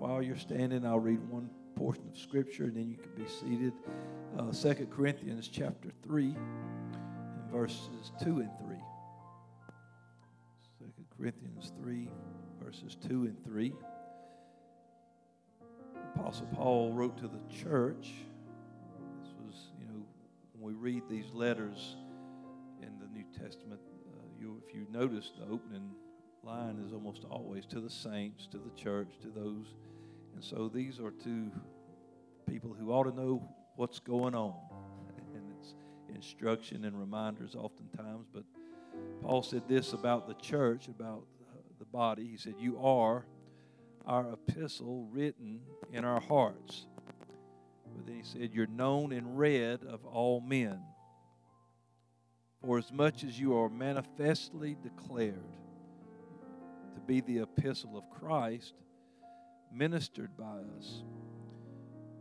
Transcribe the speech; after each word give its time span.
while 0.00 0.22
you're 0.22 0.38
standing, 0.38 0.86
I'll 0.86 0.98
read 0.98 1.20
one 1.28 1.50
portion 1.76 2.04
of 2.10 2.18
Scripture 2.18 2.64
and 2.64 2.74
then 2.74 2.88
you 2.88 2.96
can 2.96 3.12
be 3.22 3.30
seated. 3.30 3.74
Uh, 4.38 4.50
2 4.50 4.86
Corinthians 4.86 5.46
chapter 5.46 5.90
3 6.02 6.24
and 6.24 7.52
verses 7.52 8.10
2 8.24 8.40
and 8.40 8.50
3. 8.58 8.76
2 10.78 10.86
Corinthians 11.18 11.72
3, 11.82 12.08
verses 12.64 12.96
2 13.06 13.24
and 13.24 13.44
3. 13.44 13.74
Apostle 16.16 16.46
Paul 16.54 16.94
wrote 16.94 17.18
to 17.18 17.28
the 17.28 17.40
church. 17.54 18.12
This 19.22 19.32
was, 19.44 19.72
you 19.78 19.86
know, 19.86 20.02
when 20.58 20.74
we 20.74 20.80
read 20.80 21.02
these 21.10 21.30
letters 21.34 21.96
in 22.80 22.98
the 22.98 23.06
New 23.12 23.24
Testament, 23.38 23.80
uh, 24.14 24.22
you, 24.40 24.62
if 24.66 24.74
you 24.74 24.86
notice 24.90 25.32
the 25.38 25.52
opening 25.52 25.90
line 26.42 26.82
is 26.86 26.92
almost 26.92 27.24
always 27.30 27.66
to 27.66 27.80
the 27.80 27.90
saints, 27.90 28.46
to 28.46 28.58
the 28.58 28.70
church, 28.80 29.08
to 29.22 29.28
those. 29.28 29.74
And 30.34 30.44
so 30.44 30.70
these 30.72 30.98
are 31.00 31.10
to 31.10 31.50
people 32.48 32.74
who 32.78 32.92
ought 32.92 33.04
to 33.04 33.14
know 33.14 33.42
what's 33.76 33.98
going 33.98 34.34
on. 34.34 34.54
And 35.34 35.44
it's 35.58 35.74
instruction 36.14 36.84
and 36.84 36.98
reminders 36.98 37.54
oftentimes. 37.54 38.26
But 38.32 38.44
Paul 39.22 39.42
said 39.42 39.62
this 39.68 39.92
about 39.92 40.26
the 40.26 40.34
church, 40.34 40.88
about 40.88 41.24
uh, 41.40 41.58
the 41.78 41.84
body. 41.84 42.26
He 42.26 42.36
said, 42.36 42.54
You 42.58 42.78
are 42.80 43.24
our 44.06 44.32
epistle 44.32 45.08
written 45.12 45.60
in 45.92 46.04
our 46.04 46.20
hearts. 46.20 46.86
But 47.96 48.06
then 48.06 48.16
he 48.16 48.24
said, 48.24 48.50
You're 48.52 48.66
known 48.66 49.12
and 49.12 49.38
read 49.38 49.84
of 49.84 50.04
all 50.04 50.40
men. 50.40 50.80
For 52.64 52.78
as 52.78 52.92
much 52.92 53.24
as 53.24 53.38
you 53.38 53.56
are 53.56 53.70
manifestly 53.70 54.76
declared 54.82 55.34
to 56.94 57.00
be 57.06 57.20
the 57.20 57.38
epistle 57.38 57.96
of 57.96 58.04
Christ, 58.20 58.74
ministered 59.72 60.36
by 60.36 60.58
us. 60.78 61.02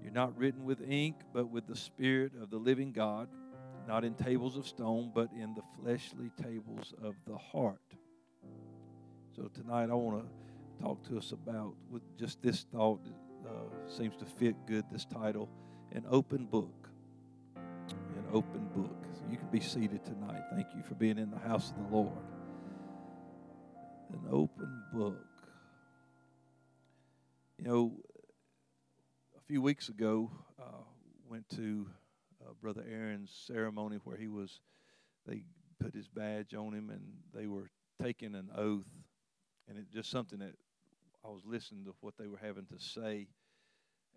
You're 0.02 0.12
not 0.12 0.38
written 0.38 0.66
with 0.66 0.82
ink, 0.90 1.16
but 1.34 1.50
with 1.50 1.68
the 1.68 1.76
Spirit 1.76 2.34
of 2.42 2.50
the 2.50 2.58
living 2.58 2.92
God, 2.92 3.28
not 3.88 4.04
in 4.04 4.14
tables 4.14 4.58
of 4.58 4.68
stone, 4.68 5.12
but 5.14 5.30
in 5.34 5.54
the 5.56 5.62
fleshly 5.80 6.32
tables 6.42 6.94
of 7.04 7.16
the 7.26 7.38
heart. 7.38 7.82
So 9.36 9.50
tonight 9.54 9.90
I 9.90 9.94
want 9.94 10.24
to 10.24 10.84
talk 10.84 11.04
to 11.10 11.18
us 11.18 11.32
about, 11.32 11.74
with 11.90 12.02
just 12.18 12.42
this 12.42 12.66
thought, 12.72 13.02
uh, 13.46 13.90
seems 13.90 14.16
to 14.18 14.26
fit 14.26 14.56
good, 14.68 14.86
this 14.92 15.06
title, 15.06 15.50
An 15.92 16.06
Open 16.10 16.46
Book. 16.46 16.90
An 17.56 18.26
Open 18.32 18.68
Book. 18.76 18.96
So 19.14 19.22
you 19.30 19.38
can 19.38 19.50
be 19.50 19.60
seated 19.60 20.04
tonight. 20.06 20.44
Thank 20.54 20.68
you 20.76 20.84
for 20.84 20.96
being 20.96 21.18
in 21.18 21.32
the 21.32 21.40
house 21.40 21.72
of 21.72 21.78
the 21.78 21.96
Lord 21.96 22.18
an 24.12 24.22
open 24.32 24.84
book. 24.94 25.29
You 27.60 27.66
know, 27.66 27.92
a 29.38 29.42
few 29.46 29.62
weeks 29.62 29.90
ago, 29.90 30.32
uh, 30.58 30.86
went 31.30 31.44
to 31.58 31.88
uh, 32.42 32.54
Brother 32.62 32.86
Aaron's 32.90 33.32
ceremony 33.48 33.98
where 34.06 34.16
he 34.16 34.30
was. 34.30 34.62
They 35.28 35.44
put 35.78 35.94
his 35.94 36.08
badge 36.08 36.54
on 36.54 36.74
him, 36.74 36.90
and 36.90 37.02
they 37.34 37.48
were 37.48 37.70
taking 38.02 38.34
an 38.34 38.50
oath, 38.56 38.88
and 39.68 39.78
it 39.78 39.92
just 39.94 40.10
something 40.10 40.40
that 40.40 40.54
I 41.26 41.28
was 41.28 41.42
listening 41.46 41.84
to 41.84 41.94
what 42.00 42.14
they 42.18 42.28
were 42.28 42.40
having 42.42 42.66
to 42.68 42.80
say, 42.80 43.28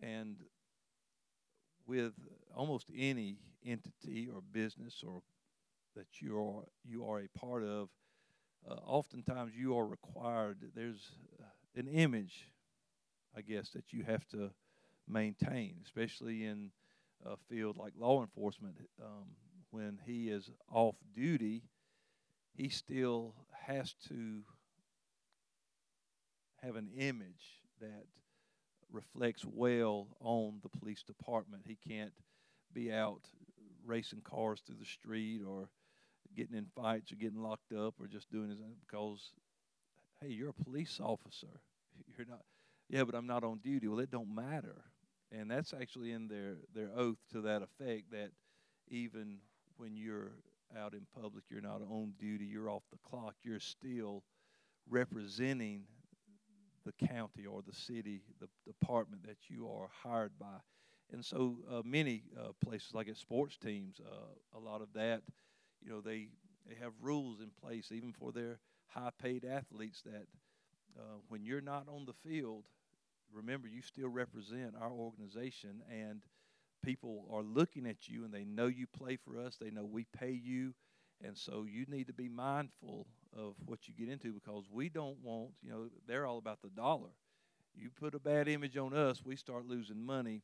and 0.00 0.36
with 1.84 2.12
almost 2.54 2.86
any 2.96 3.38
entity 3.66 4.28
or 4.32 4.40
business 4.52 5.02
or 5.04 5.20
that 5.96 6.06
you 6.20 6.38
are 6.38 6.62
you 6.84 7.04
are 7.06 7.18
a 7.18 7.38
part 7.40 7.64
of 7.64 7.88
uh, 8.70 8.74
oftentimes 8.86 9.52
you 9.56 9.76
are 9.76 9.86
required, 9.86 10.58
there's 10.76 11.10
uh, 11.40 11.46
an 11.74 11.88
image, 11.88 12.51
I 13.36 13.40
guess, 13.40 13.70
that 13.70 13.92
you 13.92 14.04
have 14.04 14.26
to 14.28 14.50
maintain, 15.08 15.76
especially 15.84 16.44
in 16.44 16.70
a 17.24 17.36
field 17.48 17.76
like 17.76 17.92
law 17.98 18.20
enforcement. 18.20 18.76
Um, 19.00 19.26
when 19.70 19.98
he 20.04 20.28
is 20.28 20.50
off 20.70 20.96
duty, 21.14 21.62
he 22.54 22.68
still 22.68 23.34
has 23.66 23.94
to 24.08 24.42
have 26.62 26.76
an 26.76 26.90
image 26.96 27.62
that 27.80 28.04
reflects 28.92 29.44
well 29.44 30.08
on 30.20 30.60
the 30.62 30.68
police 30.68 31.02
department. 31.02 31.62
He 31.66 31.78
can't 31.88 32.12
be 32.72 32.92
out 32.92 33.22
racing 33.84 34.22
cars 34.22 34.60
through 34.64 34.76
the 34.78 34.84
street 34.84 35.40
or 35.46 35.68
getting 36.36 36.56
in 36.56 36.66
fights 36.74 37.12
or 37.12 37.16
getting 37.16 37.42
locked 37.42 37.72
up 37.72 37.94
or 38.00 38.06
just 38.06 38.30
doing 38.30 38.48
his 38.48 38.60
own 38.60 38.76
because 38.86 39.32
hey 40.20 40.28
you're 40.28 40.50
a 40.50 40.64
police 40.64 40.98
officer 41.02 41.60
you're 42.16 42.26
not 42.26 42.42
yeah 42.92 43.04
but 43.04 43.16
i'm 43.16 43.26
not 43.26 43.44
on 43.44 43.58
duty. 43.58 43.88
Well 43.88 44.00
it 44.00 44.12
don't 44.12 44.34
matter. 44.34 44.84
And 45.32 45.50
that's 45.50 45.74
actually 45.74 46.12
in 46.12 46.28
their 46.28 46.56
their 46.74 46.90
oath 46.96 47.18
to 47.32 47.42
that 47.42 47.62
effect 47.62 48.12
that 48.12 48.30
even 48.88 49.38
when 49.78 49.96
you're 49.96 50.32
out 50.78 50.94
in 50.94 51.06
public 51.20 51.44
you're 51.50 51.62
not 51.62 51.82
on 51.82 52.14
duty 52.18 52.46
you're 52.46 52.70
off 52.70 52.84
the 52.92 52.98
clock 53.08 53.36
you're 53.44 53.60
still 53.60 54.24
representing 54.90 55.84
the 56.84 57.06
county 57.06 57.46
or 57.46 57.62
the 57.62 57.74
city 57.74 58.22
the 58.40 58.48
department 58.66 59.22
that 59.24 59.48
you 59.48 59.68
are 59.68 59.88
hired 60.02 60.32
by. 60.38 60.58
And 61.12 61.24
so 61.24 61.58
uh, 61.70 61.82
many 61.84 62.24
uh, 62.38 62.52
places 62.64 62.94
like 62.94 63.08
at 63.08 63.16
sports 63.16 63.56
teams 63.56 64.00
uh, 64.00 64.58
a 64.58 64.60
lot 64.60 64.82
of 64.82 64.88
that 64.94 65.22
you 65.82 65.90
know 65.90 66.00
they 66.02 66.28
they 66.68 66.76
have 66.80 66.92
rules 67.02 67.40
in 67.40 67.50
place 67.60 67.90
even 67.92 68.12
for 68.12 68.32
their 68.32 68.58
high 68.88 69.10
paid 69.22 69.44
athletes 69.44 70.02
that 70.02 70.26
uh, 70.98 71.18
when 71.28 71.44
you're 71.44 71.60
not 71.62 71.86
on 71.88 72.06
the 72.06 72.14
field 72.28 72.64
remember 73.34 73.68
you 73.68 73.82
still 73.82 74.08
represent 74.08 74.74
our 74.80 74.92
organization 74.92 75.82
and 75.90 76.22
people 76.84 77.26
are 77.32 77.42
looking 77.42 77.86
at 77.86 78.08
you 78.08 78.24
and 78.24 78.32
they 78.32 78.44
know 78.44 78.66
you 78.66 78.86
play 78.86 79.16
for 79.16 79.38
us 79.38 79.56
they 79.60 79.70
know 79.70 79.84
we 79.84 80.06
pay 80.18 80.30
you 80.30 80.74
and 81.24 81.36
so 81.36 81.64
you 81.68 81.84
need 81.88 82.06
to 82.08 82.12
be 82.12 82.28
mindful 82.28 83.06
of 83.36 83.54
what 83.66 83.88
you 83.88 83.94
get 83.94 84.12
into 84.12 84.32
because 84.32 84.64
we 84.70 84.88
don't 84.88 85.18
want 85.22 85.50
you 85.62 85.70
know 85.70 85.88
they're 86.06 86.26
all 86.26 86.38
about 86.38 86.60
the 86.62 86.70
dollar 86.70 87.10
you 87.74 87.90
put 87.90 88.14
a 88.14 88.18
bad 88.20 88.48
image 88.48 88.76
on 88.76 88.94
us 88.94 89.22
we 89.24 89.36
start 89.36 89.66
losing 89.66 90.04
money 90.04 90.42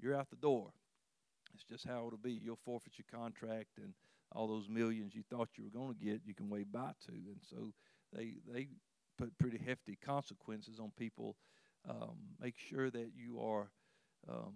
you're 0.00 0.16
out 0.16 0.30
the 0.30 0.36
door 0.36 0.70
it's 1.54 1.64
just 1.64 1.86
how 1.86 2.06
it'll 2.06 2.18
be 2.18 2.40
you'll 2.42 2.58
forfeit 2.64 2.94
your 2.98 3.20
contract 3.20 3.78
and 3.78 3.92
all 4.34 4.46
those 4.46 4.68
millions 4.68 5.14
you 5.14 5.22
thought 5.30 5.48
you 5.56 5.64
were 5.64 5.70
going 5.70 5.94
to 5.94 6.04
get, 6.04 6.20
you 6.26 6.34
can 6.34 6.50
wave 6.50 6.70
bye 6.70 6.92
to. 7.06 7.12
And 7.12 7.40
so 7.48 7.72
they 8.12 8.34
they 8.52 8.68
put 9.16 9.36
pretty 9.38 9.58
hefty 9.58 9.96
consequences 10.04 10.78
on 10.78 10.92
people. 10.98 11.36
Um, 11.88 12.16
make 12.40 12.56
sure 12.58 12.90
that 12.90 13.12
you 13.16 13.40
are, 13.40 13.70
um, 14.28 14.54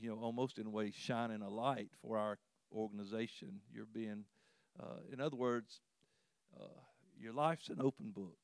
you 0.00 0.08
know, 0.10 0.18
almost 0.20 0.58
in 0.58 0.66
a 0.66 0.70
way 0.70 0.90
shining 0.90 1.42
a 1.42 1.48
light 1.48 1.90
for 2.02 2.18
our 2.18 2.38
organization. 2.72 3.60
You're 3.72 3.86
being, 3.86 4.24
uh, 4.80 4.98
in 5.12 5.20
other 5.20 5.36
words, 5.36 5.80
uh, 6.60 6.80
your 7.18 7.32
life's 7.32 7.68
an 7.68 7.80
open 7.80 8.10
book. 8.10 8.38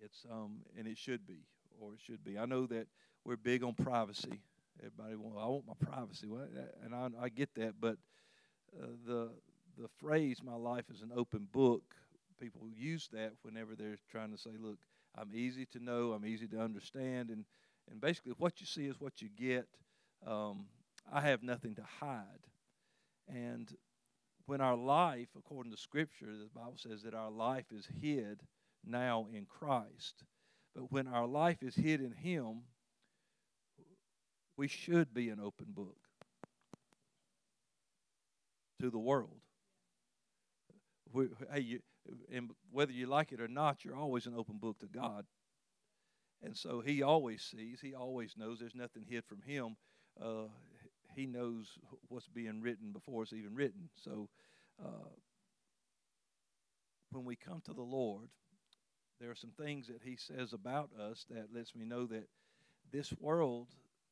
It's 0.00 0.24
um, 0.30 0.58
and 0.78 0.86
it 0.86 0.98
should 0.98 1.26
be, 1.26 1.46
or 1.80 1.94
it 1.94 2.00
should 2.00 2.22
be. 2.24 2.38
I 2.38 2.46
know 2.46 2.66
that 2.66 2.86
we're 3.24 3.36
big 3.36 3.62
on 3.62 3.74
privacy. 3.74 4.40
Everybody, 4.78 5.16
well, 5.16 5.38
I 5.42 5.46
want 5.46 5.66
my 5.66 5.90
privacy, 5.90 6.26
well, 6.26 6.46
and 6.84 6.94
I, 6.94 7.08
I 7.20 7.28
get 7.30 7.54
that, 7.54 7.74
but 7.80 7.96
uh, 8.82 8.86
the 9.06 9.30
the 9.78 9.88
phrase 9.98 10.42
"my 10.44 10.54
life 10.56 10.86
is 10.90 11.02
an 11.02 11.12
open 11.14 11.48
book." 11.52 11.82
People 12.40 12.68
use 12.70 13.08
that 13.12 13.32
whenever 13.42 13.76
they're 13.76 13.98
trying 14.10 14.32
to 14.32 14.38
say, 14.38 14.50
"Look, 14.60 14.78
I'm 15.18 15.30
easy 15.32 15.66
to 15.66 15.78
know, 15.78 16.12
I'm 16.12 16.26
easy 16.26 16.46
to 16.48 16.60
understand," 16.60 17.30
and 17.30 17.44
and 17.90 18.00
basically 18.00 18.32
what 18.38 18.60
you 18.60 18.66
see 18.66 18.86
is 18.86 19.00
what 19.00 19.22
you 19.22 19.28
get. 19.36 19.66
Um, 20.26 20.66
I 21.12 21.20
have 21.20 21.42
nothing 21.42 21.74
to 21.76 21.84
hide, 22.00 22.46
and 23.28 23.72
when 24.46 24.60
our 24.60 24.76
life, 24.76 25.28
according 25.36 25.72
to 25.72 25.78
Scripture, 25.78 26.26
the 26.26 26.48
Bible 26.54 26.76
says 26.76 27.02
that 27.02 27.14
our 27.14 27.30
life 27.30 27.66
is 27.72 27.88
hid 28.00 28.40
now 28.84 29.26
in 29.32 29.44
Christ. 29.44 30.22
But 30.74 30.92
when 30.92 31.08
our 31.08 31.26
life 31.26 31.62
is 31.62 31.74
hid 31.74 32.00
in 32.00 32.12
Him, 32.12 32.62
we 34.56 34.68
should 34.68 35.12
be 35.12 35.28
an 35.30 35.40
open 35.40 35.66
book 35.68 35.96
to 38.80 38.90
the 38.90 38.98
world. 38.98 39.40
We, 41.12 41.28
hey, 41.52 41.60
you, 41.60 41.80
and 42.32 42.50
whether 42.70 42.92
you 42.92 43.06
like 43.06 43.32
it 43.32 43.40
or 43.40 43.48
not, 43.48 43.84
you're 43.84 43.96
always 43.96 44.26
an 44.26 44.34
open 44.36 44.58
book 44.58 44.78
to 44.80 44.86
God. 44.86 45.26
And 46.42 46.56
so 46.56 46.80
He 46.80 47.02
always 47.02 47.42
sees, 47.42 47.80
He 47.80 47.94
always 47.94 48.34
knows. 48.36 48.58
There's 48.58 48.74
nothing 48.74 49.04
hid 49.08 49.24
from 49.24 49.42
Him. 49.42 49.76
Uh, 50.20 50.48
he 51.14 51.26
knows 51.26 51.78
what's 52.08 52.28
being 52.28 52.60
written 52.60 52.92
before 52.92 53.22
it's 53.22 53.32
even 53.32 53.54
written. 53.54 53.88
So 53.96 54.28
uh, 54.84 55.08
when 57.10 57.24
we 57.24 57.36
come 57.36 57.62
to 57.64 57.72
the 57.72 57.82
Lord, 57.82 58.28
there 59.18 59.30
are 59.30 59.34
some 59.36 59.52
things 59.58 59.86
that 59.86 60.02
He 60.04 60.16
says 60.16 60.52
about 60.52 60.90
us 61.00 61.24
that 61.30 61.54
lets 61.54 61.74
me 61.74 61.86
know 61.86 62.04
that 62.06 62.28
this 62.92 63.12
world 63.18 63.68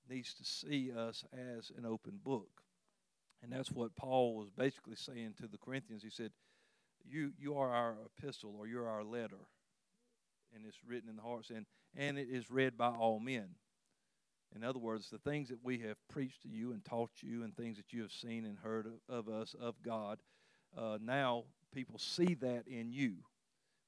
needs 0.08 0.32
to 0.34 0.44
see 0.44 0.90
us 0.96 1.24
as 1.32 1.70
an 1.76 1.84
open 1.84 2.18
book. 2.24 2.62
And 3.42 3.52
that's 3.52 3.70
what 3.70 3.94
Paul 3.96 4.34
was 4.36 4.48
basically 4.50 4.96
saying 4.96 5.34
to 5.40 5.46
the 5.46 5.58
Corinthians. 5.58 6.02
He 6.02 6.10
said, 6.10 6.30
You, 7.04 7.32
you 7.38 7.56
are 7.56 7.70
our 7.70 7.96
epistle 8.18 8.54
or 8.58 8.66
you're 8.66 8.88
our 8.88 9.04
letter. 9.04 9.48
And 10.54 10.64
it's 10.66 10.78
written 10.86 11.08
in 11.08 11.16
the 11.16 11.22
hearts, 11.22 11.50
and, 11.50 11.66
and 11.96 12.16
it 12.16 12.28
is 12.30 12.50
read 12.50 12.76
by 12.76 12.90
all 12.90 13.18
men. 13.18 13.56
In 14.54 14.62
other 14.62 14.78
words, 14.78 15.10
the 15.10 15.18
things 15.18 15.48
that 15.48 15.58
we 15.64 15.78
have 15.80 15.96
preached 16.08 16.42
to 16.42 16.48
you 16.48 16.72
and 16.72 16.84
taught 16.84 17.10
you, 17.22 17.42
and 17.42 17.56
things 17.56 17.76
that 17.76 17.92
you 17.92 18.02
have 18.02 18.12
seen 18.12 18.44
and 18.44 18.56
heard 18.58 18.86
of, 18.86 18.92
of 19.08 19.28
us, 19.28 19.56
of 19.60 19.74
God, 19.82 20.20
uh, 20.76 20.98
now 21.02 21.44
people 21.72 21.98
see 21.98 22.34
that 22.34 22.68
in 22.68 22.92
you. 22.92 23.16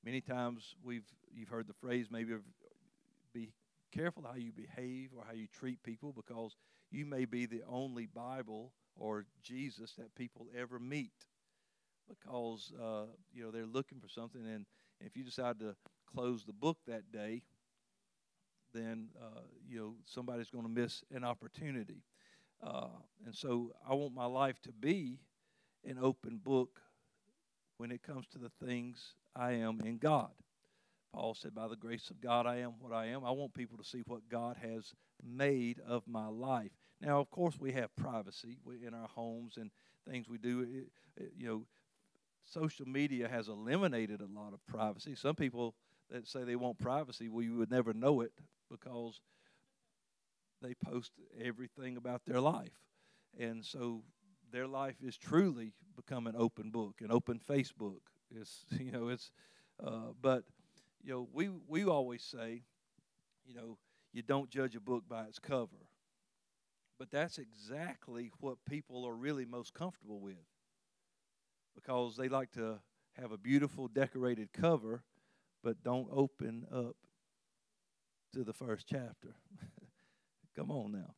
Many 0.05 0.21
times 0.21 0.75
we've 0.83 1.07
you've 1.33 1.49
heard 1.49 1.69
the 1.69 1.75
phrase 1.75 2.09
maybe 2.11 2.35
be 3.33 3.53
careful 3.93 4.25
how 4.25 4.37
you 4.37 4.53
behave 4.53 5.11
or 5.17 5.25
how 5.27 5.35
you 5.35 5.47
treat 5.47 5.83
people 5.83 6.13
because 6.13 6.57
you 6.91 7.07
may 7.07 7.25
be 7.25 7.47
the 7.47 7.63
only 7.69 8.07
Bible 8.07 8.73
or 8.97 9.25
Jesus 9.43 9.93
that 9.99 10.15
people 10.15 10.47
ever 10.57 10.79
meet 10.79 11.13
because 12.09 12.73
uh, 12.81 13.07
you 13.33 13.43
know 13.45 13.51
they're 13.51 13.67
looking 13.67 14.01
for 14.01 14.09
something. 14.09 14.47
And 14.47 14.67
if 15.01 15.17
you 15.17 15.25
decide 15.25 15.59
to 15.61 15.75
close 16.15 16.45
the 16.45 16.53
book 16.53 16.79
that 16.87 17.11
day 17.13 17.43
then 18.73 19.09
uh, 19.21 19.41
you 19.69 19.79
know 19.79 19.95
somebody's 20.05 20.51
going 20.51 20.65
to 20.65 20.71
miss 20.71 21.03
an 21.11 21.25
opportunity. 21.25 22.03
Uh, 22.63 22.89
and 23.27 23.35
so 23.35 23.73
i 23.89 23.95
want 23.95 24.15
my 24.15 24.27
life 24.27 24.61
to 24.63 24.73
be 24.73 25.19
an 25.85 25.99
open 26.01 26.39
book 26.43 26.81
when 27.79 27.91
it 27.91 28.03
comes 28.03 28.27
to 28.29 28.39
the 28.39 28.51
things 28.65 29.15
i 29.35 29.53
am 29.53 29.81
in 29.85 29.99
god. 29.99 30.31
Paul 31.15 31.35
said 31.35 31.55
by 31.55 31.69
the 31.69 31.77
grace 31.77 32.11
of 32.11 32.21
god 32.21 32.47
i 32.47 32.57
am 32.59 32.73
what 32.81 32.93
i 32.93 33.07
am. 33.07 33.25
I 33.25 33.31
want 33.31 33.55
people 33.55 33.79
to 33.79 33.85
see 33.85 34.03
what 34.07 34.29
god 34.31 34.57
has 34.63 34.95
made 35.25 35.81
of 35.87 36.03
my 36.07 36.29
life. 36.29 36.73
Now 37.01 37.21
of 37.21 37.31
course 37.31 37.59
we 37.61 37.73
have 37.73 37.95
privacy 37.97 38.59
in 38.87 38.95
our 38.95 39.09
homes 39.09 39.57
and 39.59 39.71
things 40.09 40.29
we 40.29 40.39
do 40.39 40.85
you 41.37 41.47
know 41.47 41.63
social 42.47 42.87
media 42.87 43.29
has 43.29 43.49
eliminated 43.49 44.21
a 44.21 44.39
lot 44.39 44.53
of 44.55 44.65
privacy. 44.67 45.15
Some 45.15 45.35
people 45.35 45.75
that 46.11 46.27
say 46.27 46.45
they 46.45 46.57
want 46.57 46.79
privacy, 46.79 47.29
well, 47.29 47.43
you 47.43 47.57
would 47.57 47.71
never 47.71 47.93
know 47.93 48.21
it 48.21 48.33
because 48.71 49.21
they 50.63 50.75
post 50.75 51.13
everything 51.41 51.97
about 51.97 52.25
their 52.25 52.41
life. 52.41 52.81
And 53.39 53.65
so 53.65 54.03
their 54.51 54.67
life 54.67 54.97
is 55.03 55.17
truly 55.17 55.73
become 55.95 56.27
an 56.27 56.35
open 56.37 56.71
book, 56.71 56.97
an 57.01 57.11
open 57.11 57.39
Facebook. 57.39 58.01
It's, 58.35 58.65
you 58.79 58.93
know, 58.93 59.09
it's, 59.09 59.31
uh, 59.85 60.13
but, 60.21 60.45
you 61.03 61.13
know, 61.13 61.29
we, 61.33 61.51
we 61.69 61.85
always 61.85 62.23
say, 62.23 62.63
you 63.45 63.55
know, 63.55 63.79
you 64.13 64.23
don't 64.23 64.51
judge 64.51 64.75
a 64.77 64.81
book 64.81 65.05
by 65.09 65.25
its 65.25 65.39
cover. 65.39 65.89
But 66.99 67.11
that's 67.11 67.39
exactly 67.39 68.31
what 68.41 68.57
people 68.69 69.05
are 69.05 69.15
really 69.15 69.45
most 69.45 69.75
comfortable 69.75 70.19
with 70.19 70.37
because 71.77 72.17
they 72.17 72.29
like 72.29 72.51
to 72.53 72.79
have 73.21 73.31
a 73.33 73.39
beautiful 73.39 73.87
decorated 73.87 74.53
cover, 74.53 75.05
but 75.63 75.83
don't 75.85 76.09
open 76.11 76.67
up 76.73 76.97
to 78.33 78.45
the 78.45 78.53
first 78.53 78.87
chapter. 78.89 79.35
Come 80.57 80.71
on 80.71 80.93
now. 80.93 81.15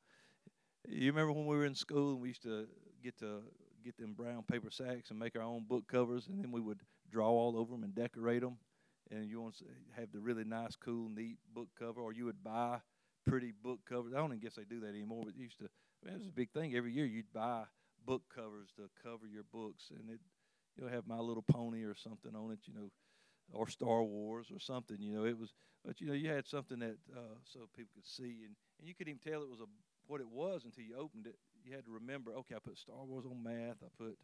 You 0.87 1.10
remember 1.10 1.32
when 1.32 1.46
we 1.46 1.56
were 1.56 1.64
in 1.64 1.75
school 1.75 2.12
and 2.12 2.20
we 2.20 2.28
used 2.28 2.43
to 2.43 2.66
get 3.02 3.19
to 3.19 3.43
get 3.84 3.96
them 3.96 4.14
brown 4.14 4.43
paper 4.43 4.70
sacks 4.70 5.10
and 5.10 5.19
make 5.19 5.37
our 5.37 5.43
own 5.43 5.64
book 5.69 5.87
covers, 5.88 6.26
and 6.28 6.43
then 6.43 6.50
we 6.50 6.60
would 6.60 6.81
draw 7.10 7.28
all 7.28 7.56
over 7.56 7.72
them 7.72 7.84
and 7.84 7.94
decorate 7.94 8.43
them. 8.43 8.58
And 9.10 9.28
you 9.28 9.40
want 9.40 9.56
to 9.58 9.64
have 9.96 10.12
the 10.12 10.20
really 10.20 10.44
nice, 10.44 10.76
cool, 10.76 11.08
neat 11.08 11.38
book 11.55 11.69
cover, 11.78 12.00
or 12.00 12.12
you 12.12 12.26
would 12.26 12.43
buy 12.44 12.81
pretty 13.26 13.52
book 13.62 13.81
covers. 13.88 14.12
I 14.12 14.19
don't 14.19 14.31
even 14.31 14.40
guess 14.40 14.55
they 14.56 14.64
do 14.64 14.81
that 14.81 14.88
anymore, 14.88 15.22
but 15.25 15.37
used 15.37 15.58
to. 15.60 15.64
I 16.02 16.06
mean, 16.06 16.14
it 16.14 16.19
was 16.19 16.28
a 16.28 16.32
big 16.32 16.50
thing. 16.52 16.75
Every 16.76 16.93
year 16.93 17.06
you'd 17.06 17.32
buy 17.32 17.64
book 18.06 18.22
covers 18.34 18.69
to 18.76 18.88
cover 19.02 19.26
your 19.26 19.44
books, 19.52 19.90
and 19.90 20.10
it 20.10 20.20
you 20.79 20.85
know, 20.85 20.91
have 20.91 21.07
My 21.07 21.19
Little 21.19 21.43
Pony 21.43 21.83
or 21.83 21.95
something 21.95 22.35
on 22.35 22.53
it, 22.53 22.61
you 22.67 22.75
know, 22.75 22.91
or 23.53 23.69
Star 23.69 24.03
Wars 24.03 24.47
or 24.53 24.61
something. 24.61 24.97
You 25.01 25.15
know, 25.15 25.25
it 25.25 25.39
was, 25.39 25.53
but 25.85 26.01
you 26.01 26.07
know, 26.07 26.13
you 26.13 26.29
had 26.31 26.47
something 26.47 26.79
that 26.79 26.97
uh, 27.15 27.37
so 27.45 27.69
people 27.77 27.91
could 27.95 28.07
see, 28.07 28.45
and, 28.47 28.55
and 28.79 28.89
you 28.89 28.95
couldn't 28.95 29.11
even 29.15 29.33
tell 29.33 29.43
it 29.43 29.51
was 29.51 29.61
a 29.61 29.67
what 30.07 30.21
it 30.21 30.29
was 30.29 30.65
until 30.65 30.85
you 30.85 30.97
opened 30.97 31.27
it. 31.27 31.37
You 31.65 31.75
had 31.75 31.85
to 31.85 31.91
remember, 31.91 32.33
okay, 32.33 32.55
I 32.55 32.59
put 32.61 32.79
Star 32.79 33.05
Wars 33.05 33.27
on 33.27 33.43
math, 33.43 33.77
I 33.83 33.89
put, 34.03 34.17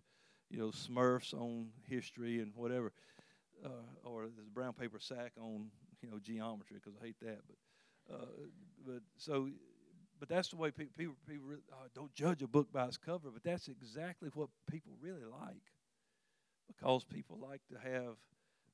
you 0.49 0.59
know, 0.59 0.69
Smurfs 0.69 1.35
on 1.35 1.69
history 1.87 2.41
and 2.41 2.53
whatever, 2.55 2.93
uh, 3.65 4.09
or 4.09 4.25
this 4.25 4.49
brown 4.55 4.73
paper 4.73 4.99
sack 4.99 5.33
on, 5.39 5.67
you 6.01 6.11
know, 6.11 6.19
geometry 6.19 6.79
because 6.83 6.99
I 7.01 7.07
hate 7.07 7.17
that. 7.21 7.41
But, 7.47 8.15
uh, 8.15 8.27
but 8.87 9.03
so 9.19 9.49
but 10.19 10.29
that's 10.29 10.49
the 10.49 10.57
way 10.57 10.71
people 10.71 10.95
people, 10.97 11.17
people 11.29 11.49
uh, 11.73 11.89
don't 11.95 12.15
judge 12.15 12.43
a 12.43 12.47
book 12.47 12.73
by 12.73 12.87
its 12.87 12.97
cover. 12.97 13.31
But 13.31 13.43
that's 13.43 13.69
exactly 13.69 14.31
what 14.33 14.49
people 14.71 14.93
really 15.03 15.25
like 15.25 15.74
because 16.67 17.05
people 17.05 17.39
like 17.41 17.61
to 17.71 17.79
have 17.79 18.17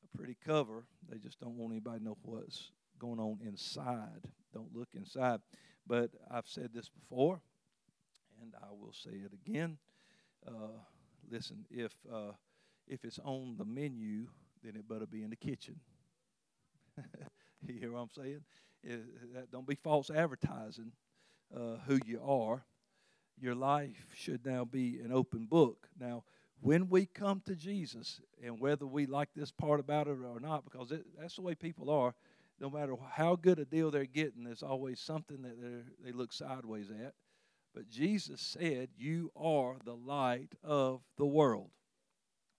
a 0.05 0.17
pretty 0.17 0.37
cover. 0.45 0.85
They 1.09 1.19
just 1.19 1.41
don't 1.41 1.57
want 1.57 1.73
anybody 1.73 1.99
to 1.99 2.05
know 2.05 2.19
what's 2.23 2.71
going 2.99 3.19
on 3.19 3.39
inside. 3.47 4.29
Don't 4.53 4.75
look 4.75 4.89
inside. 4.95 5.41
But 5.87 6.11
I've 6.31 6.47
said 6.47 6.71
this 6.75 6.89
before, 6.89 7.41
and 8.41 8.55
I 8.63 8.69
will 8.71 8.93
say 8.93 9.11
it 9.11 9.33
again. 9.33 9.79
Uh, 10.47 10.79
listen, 11.31 11.65
if 11.71 11.93
uh, 12.13 12.33
if 12.87 13.05
it's 13.05 13.19
on 13.25 13.57
the 13.59 13.65
menu, 13.65 14.27
then 14.63 14.77
it 14.77 14.89
better 14.89 15.07
be 15.07 15.23
in 15.23 15.31
the 15.31 15.37
kitchen. 15.37 15.81
you 17.67 17.75
hear 17.79 17.93
what 17.93 18.01
I'm 18.01 18.11
saying? 18.11 18.41
It, 18.83 19.35
that, 19.35 19.51
don't 19.51 19.67
be 19.67 19.75
false 19.75 20.11
advertising 20.11 20.93
uh, 21.55 21.77
who 21.87 21.99
you 22.05 22.21
are. 22.25 22.65
Your 23.41 23.55
life 23.55 24.07
should 24.15 24.45
now 24.45 24.65
be 24.65 24.99
an 25.03 25.13
open 25.13 25.47
book. 25.47 25.89
Now, 25.99 26.25
when 26.63 26.89
we 26.89 27.07
come 27.07 27.43
to 27.47 27.55
Jesus, 27.55 28.21
and 28.43 28.61
whether 28.61 28.87
we 28.87 29.07
like 29.07 29.31
this 29.35 29.51
part 29.51 29.81
about 29.81 30.07
it 30.07 30.19
or 30.25 30.41
not, 30.41 30.65
because 30.65 30.91
it, 30.93 31.05
that's 31.19 31.37
the 31.37 31.43
way 31.43 31.55
people 31.55 31.91
are, 31.91 32.15
no 32.61 32.69
matter 32.69 32.95
how 33.13 33.37
good 33.37 33.59
a 33.59 33.65
deal 33.65 33.91
they're 33.91 34.05
getting, 34.05 34.45
there's 34.45 34.63
always 34.63 35.01
something 35.01 35.43
that 35.43 35.85
they 36.05 36.13
look 36.13 36.33
sideways 36.33 36.91
at. 36.91 37.15
But 37.75 37.89
Jesus 37.89 38.41
said, 38.41 38.91
You 38.99 39.33
are 39.35 39.77
the 39.85 39.95
light 39.95 40.55
of 40.63 41.01
the 41.17 41.27
world. 41.27 41.71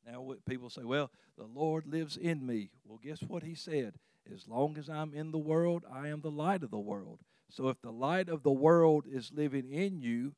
Now, 0.05 0.33
people 0.47 0.69
say, 0.69 0.83
Well, 0.83 1.11
the 1.37 1.45
Lord 1.45 1.85
lives 1.85 2.17
in 2.17 2.45
me. 2.45 2.71
Well, 2.85 2.99
guess 3.03 3.21
what 3.21 3.43
he 3.43 3.53
said? 3.53 3.95
As 4.33 4.47
long 4.47 4.77
as 4.77 4.89
I'm 4.89 5.13
in 5.13 5.31
the 5.31 5.37
world, 5.37 5.83
I 5.91 6.07
am 6.07 6.21
the 6.21 6.31
light 6.31 6.63
of 6.63 6.71
the 6.71 6.79
world. 6.79 7.19
So 7.49 7.67
if 7.67 7.81
the 7.81 7.91
light 7.91 8.29
of 8.29 8.43
the 8.43 8.51
world 8.51 9.05
is 9.11 9.31
living 9.33 9.69
in 9.71 10.01
you, 10.01 10.33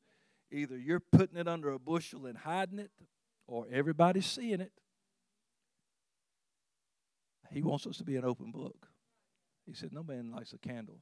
either 0.50 0.76
you're 0.76 1.00
putting 1.00 1.38
it 1.38 1.46
under 1.46 1.70
a 1.70 1.78
bushel 1.78 2.26
and 2.26 2.38
hiding 2.38 2.78
it, 2.78 2.90
or 3.46 3.66
everybody's 3.70 4.26
seeing 4.26 4.60
it. 4.60 4.72
He 7.50 7.62
wants 7.62 7.86
us 7.86 7.98
to 7.98 8.04
be 8.04 8.16
an 8.16 8.24
open 8.24 8.50
book. 8.50 8.88
He 9.66 9.74
said, 9.74 9.92
No 9.92 10.02
man 10.02 10.32
lights 10.32 10.52
a 10.52 10.58
candle 10.58 10.98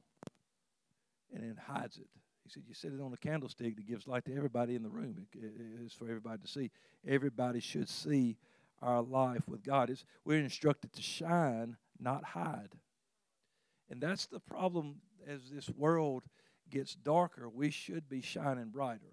and 1.33 1.43
then 1.43 1.57
hides 1.57 1.97
it. 1.97 2.07
He 2.43 2.49
said, 2.49 2.63
You 2.67 2.73
set 2.73 2.91
it 2.91 3.01
on 3.01 3.13
a 3.13 3.17
candlestick 3.17 3.75
that 3.75 3.87
gives 3.87 4.07
light 4.07 4.25
to 4.25 4.35
everybody 4.35 4.75
in 4.75 4.83
the 4.83 4.89
room. 4.89 5.25
it's 5.33 5.95
for 5.95 6.05
everybody 6.05 6.41
to 6.41 6.47
see. 6.47 6.69
Everybody 7.07 7.59
should 7.59 7.89
see 7.89 8.37
our 8.81 9.01
life 9.01 9.47
with 9.47 9.63
God. 9.63 9.89
It's, 9.89 10.05
we're 10.25 10.39
instructed 10.39 10.93
to 10.93 11.01
shine, 11.01 11.77
not 11.99 12.23
hide. 12.23 12.75
And 13.89 14.01
that's 14.01 14.27
the 14.27 14.39
problem 14.39 14.97
as 15.27 15.49
this 15.49 15.69
world 15.69 16.23
gets 16.69 16.95
darker. 16.95 17.49
We 17.49 17.71
should 17.71 18.09
be 18.09 18.21
shining 18.21 18.69
brighter 18.69 19.12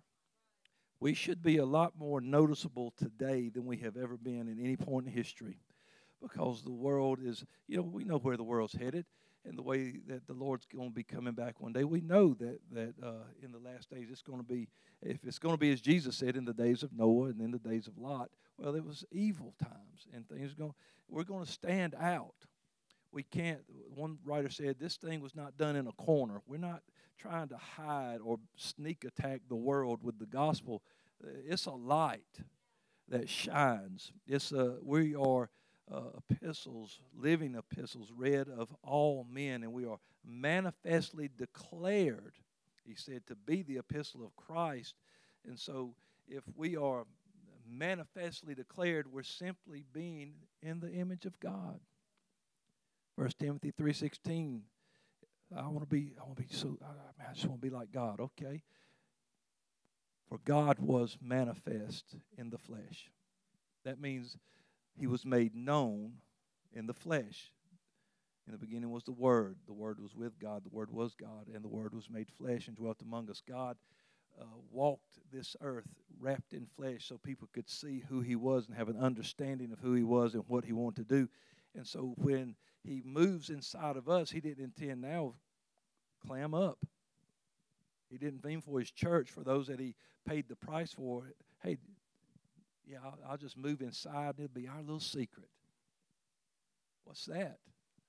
we 1.00 1.14
should 1.14 1.42
be 1.42 1.56
a 1.56 1.64
lot 1.64 1.94
more 1.98 2.20
noticeable 2.20 2.92
today 2.96 3.48
than 3.48 3.64
we 3.64 3.78
have 3.78 3.96
ever 3.96 4.16
been 4.16 4.48
in 4.48 4.58
any 4.62 4.76
point 4.76 5.06
in 5.06 5.12
history 5.12 5.58
because 6.22 6.62
the 6.62 6.70
world 6.70 7.18
is, 7.24 7.44
you 7.66 7.78
know, 7.78 7.82
we 7.82 8.04
know 8.04 8.18
where 8.18 8.36
the 8.36 8.44
world's 8.44 8.74
headed 8.74 9.06
and 9.46 9.56
the 9.56 9.62
way 9.62 9.94
that 10.06 10.26
the 10.26 10.34
Lord's 10.34 10.66
going 10.66 10.90
to 10.90 10.94
be 10.94 11.02
coming 11.02 11.32
back 11.32 11.60
one 11.60 11.72
day. 11.72 11.84
We 11.84 12.02
know 12.02 12.34
that, 12.34 12.60
that 12.72 12.94
uh, 13.02 13.24
in 13.42 13.52
the 13.52 13.58
last 13.58 13.88
days 13.88 14.08
it's 14.10 14.20
going 14.20 14.38
to 14.38 14.44
be, 14.44 14.68
if 15.00 15.24
it's 15.24 15.38
going 15.38 15.54
to 15.54 15.58
be 15.58 15.72
as 15.72 15.80
Jesus 15.80 16.16
said 16.16 16.36
in 16.36 16.44
the 16.44 16.52
days 16.52 16.82
of 16.82 16.92
Noah 16.92 17.28
and 17.28 17.40
in 17.40 17.50
the 17.50 17.58
days 17.58 17.86
of 17.86 17.96
Lot, 17.96 18.28
well, 18.58 18.74
it 18.74 18.84
was 18.84 19.04
evil 19.10 19.54
times 19.58 20.06
and 20.12 20.28
things 20.28 20.52
going, 20.52 20.74
we're 21.08 21.24
going 21.24 21.46
to 21.46 21.50
stand 21.50 21.94
out. 21.98 22.34
We 23.12 23.22
can't, 23.22 23.60
one 23.94 24.18
writer 24.24 24.50
said, 24.50 24.76
this 24.78 24.96
thing 24.96 25.20
was 25.20 25.34
not 25.34 25.56
done 25.56 25.74
in 25.74 25.86
a 25.86 25.92
corner. 25.92 26.42
We're 26.46 26.58
not 26.58 26.82
trying 27.20 27.48
to 27.48 27.56
hide 27.56 28.18
or 28.24 28.38
sneak 28.56 29.04
attack 29.04 29.42
the 29.48 29.56
world 29.56 30.00
with 30.02 30.18
the 30.18 30.26
gospel. 30.26 30.82
It's 31.46 31.66
a 31.66 31.72
light 31.72 32.40
that 33.08 33.28
shines. 33.28 34.12
It's 34.26 34.52
a, 34.52 34.76
we 34.82 35.14
are 35.14 35.50
uh, 35.92 36.18
epistles, 36.30 37.00
living 37.14 37.56
epistles, 37.56 38.12
read 38.16 38.48
of 38.48 38.74
all 38.82 39.26
men, 39.30 39.62
and 39.62 39.72
we 39.72 39.84
are 39.84 39.98
manifestly 40.24 41.28
declared, 41.36 42.34
he 42.84 42.94
said, 42.94 43.26
to 43.26 43.34
be 43.34 43.62
the 43.62 43.78
epistle 43.78 44.24
of 44.24 44.34
Christ. 44.36 44.94
And 45.46 45.58
so 45.58 45.94
if 46.28 46.44
we 46.56 46.76
are 46.76 47.04
manifestly 47.68 48.54
declared, 48.54 49.12
we're 49.12 49.22
simply 49.22 49.84
being 49.92 50.34
in 50.62 50.80
the 50.80 50.92
image 50.92 51.26
of 51.26 51.38
God. 51.40 51.80
First 53.16 53.38
Timothy 53.38 53.72
3.16 53.72 54.60
I 55.56 55.62
want 55.68 55.80
to 55.80 55.86
be, 55.86 56.12
I 56.20 56.24
want 56.24 56.36
to 56.36 56.42
be 56.42 56.48
so, 56.50 56.78
I, 56.82 57.28
I 57.28 57.32
just 57.34 57.46
want 57.46 57.60
to 57.60 57.66
be 57.66 57.74
like 57.74 57.92
God. 57.92 58.20
Okay. 58.20 58.62
For 60.28 60.38
God 60.44 60.78
was 60.78 61.18
manifest 61.20 62.14
in 62.38 62.50
the 62.50 62.58
flesh. 62.58 63.10
That 63.84 64.00
means 64.00 64.36
he 64.96 65.06
was 65.06 65.24
made 65.24 65.54
known 65.54 66.12
in 66.72 66.86
the 66.86 66.94
flesh. 66.94 67.52
In 68.46 68.52
the 68.52 68.58
beginning 68.58 68.90
was 68.90 69.04
the 69.04 69.12
Word. 69.12 69.56
The 69.66 69.72
Word 69.72 70.00
was 70.00 70.14
with 70.14 70.38
God. 70.38 70.62
The 70.64 70.74
Word 70.74 70.90
was 70.90 71.14
God. 71.14 71.46
And 71.52 71.64
the 71.64 71.68
Word 71.68 71.94
was 71.94 72.08
made 72.08 72.28
flesh 72.38 72.68
and 72.68 72.76
dwelt 72.76 73.02
among 73.02 73.28
us. 73.28 73.42
God 73.46 73.76
uh, 74.40 74.44
walked 74.70 75.18
this 75.32 75.56
earth 75.60 75.88
wrapped 76.20 76.52
in 76.52 76.66
flesh 76.76 77.06
so 77.06 77.18
people 77.18 77.48
could 77.52 77.68
see 77.68 78.04
who 78.08 78.20
He 78.20 78.36
was 78.36 78.66
and 78.66 78.76
have 78.76 78.88
an 78.88 78.98
understanding 78.98 79.72
of 79.72 79.80
who 79.80 79.94
He 79.94 80.04
was 80.04 80.34
and 80.34 80.44
what 80.46 80.64
He 80.64 80.72
wanted 80.72 81.08
to 81.08 81.14
do. 81.14 81.28
And 81.74 81.86
so 81.86 82.14
when 82.16 82.54
He 82.82 83.02
moves 83.04 83.50
inside 83.50 83.96
of 83.96 84.08
us, 84.08 84.30
He 84.30 84.40
didn't 84.40 84.64
intend 84.64 85.02
now 85.02 85.34
clam 86.26 86.54
up. 86.54 86.78
He 88.10 88.18
didn't 88.18 88.44
mean 88.44 88.60
for 88.60 88.78
His 88.78 88.90
church, 88.90 89.30
for 89.30 89.44
those 89.44 89.68
that 89.68 89.80
He 89.80 89.94
paid 90.26 90.48
the 90.48 90.56
price 90.56 90.92
for. 90.92 91.32
Hey, 91.62 91.78
yeah, 92.86 92.98
I'll, 93.04 93.18
I'll 93.30 93.36
just 93.36 93.56
move 93.56 93.80
inside. 93.82 94.34
It'll 94.38 94.48
be 94.48 94.68
our 94.68 94.80
little 94.80 95.00
secret. 95.00 95.48
What's 97.04 97.24
that? 97.26 97.58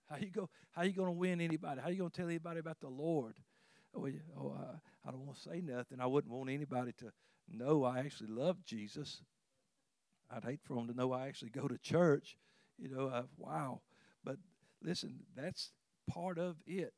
How 0.09 0.17
you 0.17 0.29
go? 0.29 0.49
How 0.71 0.83
you 0.83 0.93
going 0.93 1.07
to 1.07 1.17
win 1.17 1.39
anybody? 1.41 1.81
How 1.81 1.89
you 1.89 1.97
going 1.97 2.11
to 2.11 2.17
tell 2.17 2.27
anybody 2.27 2.59
about 2.59 2.79
the 2.79 2.89
Lord? 2.89 3.35
Oh, 3.95 4.07
oh 4.37 4.55
uh, 4.57 4.75
I 5.07 5.11
don't 5.11 5.25
want 5.25 5.37
to 5.37 5.49
say 5.49 5.61
nothing. 5.61 5.99
I 5.99 6.05
wouldn't 6.05 6.33
want 6.33 6.49
anybody 6.49 6.93
to 6.99 7.11
know 7.49 7.83
I 7.83 7.99
actually 7.99 8.29
love 8.29 8.63
Jesus. 8.65 9.21
I'd 10.29 10.43
hate 10.45 10.61
for 10.63 10.75
them 10.75 10.87
to 10.87 10.93
know 10.93 11.11
I 11.11 11.27
actually 11.27 11.49
go 11.49 11.67
to 11.67 11.77
church. 11.77 12.37
You 12.77 12.89
know, 12.89 13.07
uh, 13.07 13.23
wow. 13.37 13.81
Listen, 14.83 15.19
that's 15.35 15.71
part 16.09 16.37
of 16.37 16.57
it. 16.65 16.93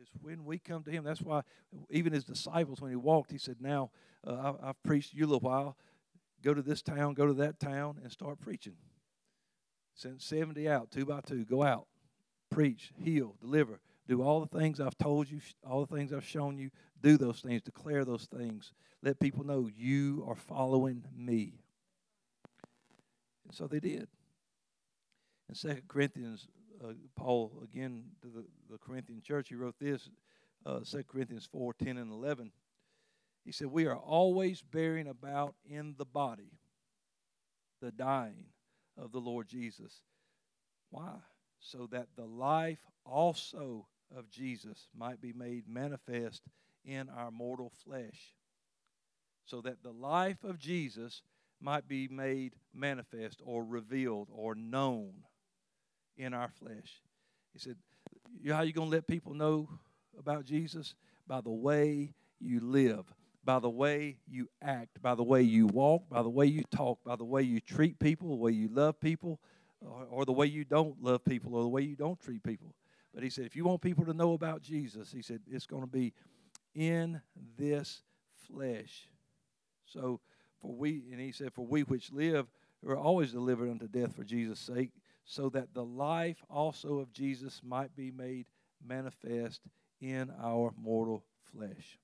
Is 0.00 0.08
when 0.20 0.44
we 0.44 0.58
come 0.58 0.82
to 0.82 0.90
Him. 0.90 1.04
That's 1.04 1.22
why 1.22 1.42
even 1.88 2.12
His 2.12 2.24
disciples, 2.24 2.80
when 2.80 2.90
He 2.90 2.96
walked, 2.96 3.30
He 3.30 3.38
said, 3.38 3.56
"Now 3.60 3.90
uh, 4.26 4.54
I've 4.60 4.82
preached 4.82 5.14
you 5.14 5.24
a 5.24 5.28
little 5.28 5.40
while 5.40 5.76
go 6.44 6.54
to 6.54 6.62
this 6.62 6.82
town, 6.82 7.14
go 7.14 7.26
to 7.26 7.32
that 7.32 7.58
town, 7.58 7.98
and 8.02 8.12
start 8.12 8.38
preaching. 8.38 8.76
Send 9.94 10.20
70 10.20 10.68
out, 10.68 10.90
two 10.90 11.06
by 11.06 11.20
two. 11.20 11.44
Go 11.44 11.62
out, 11.62 11.86
preach, 12.50 12.92
heal, 12.96 13.36
deliver. 13.40 13.80
Do 14.06 14.22
all 14.22 14.40
the 14.44 14.58
things 14.58 14.80
I've 14.80 14.98
told 14.98 15.30
you, 15.30 15.40
all 15.66 15.86
the 15.86 15.96
things 15.96 16.12
I've 16.12 16.26
shown 16.26 16.58
you. 16.58 16.70
Do 17.00 17.16
those 17.16 17.40
things, 17.40 17.62
declare 17.62 18.04
those 18.04 18.26
things. 18.26 18.72
Let 19.02 19.18
people 19.18 19.44
know 19.44 19.70
you 19.74 20.24
are 20.28 20.34
following 20.34 21.04
me. 21.16 21.54
And 23.46 23.54
so 23.54 23.66
they 23.66 23.80
did. 23.80 24.08
In 25.48 25.54
Second 25.54 25.88
Corinthians, 25.88 26.48
uh, 26.82 26.92
Paul, 27.16 27.52
again, 27.62 28.04
to 28.22 28.28
the, 28.28 28.44
the 28.70 28.78
Corinthian 28.78 29.20
church, 29.22 29.48
he 29.48 29.54
wrote 29.54 29.78
this 29.78 30.08
uh, 30.66 30.80
2 30.80 31.04
Corinthians 31.04 31.48
4 31.50 31.74
10 31.74 31.96
and 31.98 32.12
11. 32.12 32.50
He 33.44 33.52
said, 33.52 33.68
We 33.68 33.86
are 33.86 33.96
always 33.96 34.62
bearing 34.62 35.08
about 35.08 35.54
in 35.68 35.94
the 35.98 36.04
body 36.04 36.52
the 37.80 37.92
dying 37.92 38.46
of 38.96 39.12
the 39.12 39.20
Lord 39.20 39.48
Jesus. 39.48 40.02
Why? 40.90 41.16
So 41.60 41.88
that 41.90 42.08
the 42.16 42.24
life 42.24 42.78
also 43.04 43.86
of 44.16 44.30
Jesus 44.30 44.88
might 44.96 45.20
be 45.20 45.32
made 45.32 45.68
manifest 45.68 46.42
in 46.84 47.08
our 47.08 47.30
mortal 47.30 47.72
flesh. 47.84 48.34
So 49.44 49.60
that 49.62 49.82
the 49.82 49.92
life 49.92 50.42
of 50.44 50.58
Jesus 50.58 51.22
might 51.60 51.86
be 51.86 52.08
made 52.08 52.54
manifest 52.72 53.42
or 53.44 53.64
revealed 53.64 54.28
or 54.32 54.54
known 54.54 55.12
in 56.16 56.34
our 56.34 56.48
flesh. 56.48 57.02
He 57.52 57.58
said, 57.58 57.76
you 58.40 58.50
know 58.50 58.56
How 58.56 58.62
you 58.62 58.72
going 58.72 58.90
to 58.90 58.96
let 58.96 59.06
people 59.06 59.34
know 59.34 59.68
about 60.18 60.44
Jesus? 60.44 60.94
By 61.26 61.40
the 61.40 61.50
way 61.50 62.14
you 62.40 62.60
live 62.60 63.04
by 63.44 63.58
the 63.58 63.70
way 63.70 64.18
you 64.26 64.48
act, 64.62 65.00
by 65.02 65.14
the 65.14 65.22
way 65.22 65.42
you 65.42 65.66
walk, 65.66 66.08
by 66.08 66.22
the 66.22 66.30
way 66.30 66.46
you 66.46 66.62
talk, 66.70 67.04
by 67.04 67.16
the 67.16 67.24
way 67.24 67.42
you 67.42 67.60
treat 67.60 67.98
people, 67.98 68.30
the 68.30 68.34
way 68.36 68.52
you 68.52 68.68
love 68.68 68.98
people, 69.00 69.38
or, 69.80 70.06
or, 70.10 70.24
the 70.24 70.32
way 70.32 70.46
you 70.46 70.64
don't 70.64 71.02
love 71.02 71.24
people, 71.24 71.54
or 71.54 71.62
the 71.62 71.68
way 71.68 71.82
you 71.82 71.96
don't 71.96 72.18
treat 72.18 72.42
people. 72.42 72.74
But 73.12 73.22
he 73.22 73.28
said, 73.28 73.44
if 73.44 73.54
you 73.54 73.64
want 73.64 73.82
people 73.82 74.04
to 74.06 74.14
know 74.14 74.32
about 74.32 74.62
Jesus, 74.62 75.12
he 75.12 75.20
said, 75.20 75.40
it's 75.46 75.66
going 75.66 75.82
to 75.82 75.88
be 75.88 76.14
in 76.74 77.20
this 77.58 78.02
flesh. 78.50 79.08
So, 79.84 80.20
for 80.60 80.74
we, 80.74 81.02
and 81.12 81.20
he 81.20 81.32
said, 81.32 81.52
for 81.52 81.66
we 81.66 81.82
which 81.82 82.10
live 82.12 82.46
are 82.86 82.96
always 82.96 83.32
delivered 83.32 83.70
unto 83.70 83.86
death 83.86 84.16
for 84.16 84.24
Jesus' 84.24 84.58
sake, 84.58 84.90
so 85.24 85.48
that 85.50 85.74
the 85.74 85.84
life 85.84 86.42
also 86.50 86.98
of 86.98 87.12
Jesus 87.12 87.60
might 87.64 87.94
be 87.96 88.10
made 88.10 88.46
manifest 88.86 89.62
in 90.00 90.30
our 90.42 90.72
mortal 90.76 91.24
flesh. 91.52 91.98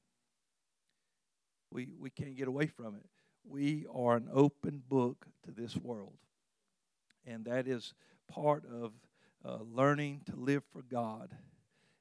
We, 1.70 1.94
we 1.98 2.10
can't 2.10 2.36
get 2.36 2.48
away 2.48 2.66
from 2.66 2.96
it. 2.96 3.06
We 3.44 3.86
are 3.94 4.16
an 4.16 4.28
open 4.32 4.82
book 4.88 5.26
to 5.44 5.52
this 5.52 5.76
world. 5.76 6.16
And 7.26 7.44
that 7.44 7.66
is 7.68 7.94
part 8.28 8.64
of 8.66 8.92
uh, 9.44 9.58
learning 9.70 10.22
to 10.30 10.36
live 10.36 10.62
for 10.72 10.82
God. 10.82 11.30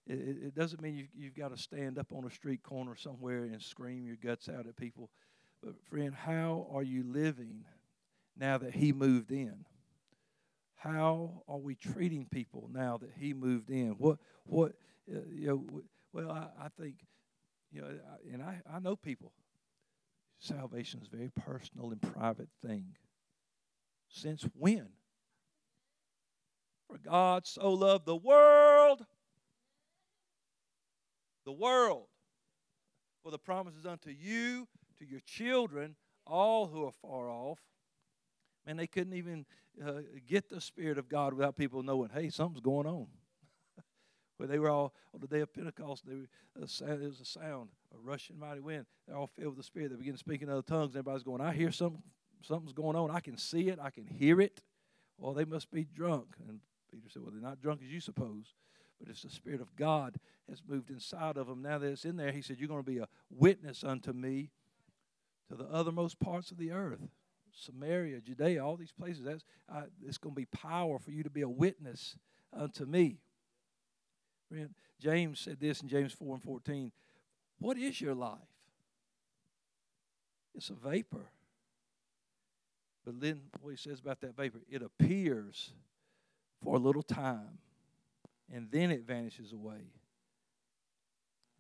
It, 0.08 0.38
it 0.44 0.56
doesn't 0.56 0.82
mean 0.82 0.96
you, 0.96 1.08
you've 1.16 1.36
got 1.36 1.56
to 1.56 1.62
stand 1.62 2.00
up 2.00 2.12
on 2.14 2.26
a 2.26 2.32
street 2.32 2.64
corner 2.64 2.96
somewhere 2.96 3.44
and 3.44 3.62
scream 3.62 4.06
your 4.06 4.16
guts 4.16 4.50
out 4.50 4.68
at 4.68 4.76
people. 4.76 5.10
But, 5.62 5.76
friend, 5.90 6.14
how 6.14 6.68
are 6.74 6.84
you 6.84 7.04
living 7.04 7.66
now 8.38 8.58
that 8.58 8.74
He 8.74 8.92
moved 8.92 9.32
in? 9.32 9.66
How 10.80 11.44
are 11.48 11.58
we 11.58 11.76
treating 11.76 12.26
people 12.26 12.70
now 12.74 12.98
that 12.98 13.12
He 13.18 13.34
moved 13.34 13.70
in? 13.70 13.92
What, 13.98 14.18
what, 14.46 14.74
uh, 15.14 15.20
you 15.32 15.48
know, 15.48 15.82
well, 16.14 16.32
I, 16.32 16.66
I 16.66 16.68
think, 16.80 16.96
you 17.72 17.82
know, 17.82 17.90
and 18.32 18.42
I, 18.42 18.62
I 18.72 18.80
know 18.80 18.96
people 18.96 19.32
Salvation 20.40 21.02
is 21.02 21.10
a 21.12 21.16
very 21.18 21.30
personal 21.30 21.92
and 21.92 22.02
private 22.02 22.48
thing. 22.66 22.96
Since 24.08 24.48
when? 24.58 24.88
For 26.88 26.98
God 26.98 27.46
so 27.46 27.72
loved 27.72 28.06
the 28.06 28.16
world, 28.16 29.06
the 31.46 31.52
world, 31.52 32.08
for 33.22 33.32
the 33.32 33.38
promises 33.38 33.86
unto 33.86 34.10
you, 34.10 34.68
to 34.98 35.06
your 35.06 35.20
children, 35.26 35.96
all 36.26 36.68
who 36.68 36.86
are 36.86 36.94
far 37.02 37.30
off. 37.30 37.60
Man, 38.66 38.78
they 38.78 38.88
couldn't 38.88 39.14
even 39.14 39.46
uh, 39.86 40.02
get 40.28 40.50
the 40.50 40.62
Spirit 40.62 40.98
of 40.98 41.10
God 41.10 41.34
without 41.34 41.56
people 41.56 41.84
knowing, 41.84 42.10
hey, 42.14 42.30
something's 42.30 42.62
going 42.62 42.88
on 42.88 43.08
where 44.38 44.48
they 44.48 44.60
were 44.60 44.70
all 44.70 44.94
on 45.14 45.22
the 45.22 45.28
day 45.28 45.42
of 45.42 45.54
Pentecost. 45.54 46.06
They 46.06 46.16
were, 46.16 46.28
uh, 46.62 46.96
there 46.98 47.08
was 47.08 47.22
a 47.22 47.26
sound, 47.26 47.70
a 47.94 47.98
rushing 47.98 48.38
mighty 48.38 48.62
wind. 48.62 48.86
They're 49.08 49.18
all 49.18 49.28
filled 49.28 49.56
with 49.56 49.58
the 49.58 49.64
Spirit. 49.64 49.92
They 49.92 49.98
begin 49.98 50.18
speaking 50.18 50.48
in 50.48 50.54
other 50.54 50.62
tongues. 50.62 50.92
Everybody's 50.92 51.24
going, 51.24 51.42
I 51.42 51.54
hear 51.54 51.72
something, 51.72 52.04
something's 52.42 52.74
going 52.74 52.96
on. 52.96 53.12
I 53.12 53.20
can 53.20 53.38
see 53.38 53.70
it. 53.70 53.80
I 53.82 53.90
can 53.90 54.06
hear 54.06 54.42
it. 54.42 54.62
Well, 55.18 55.34
they 55.34 55.46
must 55.46 55.72
be 55.72 55.84
drunk. 55.84 56.36
And 56.48 56.60
Peter 56.92 57.10
said, 57.10 57.22
Well, 57.22 57.32
they're 57.32 57.42
not 57.42 57.62
drunk 57.62 57.82
as 57.84 57.90
you 57.90 58.00
suppose, 58.00 58.54
but 59.00 59.10
it's 59.10 59.24
the 59.24 59.30
Spirit 59.30 59.62
of 59.62 59.76
God 59.76 60.18
has 60.50 60.62
moved 60.68 60.90
inside 60.90 61.38
of 61.38 61.48
them. 61.48 61.62
Now 61.62 61.78
that 61.78 61.88
it's 61.88 62.06
in 62.06 62.18
there, 62.18 62.32
he 62.32 62.42
said, 62.42 62.58
You're 62.60 62.70
going 62.70 62.84
to 62.84 62.92
be 62.92 63.00
a 63.00 63.08
witness 63.30 63.84
unto 63.84 64.14
me 64.14 64.52
to 65.50 65.56
the 65.56 65.66
othermost 65.66 66.20
parts 66.20 66.52
of 66.52 66.58
the 66.58 66.72
earth. 66.72 67.10
Samaria, 67.54 68.20
Judea, 68.22 68.64
all 68.64 68.76
these 68.76 68.92
places. 68.92 69.24
That's 69.24 69.44
uh, 69.74 69.84
it's 70.06 70.18
going 70.18 70.36
to 70.36 70.40
be 70.40 70.46
power 70.46 71.00
for 71.00 71.12
you 71.12 71.24
to 71.24 71.30
be 71.30 71.42
a 71.42 71.50
witness 71.50 72.16
unto 72.54 72.86
me. 72.86 73.18
Friend, 74.50 74.74
James 75.00 75.40
said 75.40 75.60
this 75.60 75.82
in 75.82 75.88
James 75.88 76.14
4 76.14 76.36
and 76.36 76.44
14. 76.44 76.92
What 77.60 77.78
is 77.78 78.02
your 78.02 78.16
life? 78.16 78.40
It's 80.56 80.70
a 80.70 80.74
vapor. 80.74 81.32
But 83.06 83.22
then 83.22 83.42
what 83.62 83.72
he 83.72 83.78
says 83.78 84.00
about 84.00 84.22
that 84.22 84.36
vapor, 84.36 84.60
it 84.70 84.82
appears 84.82 85.72
for 86.64 86.76
a 86.76 86.80
little 86.80 87.04
time 87.04 87.60
and 88.52 88.70
then 88.72 88.92
it 88.92 89.06
vanishes 89.06 89.54
away. 89.54 89.94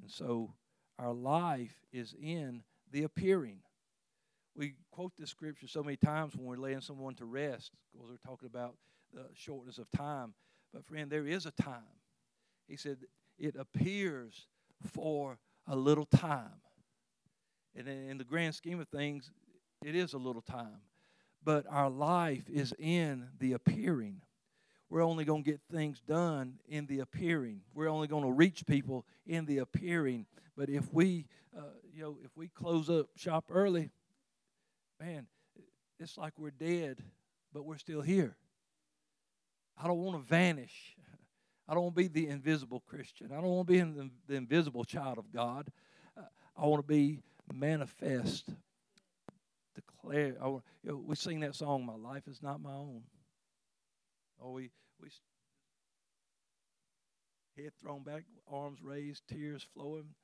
And 0.01 0.09
so 0.09 0.53
our 0.97 1.13
life 1.13 1.85
is 1.91 2.15
in 2.21 2.63
the 2.91 3.03
appearing. 3.03 3.59
We 4.59 4.73
quote 4.91 5.13
this 5.17 5.29
scripture 5.29 5.67
so 5.67 5.81
many 5.81 5.95
times 5.95 6.35
when 6.35 6.45
we're 6.45 6.57
laying 6.57 6.81
someone 6.81 7.15
to 7.15 7.25
rest 7.25 7.71
because 7.93 8.09
we're 8.09 8.29
talking 8.29 8.45
about 8.45 8.75
the 9.13 9.23
shortness 9.33 9.77
of 9.77 9.89
time. 9.89 10.33
But, 10.73 10.85
friend, 10.85 11.09
there 11.09 11.25
is 11.25 11.45
a 11.45 11.51
time 11.51 11.85
he 12.67 12.75
said, 12.75 12.97
it 13.37 13.55
appears 13.57 14.47
for 14.93 15.39
a 15.65 15.77
little 15.77 16.05
time. 16.05 16.61
And 17.73 17.87
in 17.87 18.17
the 18.17 18.25
grand 18.25 18.53
scheme 18.53 18.81
of 18.81 18.89
things, 18.89 19.31
it 19.81 19.95
is 19.95 20.11
a 20.11 20.17
little 20.17 20.41
time. 20.41 20.81
But 21.41 21.65
our 21.69 21.89
life 21.89 22.49
is 22.49 22.73
in 22.77 23.29
the 23.39 23.53
appearing. 23.53 24.21
We're 24.89 25.05
only 25.05 25.23
going 25.23 25.45
to 25.45 25.51
get 25.51 25.61
things 25.71 26.01
done 26.05 26.55
in 26.67 26.85
the 26.85 26.99
appearing. 26.99 27.61
We're 27.73 27.87
only 27.87 28.07
going 28.07 28.25
to 28.25 28.31
reach 28.31 28.65
people 28.65 29.05
in 29.25 29.45
the 29.45 29.59
appearing. 29.59 30.25
But 30.57 30.69
if 30.69 30.93
we, 30.93 31.27
uh, 31.57 31.61
you 31.93 32.01
know, 32.01 32.17
if 32.23 32.35
we 32.35 32.49
close 32.49 32.89
up 32.89 33.07
shop 33.15 33.45
early, 33.49 33.89
man, 34.99 35.27
it's 35.99 36.17
like 36.17 36.33
we're 36.37 36.51
dead, 36.51 37.03
but 37.53 37.65
we're 37.65 37.77
still 37.77 38.01
here. 38.01 38.35
I 39.81 39.87
don't 39.87 39.99
want 39.99 40.17
to 40.17 40.27
vanish. 40.27 40.95
I 41.67 41.73
don't 41.73 41.83
want 41.83 41.95
to 41.95 42.01
be 42.01 42.07
the 42.07 42.27
invisible 42.27 42.81
Christian. 42.81 43.31
I 43.31 43.35
don't 43.35 43.49
want 43.49 43.67
to 43.67 43.73
be 43.73 43.79
the, 43.79 44.09
the 44.27 44.35
invisible 44.35 44.83
child 44.83 45.17
of 45.17 45.31
God. 45.31 45.71
I 46.57 46.65
want 46.65 46.85
to 46.85 46.87
be 46.87 47.19
manifest, 47.53 48.49
declare. 49.75 50.35
I 50.41 50.47
want, 50.47 50.63
you 50.83 50.91
know, 50.91 51.03
we 51.05 51.15
sing 51.15 51.39
that 51.39 51.55
song, 51.55 51.85
"My 51.85 51.95
life 51.95 52.27
is 52.27 52.41
not 52.41 52.59
my 52.59 52.73
own." 52.73 53.03
Oh, 54.41 54.51
we 54.51 54.71
we 54.99 55.09
head 57.55 57.71
thrown 57.81 58.03
back, 58.03 58.25
arms 58.51 58.81
raised, 58.81 59.23
tears 59.27 59.65
flowing. 59.73 60.15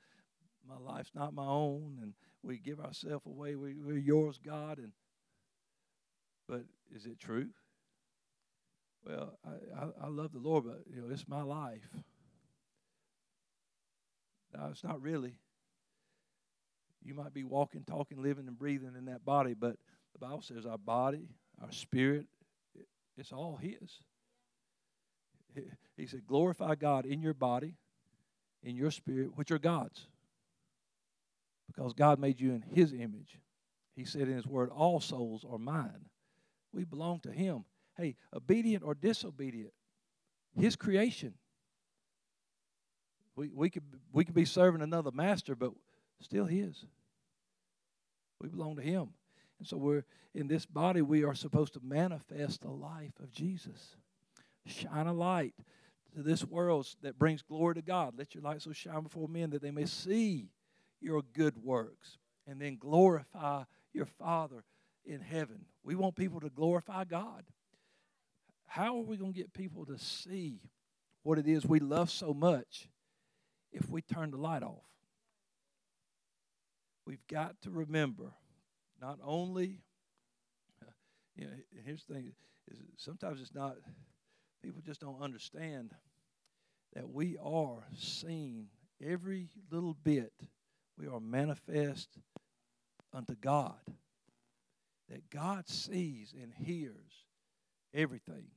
My 0.68 0.78
life's 0.78 1.12
not 1.14 1.34
my 1.34 1.46
own, 1.46 2.00
and 2.02 2.14
we 2.44 2.58
give 2.58 2.80
ourselves 2.80 3.26
away. 3.26 3.56
We, 3.56 3.76
we're 3.76 3.98
yours, 3.98 4.40
God. 4.44 4.78
And 4.78 4.92
but 6.48 6.64
is 6.94 7.06
it 7.06 7.20
true? 7.20 7.50
Well, 9.06 9.38
I, 9.46 9.84
I, 9.84 10.06
I 10.06 10.08
love 10.08 10.32
the 10.32 10.40
Lord, 10.40 10.64
but 10.66 10.82
you 10.94 11.02
know 11.02 11.08
it's 11.12 11.28
my 11.28 11.44
life. 11.44 11.88
No, 14.56 14.68
it's 14.72 14.84
not 14.84 15.02
really. 15.02 15.38
You 17.04 17.14
might 17.14 17.34
be 17.34 17.44
walking, 17.44 17.84
talking, 17.84 18.22
living, 18.22 18.48
and 18.48 18.58
breathing 18.58 18.94
in 18.98 19.06
that 19.06 19.24
body, 19.24 19.54
but 19.54 19.76
the 20.14 20.20
Bible 20.20 20.42
says 20.42 20.66
our 20.66 20.78
body, 20.78 21.28
our 21.62 21.72
spirit, 21.72 22.26
it's 23.18 23.32
all 23.32 23.58
His. 23.62 24.00
He 25.96 26.08
said, 26.08 26.26
glorify 26.26 26.76
God 26.76 27.06
in 27.06 27.22
your 27.22 27.34
body, 27.34 27.76
in 28.64 28.76
your 28.76 28.92
spirit, 28.92 29.36
which 29.36 29.52
are 29.52 29.60
God's. 29.60 30.08
Because 31.68 31.94
God 31.94 32.20
made 32.20 32.40
you 32.40 32.52
in 32.52 32.62
His 32.62 32.94
image. 32.94 33.40
He 33.96 34.06
said 34.06 34.24
in 34.24 34.36
His 34.36 34.48
word, 34.48 34.70
all 34.70 35.00
souls 35.00 35.46
are 35.50 35.58
mine. 35.58 36.10
We 36.74 36.84
belong 36.84 37.22
to 37.22 37.32
Him. 37.32 37.66
Hey, 37.98 38.16
obedient 38.34 38.84
or 38.84 38.94
disobedient, 38.94 39.72
His 40.58 40.76
creation. 40.76 41.34
We, 43.36 43.50
we, 43.54 43.70
could, 43.70 43.84
we 44.12 44.26
could 44.26 44.36
be 44.36 44.46
serving 44.46 44.82
another 44.82 45.12
master, 45.12 45.56
but 45.56 45.72
still 46.22 46.46
His. 46.46 46.86
We 48.42 48.50
belong 48.50 48.76
to 48.78 48.82
Him. 48.82 49.10
And 49.60 49.68
so 49.68 49.78
we're 49.78 50.04
in 50.34 50.48
this 50.48 50.66
body, 50.66 51.02
we 51.02 51.24
are 51.24 51.34
supposed 51.34 51.74
to 51.74 51.80
manifest 51.82 52.62
the 52.62 52.72
life 52.72 53.14
of 53.22 53.32
Jesus. 53.32 53.96
Shine 54.66 55.08
a 55.08 55.14
light 55.14 55.54
to 56.16 56.24
this 56.24 56.44
world 56.44 56.88
that 57.02 57.18
brings 57.18 57.42
glory 57.42 57.76
to 57.76 57.82
God. 57.82 58.16
Let 58.18 58.36
your 58.36 58.44
light 58.44 58.62
so 58.62 58.74
shine 58.74 59.04
before 59.04 59.28
men 59.28 59.52
that 59.52 59.62
they 59.62 59.72
may 59.72 59.86
see 59.86 60.50
your 61.06 61.22
good 61.34 61.64
works 61.64 62.18
and 62.48 62.60
then 62.60 62.78
glorify 62.78 63.64
your 63.94 64.08
Father 64.08 64.64
in 65.06 65.22
heaven. 65.22 65.66
We 65.84 65.96
want 65.96 66.16
people 66.16 66.40
to 66.42 66.50
glorify 66.50 67.06
God. 67.06 67.46
How 68.66 68.98
are 68.98 69.04
we 69.04 69.16
going 69.16 69.32
to 69.32 69.38
get 69.38 69.54
people 69.54 69.86
to 69.86 69.98
see 70.00 70.60
what 71.24 71.38
it 71.38 71.48
is 71.48 71.66
we 71.66 71.80
love 71.80 72.10
so 72.10 72.34
much 72.34 72.90
if 73.72 73.88
we 73.88 74.02
turn 74.02 74.32
the 74.32 74.38
light 74.38 74.64
off? 74.64 74.84
We've 77.06 77.26
got 77.28 77.62
to 77.62 77.70
remember 77.70 78.34
not 79.00 79.20
only, 79.24 79.82
you 81.36 81.46
know, 81.46 81.54
here's 81.86 82.04
the 82.06 82.16
thing 82.16 82.34
is 82.72 82.80
sometimes 82.98 83.40
it's 83.40 83.54
not, 83.54 83.76
people 84.64 84.82
just 84.84 85.02
don't 85.02 85.22
understand 85.22 85.92
that 86.94 87.08
we 87.08 87.38
are 87.38 87.86
seen 87.96 88.68
every 89.06 89.50
little 89.70 89.94
bit. 89.94 90.34
We 90.98 91.08
are 91.08 91.20
manifest 91.20 92.10
unto 93.14 93.36
God. 93.36 93.80
That 95.10 95.30
God 95.30 95.68
sees 95.68 96.34
and 96.34 96.52
hears 96.54 97.26
everything. 97.94 98.48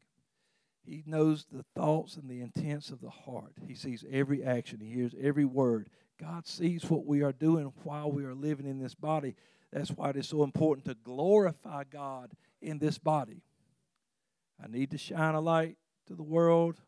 He 0.83 1.03
knows 1.05 1.47
the 1.53 1.65
thoughts 1.77 2.17
and 2.17 2.31
the 2.31 2.41
intents 2.41 2.91
of 2.91 3.01
the 3.01 3.11
heart. 3.11 3.53
He 3.67 3.75
sees 3.75 4.05
every 4.11 4.43
action. 4.43 4.81
He 4.81 4.91
hears 4.91 5.15
every 5.21 5.45
word. 5.45 5.91
God 6.19 6.47
sees 6.47 6.89
what 6.89 7.05
we 7.05 7.23
are 7.23 7.33
doing 7.33 7.73
while 7.85 8.11
we 8.11 8.25
are 8.25 8.35
living 8.35 8.67
in 8.67 8.79
this 8.79 8.95
body. 8.95 9.35
That's 9.71 9.91
why 9.91 10.11
it 10.11 10.17
is 10.17 10.27
so 10.27 10.43
important 10.43 10.87
to 10.87 10.95
glorify 10.95 11.85
God 11.85 12.33
in 12.63 12.79
this 12.79 12.99
body. 12.99 13.43
I 14.63 14.67
need 14.67 14.91
to 14.93 14.99
shine 14.99 15.35
a 15.35 15.41
light 15.41 15.77
to 16.07 16.15
the 16.15 16.23
world. 16.23 16.81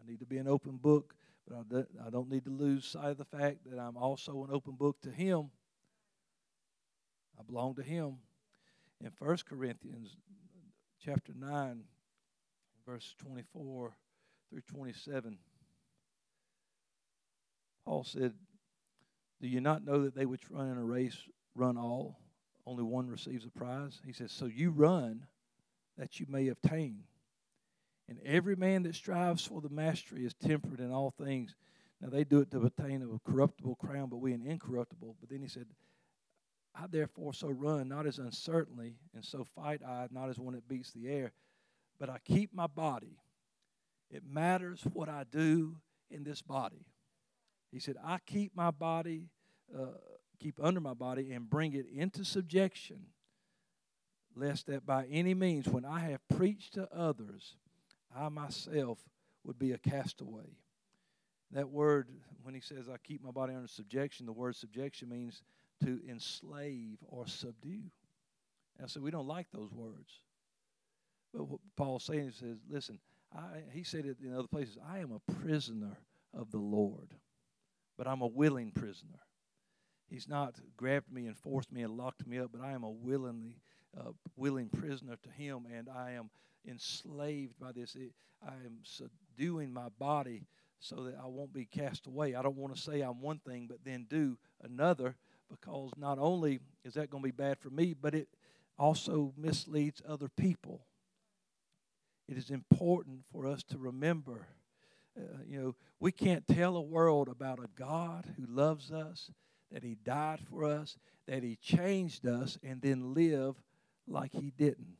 I 0.00 0.10
need 0.10 0.20
to 0.20 0.26
be 0.26 0.38
an 0.38 0.48
open 0.48 0.78
book, 0.78 1.14
but 1.48 1.86
I 2.04 2.10
don't 2.10 2.30
need 2.30 2.44
to 2.44 2.50
lose 2.50 2.86
sight 2.86 3.10
of 3.10 3.18
the 3.18 3.24
fact 3.24 3.58
that 3.70 3.78
I'm 3.78 3.96
also 3.96 4.44
an 4.44 4.50
open 4.52 4.74
book 4.74 5.00
to 5.02 5.10
Him. 5.10 5.50
I 7.38 7.42
belong 7.42 7.74
to 7.76 7.82
Him. 7.82 8.16
In 9.00 9.10
1 9.18 9.38
Corinthians 9.48 10.16
chapter 11.04 11.32
9, 11.36 11.82
verse 12.86 13.14
24 13.18 13.96
through 14.50 14.60
27, 14.60 15.38
Paul 17.84 18.04
said, 18.04 18.34
Do 19.40 19.48
you 19.48 19.60
not 19.60 19.84
know 19.84 20.02
that 20.02 20.14
they 20.14 20.26
which 20.26 20.50
run 20.50 20.70
in 20.70 20.78
a 20.78 20.84
race 20.84 21.16
run 21.54 21.76
all? 21.76 22.18
Only 22.64 22.84
one 22.84 23.08
receives 23.08 23.44
a 23.44 23.50
prize. 23.50 24.00
He 24.06 24.12
says, 24.12 24.30
So 24.30 24.46
you 24.46 24.70
run 24.70 25.26
that 25.98 26.20
you 26.20 26.26
may 26.28 26.48
obtain. 26.48 27.02
And 28.12 28.20
every 28.26 28.56
man 28.56 28.82
that 28.82 28.94
strives 28.94 29.46
for 29.46 29.62
the 29.62 29.70
mastery 29.70 30.26
is 30.26 30.34
temperate 30.34 30.80
in 30.80 30.92
all 30.92 31.14
things. 31.16 31.54
Now 31.98 32.10
they 32.10 32.24
do 32.24 32.40
it 32.40 32.50
to 32.50 32.60
obtain 32.60 33.00
a 33.00 33.30
corruptible 33.30 33.76
crown, 33.76 34.10
but 34.10 34.18
we 34.18 34.34
an 34.34 34.42
incorruptible. 34.46 35.16
But 35.18 35.30
then 35.30 35.40
he 35.40 35.48
said, 35.48 35.64
I 36.74 36.88
therefore 36.90 37.32
so 37.32 37.48
run, 37.48 37.88
not 37.88 38.06
as 38.06 38.18
uncertainly, 38.18 38.96
and 39.14 39.24
so 39.24 39.46
fight 39.54 39.80
I, 39.82 40.08
not 40.10 40.28
as 40.28 40.38
one 40.38 40.52
that 40.52 40.68
beats 40.68 40.90
the 40.90 41.08
air, 41.08 41.32
but 41.98 42.10
I 42.10 42.18
keep 42.22 42.52
my 42.52 42.66
body. 42.66 43.16
It 44.10 44.24
matters 44.28 44.82
what 44.92 45.08
I 45.08 45.24
do 45.30 45.76
in 46.10 46.22
this 46.22 46.42
body. 46.42 46.84
He 47.70 47.78
said, 47.78 47.96
I 48.04 48.18
keep 48.26 48.54
my 48.54 48.70
body, 48.70 49.30
uh, 49.74 49.86
keep 50.38 50.62
under 50.62 50.80
my 50.80 50.92
body, 50.92 51.32
and 51.32 51.48
bring 51.48 51.72
it 51.72 51.86
into 51.90 52.26
subjection, 52.26 53.06
lest 54.36 54.66
that 54.66 54.84
by 54.84 55.06
any 55.06 55.32
means, 55.32 55.66
when 55.66 55.86
I 55.86 56.00
have 56.00 56.20
preached 56.28 56.74
to 56.74 56.94
others, 56.94 57.56
I 58.16 58.28
myself 58.28 58.98
would 59.44 59.58
be 59.58 59.72
a 59.72 59.78
castaway. 59.78 60.56
That 61.52 61.68
word, 61.68 62.08
when 62.42 62.54
he 62.54 62.60
says, 62.60 62.88
I 62.88 62.96
keep 63.02 63.22
my 63.22 63.30
body 63.30 63.54
under 63.54 63.68
subjection, 63.68 64.26
the 64.26 64.32
word 64.32 64.56
subjection 64.56 65.08
means 65.08 65.42
to 65.84 66.00
enslave 66.08 66.98
or 67.08 67.26
subdue. 67.26 67.90
And 68.78 68.90
so 68.90 69.00
we 69.00 69.10
don't 69.10 69.26
like 69.26 69.48
those 69.52 69.72
words. 69.72 70.20
But 71.34 71.44
what 71.44 71.60
Paul's 71.76 72.04
saying 72.04 72.28
is, 72.28 72.36
says, 72.36 72.58
listen, 72.70 72.98
I, 73.34 73.62
he 73.72 73.82
said 73.84 74.06
it 74.06 74.18
in 74.22 74.34
other 74.34 74.48
places, 74.48 74.78
I 74.86 74.98
am 74.98 75.12
a 75.12 75.32
prisoner 75.32 75.98
of 76.34 76.50
the 76.50 76.58
Lord, 76.58 77.14
but 77.96 78.06
I'm 78.06 78.20
a 78.22 78.26
willing 78.26 78.70
prisoner. 78.70 79.20
He's 80.08 80.28
not 80.28 80.56
grabbed 80.76 81.10
me 81.10 81.26
and 81.26 81.36
forced 81.36 81.72
me 81.72 81.82
and 81.82 81.96
locked 81.96 82.26
me 82.26 82.38
up, 82.38 82.50
but 82.52 82.60
I 82.60 82.72
am 82.72 82.82
a 82.82 82.90
willingly, 82.90 83.56
uh, 83.98 84.10
willing 84.36 84.68
prisoner 84.68 85.16
to 85.22 85.30
Him, 85.30 85.66
and 85.74 85.88
I 85.88 86.12
am 86.12 86.30
enslaved 86.66 87.58
by 87.58 87.72
this. 87.72 87.96
I 88.44 88.54
am 88.64 88.78
subduing 88.82 89.72
my 89.72 89.88
body 89.98 90.46
so 90.78 91.04
that 91.04 91.16
I 91.22 91.26
won't 91.26 91.52
be 91.52 91.64
cast 91.64 92.06
away. 92.06 92.34
I 92.34 92.42
don't 92.42 92.56
want 92.56 92.74
to 92.74 92.80
say 92.80 93.00
I'm 93.00 93.20
one 93.20 93.38
thing, 93.38 93.66
but 93.68 93.78
then 93.84 94.06
do 94.08 94.36
another, 94.62 95.16
because 95.48 95.90
not 95.96 96.18
only 96.18 96.60
is 96.84 96.94
that 96.94 97.10
going 97.10 97.22
to 97.22 97.28
be 97.28 97.30
bad 97.30 97.58
for 97.58 97.70
me, 97.70 97.94
but 97.94 98.14
it 98.14 98.28
also 98.78 99.32
misleads 99.36 100.02
other 100.08 100.28
people. 100.28 100.86
It 102.28 102.36
is 102.36 102.50
important 102.50 103.20
for 103.30 103.46
us 103.46 103.62
to 103.64 103.78
remember. 103.78 104.46
Uh, 105.16 105.42
you 105.46 105.60
know, 105.60 105.74
we 106.00 106.10
can't 106.10 106.46
tell 106.46 106.76
a 106.76 106.82
world 106.82 107.28
about 107.28 107.58
a 107.58 107.68
God 107.76 108.26
who 108.36 108.46
loves 108.46 108.90
us, 108.90 109.30
that 109.70 109.84
He 109.84 109.96
died 110.04 110.40
for 110.50 110.64
us, 110.64 110.96
that 111.28 111.42
He 111.42 111.56
changed 111.56 112.26
us, 112.26 112.58
and 112.62 112.80
then 112.80 113.14
live 113.14 113.56
like 114.08 114.32
He 114.32 114.50
didn't. 114.50 114.96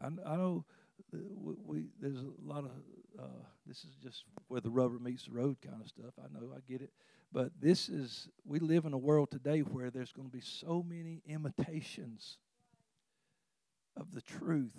I, 0.00 0.06
I 0.06 0.36
know 0.36 0.64
we, 1.12 1.54
we, 1.64 1.84
there's 2.00 2.18
a 2.18 2.30
lot 2.44 2.64
of 2.64 2.70
uh, 3.18 3.44
this 3.66 3.78
is 3.78 3.96
just 4.02 4.24
where 4.48 4.60
the 4.60 4.70
rubber 4.70 4.98
meets 4.98 5.24
the 5.24 5.32
road 5.32 5.56
kind 5.60 5.80
of 5.80 5.88
stuff. 5.88 6.14
I 6.18 6.26
know, 6.32 6.52
I 6.54 6.60
get 6.70 6.80
it, 6.80 6.90
but 7.32 7.50
this 7.60 7.88
is 7.88 8.28
we 8.44 8.58
live 8.58 8.84
in 8.84 8.92
a 8.92 8.98
world 8.98 9.30
today 9.30 9.60
where 9.60 9.90
there's 9.90 10.12
going 10.12 10.28
to 10.28 10.32
be 10.32 10.42
so 10.42 10.84
many 10.86 11.22
imitations 11.26 12.38
of 13.96 14.12
the 14.12 14.20
truth 14.20 14.78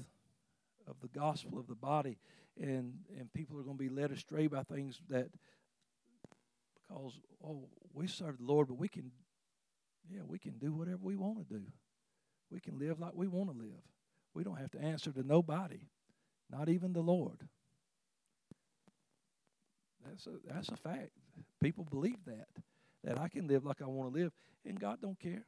of 0.87 0.95
the 1.01 1.07
gospel 1.07 1.59
of 1.59 1.67
the 1.67 1.75
body, 1.75 2.17
and 2.59 2.93
and 3.17 3.31
people 3.33 3.59
are 3.59 3.63
going 3.63 3.77
to 3.77 3.83
be 3.83 3.89
led 3.89 4.11
astray 4.11 4.47
by 4.47 4.63
things 4.63 5.01
that 5.09 5.29
because 6.87 7.19
oh 7.43 7.67
we 7.93 8.07
serve 8.07 8.37
the 8.37 8.45
Lord, 8.45 8.67
but 8.67 8.77
we 8.77 8.87
can 8.87 9.11
yeah 10.09 10.21
we 10.25 10.39
can 10.39 10.57
do 10.57 10.73
whatever 10.73 10.99
we 11.01 11.15
want 11.15 11.47
to 11.47 11.53
do. 11.53 11.63
We 12.51 12.59
can 12.59 12.79
live 12.79 12.99
like 12.99 13.13
we 13.13 13.27
want 13.27 13.51
to 13.51 13.57
live. 13.57 13.83
We 14.33 14.43
don't 14.43 14.59
have 14.59 14.71
to 14.71 14.79
answer 14.79 15.11
to 15.11 15.23
nobody, 15.23 15.89
not 16.49 16.69
even 16.69 16.93
the 16.93 17.01
Lord. 17.01 17.47
That's 20.05 20.27
a, 20.27 20.31
that's 20.47 20.69
a 20.69 20.77
fact. 20.77 21.11
People 21.61 21.85
believe 21.89 22.23
that, 22.25 22.47
that 23.03 23.19
I 23.19 23.27
can 23.27 23.47
live 23.47 23.65
like 23.65 23.81
I 23.81 23.85
want 23.85 24.13
to 24.13 24.19
live, 24.19 24.31
and 24.65 24.79
God 24.79 24.99
don't 25.01 25.19
care. 25.19 25.45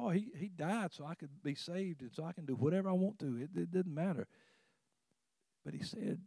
Oh, 0.00 0.10
he, 0.10 0.28
he 0.36 0.48
died 0.48 0.92
so 0.92 1.04
I 1.04 1.14
could 1.14 1.42
be 1.42 1.54
saved 1.54 2.02
and 2.02 2.10
so 2.12 2.24
I 2.24 2.32
can 2.32 2.46
do 2.46 2.54
whatever 2.54 2.88
I 2.88 2.92
want 2.92 3.18
to. 3.20 3.36
It, 3.36 3.50
it 3.58 3.72
didn't 3.72 3.94
matter. 3.94 4.28
But 5.64 5.74
he 5.74 5.82
said 5.82 6.20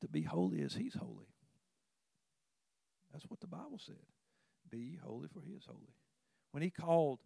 to 0.00 0.08
be 0.08 0.22
holy 0.22 0.62
as 0.62 0.74
he's 0.74 0.94
holy. 0.94 1.26
That's 3.12 3.24
what 3.24 3.40
the 3.40 3.46
Bible 3.46 3.80
said. 3.84 3.96
Be 4.70 4.98
holy 5.04 5.28
for 5.28 5.40
he 5.40 5.52
is 5.52 5.64
holy. 5.66 5.94
When 6.52 6.62
he 6.62 6.70
called, 6.70 7.20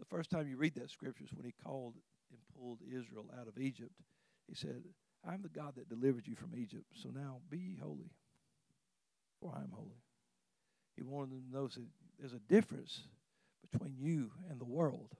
the 0.00 0.04
first 0.06 0.30
time 0.30 0.48
you 0.48 0.56
read 0.56 0.74
that 0.74 0.90
scripture 0.90 1.24
is 1.24 1.32
when 1.32 1.44
he 1.44 1.54
called 1.64 1.94
and 2.32 2.40
pulled 2.58 2.80
Israel 2.86 3.26
out 3.38 3.48
of 3.48 3.58
Egypt. 3.58 3.92
He 4.48 4.54
said, 4.54 4.82
I'm 5.26 5.42
the 5.42 5.48
God 5.48 5.74
that 5.76 5.88
delivered 5.88 6.26
you 6.26 6.34
from 6.34 6.54
Egypt. 6.56 6.86
So 6.94 7.10
now 7.10 7.38
be 7.48 7.58
ye 7.58 7.78
holy, 7.80 8.10
for 9.40 9.52
I 9.54 9.60
am 9.60 9.70
holy. 9.72 10.02
He 10.96 11.02
wanted 11.02 11.30
them 11.30 11.44
to 11.50 11.56
know 11.56 11.68
that 11.68 11.86
there's 12.18 12.32
a 12.32 12.52
difference 12.52 13.02
between 13.70 13.96
you 13.98 14.30
and 14.50 14.60
the 14.60 14.64
world. 14.64 15.10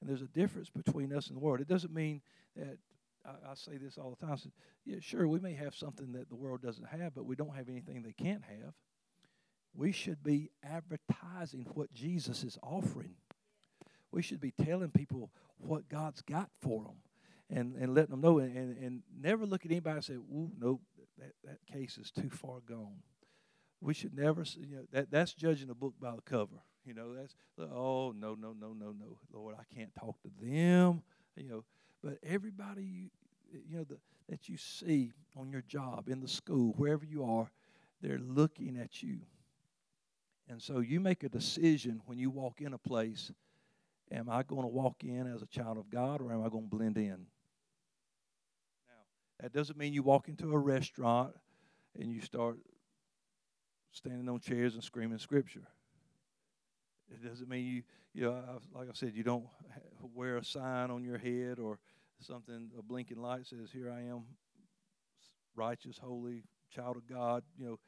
And 0.00 0.08
there's 0.08 0.22
a 0.22 0.26
difference 0.26 0.70
between 0.70 1.12
us 1.12 1.28
and 1.28 1.36
the 1.36 1.40
world. 1.40 1.60
It 1.60 1.68
doesn't 1.68 1.92
mean 1.92 2.22
that 2.56 2.78
I, 3.24 3.50
I 3.50 3.54
say 3.54 3.76
this 3.76 3.98
all 3.98 4.16
the 4.18 4.26
time. 4.26 4.36
Said, 4.38 4.52
yeah, 4.84 4.96
sure, 5.00 5.28
we 5.28 5.40
may 5.40 5.54
have 5.54 5.74
something 5.74 6.12
that 6.12 6.28
the 6.28 6.36
world 6.36 6.62
doesn't 6.62 6.88
have, 6.88 7.14
but 7.14 7.26
we 7.26 7.36
don't 7.36 7.54
have 7.54 7.68
anything 7.68 8.02
they 8.02 8.12
can't 8.12 8.42
have. 8.42 8.74
We 9.74 9.92
should 9.92 10.22
be 10.22 10.50
advertising 10.64 11.66
what 11.74 11.92
Jesus 11.92 12.42
is 12.42 12.58
offering. 12.62 13.14
We 14.12 14.22
should 14.22 14.40
be 14.40 14.52
telling 14.52 14.90
people 14.90 15.30
what 15.58 15.88
God's 15.88 16.22
got 16.22 16.50
for 16.60 16.84
them 16.84 16.96
and, 17.50 17.76
and 17.76 17.94
letting 17.94 18.10
them 18.10 18.20
know 18.20 18.38
and, 18.38 18.56
and, 18.56 18.76
and 18.78 19.02
never 19.20 19.46
look 19.46 19.64
at 19.64 19.70
anybody 19.70 19.96
and 19.96 20.04
say, 20.04 20.14
Ooh, 20.14 20.50
nope, 20.58 20.80
that, 21.18 21.32
that 21.44 21.58
case 21.72 21.98
is 21.98 22.10
too 22.10 22.30
far 22.30 22.60
gone. 22.66 23.02
We 23.80 23.94
should 23.94 24.14
never, 24.14 24.44
you 24.58 24.76
know, 24.76 24.82
that, 24.92 25.10
that's 25.10 25.32
judging 25.32 25.70
a 25.70 25.74
book 25.74 25.94
by 26.00 26.14
the 26.14 26.22
cover. 26.22 26.56
You 26.84 26.94
know, 26.94 27.14
that's, 27.14 27.34
oh, 27.58 28.12
no, 28.16 28.34
no, 28.34 28.54
no, 28.58 28.72
no, 28.72 28.94
no. 28.98 29.18
Lord, 29.32 29.54
I 29.58 29.74
can't 29.74 29.94
talk 29.94 30.16
to 30.22 30.30
them. 30.40 31.02
You 31.36 31.48
know, 31.48 31.64
but 32.02 32.18
everybody, 32.22 32.84
you, 32.84 33.10
you 33.68 33.78
know, 33.78 33.84
the, 33.84 33.98
that 34.28 34.48
you 34.48 34.56
see 34.56 35.12
on 35.36 35.50
your 35.50 35.62
job, 35.62 36.08
in 36.08 36.20
the 36.20 36.28
school, 36.28 36.72
wherever 36.76 37.04
you 37.04 37.24
are, 37.24 37.50
they're 38.00 38.18
looking 38.18 38.78
at 38.78 39.02
you. 39.02 39.20
And 40.48 40.60
so 40.60 40.80
you 40.80 41.00
make 41.00 41.22
a 41.22 41.28
decision 41.28 42.00
when 42.06 42.18
you 42.18 42.30
walk 42.30 42.60
in 42.60 42.72
a 42.72 42.78
place 42.78 43.30
am 44.12 44.28
I 44.28 44.42
going 44.42 44.62
to 44.62 44.68
walk 44.68 45.02
in 45.02 45.26
as 45.32 45.42
a 45.42 45.46
child 45.46 45.78
of 45.78 45.90
God 45.90 46.20
or 46.20 46.32
am 46.32 46.44
I 46.44 46.48
going 46.48 46.68
to 46.68 46.76
blend 46.76 46.96
in? 46.96 47.26
Now, 48.86 49.02
that 49.40 49.52
doesn't 49.52 49.78
mean 49.78 49.92
you 49.92 50.02
walk 50.02 50.28
into 50.28 50.52
a 50.52 50.58
restaurant 50.58 51.34
and 51.98 52.10
you 52.10 52.20
start 52.20 52.58
standing 53.92 54.28
on 54.28 54.40
chairs 54.40 54.74
and 54.74 54.84
screaming 54.84 55.18
scripture. 55.18 55.66
It 57.10 57.26
doesn't 57.26 57.48
mean 57.48 57.66
you, 57.66 57.82
you 58.14 58.22
know, 58.22 58.60
like 58.74 58.88
I 58.88 58.92
said, 58.94 59.14
you 59.14 59.24
don't 59.24 59.46
wear 60.14 60.36
a 60.36 60.44
sign 60.44 60.90
on 60.90 61.02
your 61.02 61.18
head 61.18 61.58
or 61.58 61.78
something, 62.20 62.70
a 62.78 62.82
blinking 62.82 63.20
light 63.20 63.46
says, 63.46 63.70
Here 63.72 63.90
I 63.90 64.02
am, 64.02 64.22
righteous, 65.56 65.98
holy, 65.98 66.44
child 66.74 66.96
of 66.96 67.06
God, 67.08 67.42
you 67.58 67.66
know. 67.66 67.78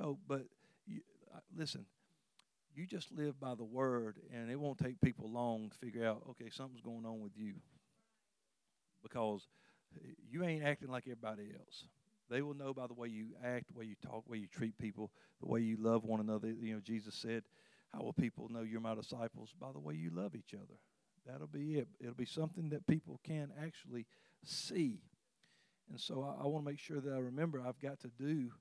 Oh, 0.00 0.18
but 0.26 0.44
you, 0.86 1.00
listen, 1.56 1.84
you 2.74 2.86
just 2.86 3.12
live 3.12 3.38
by 3.40 3.54
the 3.54 3.64
word, 3.64 4.16
and 4.32 4.50
it 4.50 4.58
won't 4.58 4.78
take 4.78 5.00
people 5.00 5.30
long 5.30 5.70
to 5.70 5.78
figure 5.78 6.06
out, 6.06 6.22
okay, 6.30 6.50
something's 6.50 6.80
going 6.80 7.04
on 7.04 7.20
with 7.20 7.32
you. 7.36 7.54
Because 9.02 9.46
eh, 9.96 10.12
you 10.30 10.44
ain't 10.44 10.64
acting 10.64 10.90
like 10.90 11.04
everybody 11.06 11.50
else. 11.58 11.84
They 12.30 12.42
will 12.42 12.54
know 12.54 12.72
by 12.72 12.86
the 12.86 12.94
way 12.94 13.08
you 13.08 13.30
act, 13.44 13.72
the 13.72 13.78
way 13.78 13.86
you 13.86 13.96
talk, 14.06 14.24
the 14.24 14.30
way 14.30 14.38
you 14.38 14.46
treat 14.46 14.78
people, 14.78 15.10
the 15.40 15.48
way 15.48 15.60
you 15.60 15.76
love 15.78 16.04
one 16.04 16.20
another. 16.20 16.48
You 16.48 16.74
know, 16.74 16.80
Jesus 16.80 17.14
said, 17.14 17.42
How 17.92 18.02
will 18.02 18.12
people 18.12 18.48
know 18.48 18.62
you're 18.62 18.80
my 18.80 18.94
disciples? 18.94 19.52
By 19.60 19.72
the 19.72 19.80
way 19.80 19.94
you 19.94 20.10
love 20.10 20.36
each 20.36 20.54
other. 20.54 20.78
That'll 21.26 21.48
be 21.48 21.74
it. 21.74 21.88
It'll 22.00 22.14
be 22.14 22.24
something 22.24 22.68
that 22.70 22.86
people 22.86 23.20
can 23.24 23.50
actually 23.60 24.06
see. 24.44 25.00
And 25.90 26.00
so 26.00 26.22
I, 26.22 26.44
I 26.44 26.46
want 26.46 26.64
to 26.64 26.70
make 26.70 26.78
sure 26.78 27.00
that 27.00 27.12
I 27.12 27.18
remember 27.18 27.60
I've 27.60 27.80
got 27.80 28.00
to 28.00 28.08
do 28.08 28.52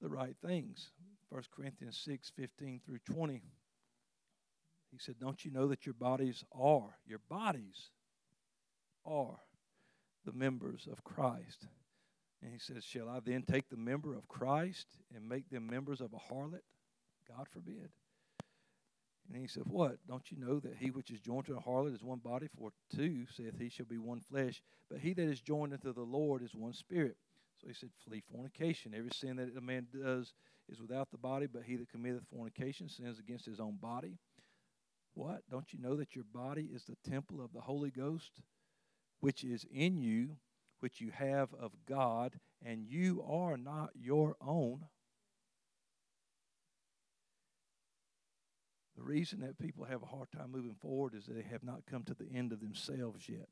the 0.00 0.08
right 0.08 0.36
things. 0.44 0.90
1 1.30 1.42
Corinthians 1.54 2.00
6 2.04 2.32
15 2.36 2.80
through 2.84 2.98
20. 3.04 3.42
He 4.90 4.98
said, 4.98 5.16
Don't 5.20 5.44
you 5.44 5.50
know 5.50 5.68
that 5.68 5.84
your 5.84 5.94
bodies 5.94 6.44
are, 6.52 6.96
your 7.06 7.20
bodies 7.28 7.90
are 9.04 9.38
the 10.24 10.32
members 10.32 10.88
of 10.90 11.04
Christ? 11.04 11.66
And 12.42 12.52
he 12.52 12.58
says, 12.58 12.84
Shall 12.84 13.08
I 13.08 13.20
then 13.24 13.42
take 13.42 13.68
the 13.68 13.76
member 13.76 14.14
of 14.14 14.28
Christ 14.28 14.86
and 15.14 15.28
make 15.28 15.50
them 15.50 15.66
members 15.66 16.00
of 16.00 16.12
a 16.12 16.32
harlot? 16.32 16.62
God 17.28 17.46
forbid. 17.50 17.90
And 19.28 19.42
he 19.42 19.48
said, 19.48 19.64
What? 19.66 19.98
Don't 20.06 20.30
you 20.30 20.38
know 20.38 20.58
that 20.60 20.76
he 20.78 20.90
which 20.90 21.10
is 21.10 21.20
joined 21.20 21.46
to 21.46 21.56
a 21.56 21.60
harlot 21.60 21.94
is 21.94 22.02
one 22.02 22.18
body? 22.18 22.48
For 22.56 22.70
two 22.94 23.26
saith 23.36 23.58
he 23.58 23.68
shall 23.68 23.86
be 23.86 23.98
one 23.98 24.20
flesh. 24.20 24.62
But 24.88 25.00
he 25.00 25.12
that 25.14 25.28
is 25.28 25.40
joined 25.40 25.74
unto 25.74 25.92
the 25.92 26.00
Lord 26.00 26.42
is 26.42 26.54
one 26.54 26.72
spirit. 26.72 27.16
So 27.60 27.68
he 27.68 27.74
said, 27.74 27.90
Flee 28.06 28.22
fornication. 28.32 28.94
Every 28.96 29.10
sin 29.12 29.36
that 29.36 29.56
a 29.56 29.60
man 29.60 29.88
does 29.92 30.32
is 30.68 30.80
without 30.80 31.10
the 31.10 31.18
body, 31.18 31.46
but 31.46 31.62
he 31.64 31.76
that 31.76 31.90
committeth 31.90 32.22
fornication 32.32 32.88
sins 32.88 33.18
against 33.18 33.46
his 33.46 33.60
own 33.60 33.76
body. 33.80 34.18
What? 35.14 35.42
Don't 35.50 35.72
you 35.72 35.80
know 35.80 35.96
that 35.96 36.14
your 36.14 36.24
body 36.32 36.68
is 36.72 36.84
the 36.84 37.10
temple 37.10 37.42
of 37.42 37.52
the 37.52 37.60
Holy 37.60 37.90
Ghost, 37.90 38.40
which 39.20 39.42
is 39.42 39.66
in 39.72 39.98
you, 39.98 40.36
which 40.80 41.00
you 41.00 41.10
have 41.10 41.52
of 41.54 41.72
God, 41.88 42.38
and 42.64 42.86
you 42.86 43.24
are 43.28 43.56
not 43.56 43.90
your 43.94 44.36
own? 44.40 44.84
The 48.96 49.04
reason 49.04 49.40
that 49.40 49.58
people 49.58 49.84
have 49.84 50.02
a 50.02 50.06
hard 50.06 50.30
time 50.32 50.50
moving 50.50 50.74
forward 50.80 51.14
is 51.14 51.26
they 51.26 51.42
have 51.50 51.62
not 51.62 51.86
come 51.88 52.02
to 52.04 52.14
the 52.14 52.28
end 52.34 52.52
of 52.52 52.60
themselves 52.60 53.28
yet. 53.28 53.48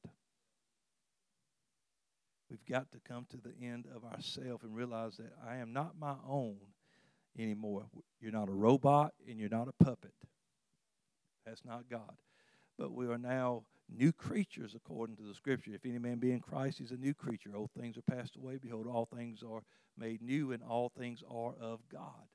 We've 2.51 2.65
got 2.67 2.91
to 2.93 3.01
come 3.01 3.27
to 3.31 3.37
the 3.37 3.55
end 3.65 3.87
of 3.95 4.05
ourselves 4.05 4.63
and 4.63 4.75
realize 4.75 5.17
that 5.17 5.33
I 5.45 5.57
am 5.57 5.73
not 5.73 5.99
my 5.99 6.15
own 6.29 6.59
anymore. 7.39 7.87
You're 8.21 8.33
not 8.33 8.49
a 8.49 8.53
robot 8.53 9.13
and 9.29 9.39
you're 9.39 9.49
not 9.49 9.69
a 9.69 9.85
puppet. 9.85 10.13
That's 11.45 11.65
not 11.65 11.89
God. 11.91 12.17
But 12.79 12.93
we 12.93 13.07
are 13.07 13.19
now 13.19 13.63
new 13.95 14.13
creatures 14.13 14.75
according 14.75 15.17
to 15.17 15.23
the 15.23 15.35
scripture. 15.35 15.73
If 15.75 15.87
any 15.87 15.99
man 15.99 16.19
be 16.19 16.33
in 16.33 16.41
Christ, 16.41 16.79
he's 16.79 16.91
a 16.91 16.97
new 16.97 17.15
creature. 17.15 17.51
Old 17.55 17.71
things 17.79 17.97
are 17.97 18.15
passed 18.15 18.37
away. 18.37 18.59
Behold, 18.61 18.87
all 18.87 19.07
things 19.07 19.43
are 19.43 19.63
made 19.97 20.21
new, 20.23 20.53
and 20.53 20.63
all 20.63 20.91
things 20.91 21.23
are 21.31 21.55
of 21.61 21.81
God. 21.91 22.29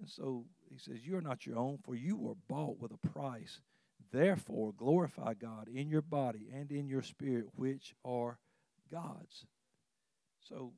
And 0.00 0.10
so 0.10 0.44
he 0.68 0.78
says, 0.78 1.06
You 1.06 1.16
are 1.16 1.22
not 1.22 1.46
your 1.46 1.56
own, 1.56 1.78
for 1.84 1.94
you 1.94 2.16
were 2.16 2.34
bought 2.48 2.78
with 2.80 2.92
a 2.92 3.08
price. 3.08 3.60
Therefore, 4.10 4.74
glorify 4.76 5.34
God 5.34 5.68
in 5.72 5.88
your 5.88 6.02
body 6.02 6.48
and 6.52 6.70
in 6.70 6.86
your 6.86 7.02
spirit, 7.02 7.46
which 7.54 7.94
are 8.04 8.38
God's. 8.90 9.46
So 10.40 10.72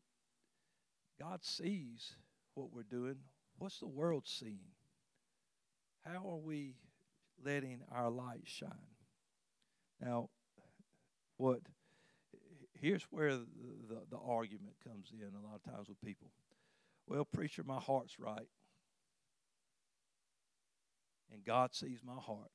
God 1.18 1.42
sees 1.42 2.12
what 2.54 2.72
we're 2.72 2.82
doing, 2.82 3.16
What's 3.58 3.78
the 3.78 3.86
world 3.86 4.24
seeing? 4.26 4.72
How 6.04 6.28
are 6.28 6.36
we 6.36 6.74
letting 7.42 7.80
our 7.90 8.10
light 8.10 8.42
shine? 8.44 8.70
Now, 10.00 10.28
what 11.36 11.60
here's 12.74 13.04
where 13.04 13.32
the, 13.32 13.46
the, 13.88 14.02
the, 14.10 14.18
argument 14.18 14.74
comes 14.86 15.10
in 15.12 15.20
a 15.34 15.46
lot 15.46 15.60
of 15.64 15.72
times 15.72 15.88
with 15.88 16.00
people. 16.02 16.30
Well, 17.06 17.24
preacher, 17.24 17.62
my 17.64 17.78
heart's 17.78 18.18
right. 18.18 18.48
And 21.32 21.44
God 21.44 21.74
sees 21.74 22.00
my 22.04 22.20
heart. 22.20 22.50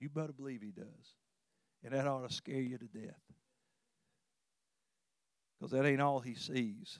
You 0.00 0.08
better 0.08 0.32
believe 0.32 0.62
He 0.62 0.70
does. 0.70 1.16
And 1.82 1.92
that 1.92 2.06
ought 2.06 2.28
to 2.28 2.34
scare 2.34 2.60
you 2.60 2.78
to 2.78 2.86
death. 2.86 3.20
Because 5.58 5.72
that 5.72 5.84
ain't 5.84 6.00
all 6.00 6.20
He 6.20 6.34
sees. 6.34 6.98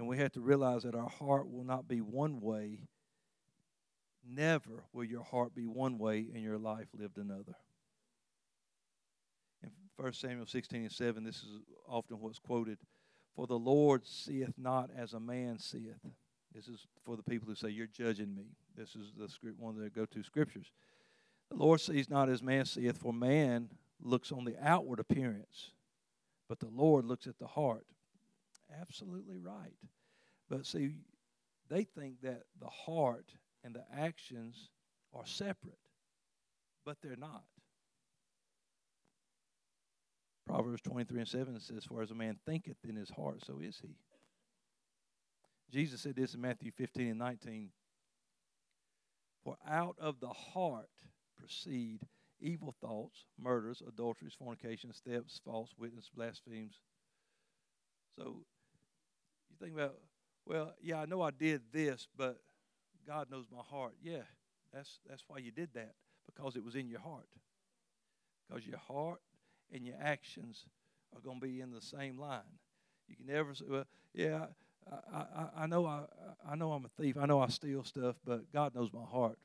And 0.00 0.08
we 0.08 0.16
have 0.16 0.32
to 0.32 0.40
realize 0.40 0.84
that 0.84 0.94
our 0.94 1.10
heart 1.10 1.50
will 1.50 1.62
not 1.62 1.86
be 1.86 2.00
one 2.00 2.40
way. 2.40 2.88
Never 4.26 4.84
will 4.94 5.04
your 5.04 5.22
heart 5.22 5.54
be 5.54 5.66
one 5.66 5.98
way 5.98 6.26
and 6.32 6.42
your 6.42 6.56
life 6.56 6.86
lived 6.98 7.18
another. 7.18 7.54
In 9.62 9.68
1 9.96 10.14
Samuel 10.14 10.46
16 10.46 10.80
and 10.80 10.90
7, 10.90 11.22
this 11.22 11.36
is 11.36 11.60
often 11.86 12.18
what's 12.18 12.38
quoted 12.38 12.78
For 13.36 13.46
the 13.46 13.58
Lord 13.58 14.06
seeth 14.06 14.54
not 14.56 14.88
as 14.96 15.12
a 15.12 15.20
man 15.20 15.58
seeth. 15.58 16.00
This 16.54 16.66
is 16.66 16.86
for 17.04 17.18
the 17.18 17.22
people 17.22 17.46
who 17.46 17.54
say, 17.54 17.68
You're 17.68 17.86
judging 17.86 18.34
me. 18.34 18.46
This 18.74 18.96
is 18.96 19.12
the 19.18 19.28
script, 19.28 19.60
one 19.60 19.74
of 19.74 19.80
their 19.80 19.90
go 19.90 20.06
to 20.06 20.22
scriptures. 20.22 20.72
The 21.50 21.58
Lord 21.58 21.78
sees 21.78 22.08
not 22.08 22.30
as 22.30 22.42
man 22.42 22.64
seeth, 22.64 22.96
for 22.96 23.12
man 23.12 23.68
looks 24.00 24.32
on 24.32 24.46
the 24.46 24.56
outward 24.62 24.98
appearance, 24.98 25.72
but 26.48 26.58
the 26.58 26.70
Lord 26.72 27.04
looks 27.04 27.26
at 27.26 27.38
the 27.38 27.48
heart 27.48 27.84
absolutely 28.80 29.38
right. 29.38 29.76
But 30.48 30.66
see, 30.66 30.96
they 31.68 31.84
think 31.84 32.20
that 32.22 32.42
the 32.60 32.68
heart 32.68 33.32
and 33.64 33.74
the 33.74 33.84
actions 33.96 34.70
are 35.14 35.26
separate, 35.26 35.78
but 36.84 36.96
they're 37.02 37.16
not. 37.16 37.44
Proverbs 40.46 40.82
23 40.82 41.20
and 41.20 41.28
7 41.28 41.60
says, 41.60 41.84
For 41.84 42.02
as 42.02 42.10
a 42.10 42.14
man 42.14 42.36
thinketh 42.44 42.78
in 42.88 42.96
his 42.96 43.10
heart, 43.10 43.42
so 43.46 43.60
is 43.62 43.78
he. 43.80 43.94
Jesus 45.70 46.00
said 46.00 46.16
this 46.16 46.34
in 46.34 46.40
Matthew 46.40 46.72
15 46.72 47.08
and 47.08 47.18
19 47.18 47.70
For 49.44 49.56
out 49.68 49.94
of 50.00 50.18
the 50.18 50.28
heart 50.28 50.90
proceed 51.38 52.00
evil 52.40 52.74
thoughts, 52.80 53.26
murders, 53.38 53.82
adulteries, 53.86 54.34
fornications, 54.34 55.00
thefts, 55.06 55.40
false 55.44 55.70
witness, 55.78 56.10
blasphemies. 56.12 56.80
So 58.18 58.44
think 59.60 59.74
about, 59.74 59.94
well, 60.46 60.74
yeah, 60.82 61.00
I 61.00 61.06
know 61.06 61.22
I 61.22 61.30
did 61.30 61.62
this, 61.72 62.08
but 62.16 62.38
God 63.06 63.30
knows 63.30 63.46
my 63.52 63.62
heart. 63.62 63.94
Yeah, 64.02 64.22
that's 64.72 65.00
that's 65.08 65.24
why 65.26 65.38
you 65.38 65.50
did 65.50 65.70
that 65.74 65.94
because 66.26 66.56
it 66.56 66.64
was 66.64 66.74
in 66.74 66.88
your 66.88 67.00
heart. 67.00 67.28
Because 68.48 68.66
your 68.66 68.78
heart 68.78 69.20
and 69.72 69.86
your 69.86 69.96
actions 70.00 70.64
are 71.14 71.20
going 71.20 71.40
to 71.40 71.46
be 71.46 71.60
in 71.60 71.70
the 71.70 71.80
same 71.80 72.18
line. 72.18 72.40
You 73.08 73.16
can 73.16 73.26
never 73.26 73.54
say, 73.54 73.64
well, 73.68 73.84
yeah, 74.14 74.46
I, 74.90 75.16
I, 75.16 75.48
I 75.58 75.66
know 75.66 75.86
I, 75.86 76.02
I 76.48 76.56
know 76.56 76.72
I'm 76.72 76.84
a 76.84 77.02
thief. 77.02 77.16
I 77.20 77.26
know 77.26 77.40
I 77.40 77.48
steal 77.48 77.84
stuff, 77.84 78.16
but 78.24 78.52
God 78.52 78.74
knows 78.74 78.92
my 78.92 79.04
heart. 79.04 79.38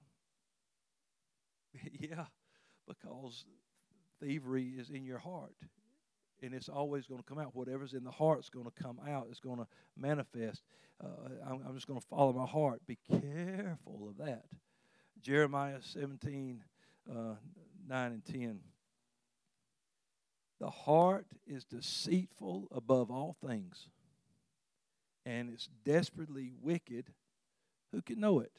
yeah, 1.99 2.25
because 2.87 3.45
thievery 4.21 4.73
is 4.77 4.89
in 4.89 5.05
your 5.05 5.19
heart. 5.19 5.55
And 6.41 6.53
it's 6.53 6.69
always 6.69 7.07
going 7.07 7.21
to 7.21 7.25
come 7.25 7.39
out. 7.39 7.55
Whatever's 7.55 7.93
in 7.93 8.03
the 8.03 8.11
heart 8.11 8.39
is 8.39 8.49
going 8.49 8.65
to 8.65 8.83
come 8.83 8.99
out. 9.07 9.27
It's 9.29 9.39
going 9.39 9.57
to 9.57 9.67
manifest. 9.97 10.63
Uh, 11.03 11.07
I'm, 11.45 11.61
I'm, 11.67 11.75
just 11.75 11.87
going 11.87 11.99
to 11.99 12.05
follow 12.07 12.33
my 12.33 12.45
heart. 12.45 12.81
Be 12.85 12.97
careful 13.09 14.09
of 14.09 14.25
that. 14.25 14.45
Jeremiah 15.21 15.77
17, 15.81 16.63
uh, 17.09 17.35
9 17.87 18.11
and 18.11 18.25
10. 18.25 18.59
The 20.59 20.69
heart 20.69 21.27
is 21.45 21.65
deceitful 21.65 22.67
above 22.71 23.11
all 23.11 23.35
things, 23.45 23.89
and 25.25 25.49
it's 25.49 25.69
desperately 25.83 26.51
wicked. 26.61 27.11
Who 27.91 28.01
can 28.01 28.19
know 28.19 28.39
it? 28.39 28.53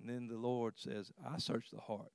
And 0.00 0.10
then 0.10 0.26
the 0.26 0.36
Lord 0.36 0.74
says, 0.76 1.12
I 1.24 1.38
search 1.38 1.66
the 1.72 1.80
heart. 1.80 2.12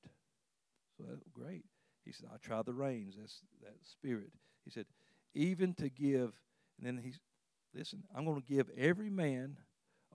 So 0.97 1.05
that's 1.07 1.23
great. 1.33 1.63
He 2.07 2.13
said, 2.13 2.29
I 2.33 2.37
try 2.37 2.61
the 2.61 2.73
reins. 2.73 3.15
That's 3.19 3.41
that 3.61 3.75
spirit. 3.83 4.31
He 4.63 4.71
said, 4.71 4.85
even 5.33 5.73
to 5.75 5.89
give, 5.89 6.31
and 6.77 6.85
then 6.85 6.97
he's, 6.97 7.19
listen, 7.75 8.03
I'm 8.15 8.25
going 8.25 8.41
to 8.41 8.47
give 8.47 8.69
every 8.77 9.09
man 9.09 9.57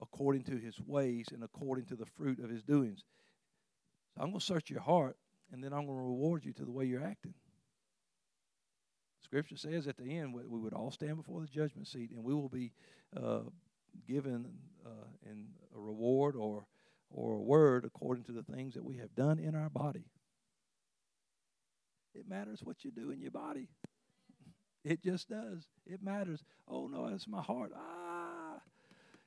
according 0.01 0.43
to 0.45 0.57
his 0.57 0.79
ways 0.79 1.27
and 1.31 1.43
according 1.43 1.85
to 1.85 1.95
the 1.95 2.05
fruit 2.05 2.39
of 2.39 2.49
his 2.49 2.63
doings. 2.63 3.03
So 4.15 4.23
I'm 4.23 4.29
going 4.29 4.39
to 4.39 4.45
search 4.45 4.71
your 4.71 4.81
heart, 4.81 5.17
and 5.51 5.63
then 5.63 5.71
I'm 5.71 5.85
going 5.85 5.99
to 5.99 6.03
reward 6.03 6.45
you 6.45 6.53
to 6.53 6.65
the 6.65 6.71
way 6.71 6.85
you're 6.85 7.03
acting. 7.03 7.35
Scripture 9.23 9.57
says 9.57 9.87
at 9.87 9.97
the 9.97 10.17
end 10.17 10.33
we 10.33 10.59
would 10.59 10.73
all 10.73 10.91
stand 10.91 11.17
before 11.17 11.41
the 11.41 11.47
judgment 11.47 11.87
seat, 11.87 12.11
and 12.11 12.23
we 12.23 12.33
will 12.33 12.49
be 12.49 12.73
uh, 13.15 13.41
given 14.07 14.47
uh, 14.85 15.29
in 15.29 15.45
a 15.75 15.79
reward 15.79 16.35
or 16.35 16.65
or 17.15 17.35
a 17.35 17.41
word 17.41 17.85
according 17.85 18.23
to 18.23 18.31
the 18.31 18.41
things 18.41 18.73
that 18.73 18.83
we 18.83 18.97
have 18.97 19.13
done 19.15 19.37
in 19.37 19.53
our 19.53 19.69
body. 19.69 20.05
It 22.13 22.27
matters 22.27 22.61
what 22.63 22.83
you 22.83 22.91
do 22.91 23.11
in 23.11 23.21
your 23.21 23.31
body. 23.31 23.69
It 24.83 25.01
just 25.01 25.29
does. 25.29 25.65
It 25.85 26.03
matters. 26.03 26.43
Oh 26.67 26.87
no, 26.87 27.07
it's 27.07 27.27
my 27.27 27.41
heart. 27.41 27.71
Ah, 27.75 28.59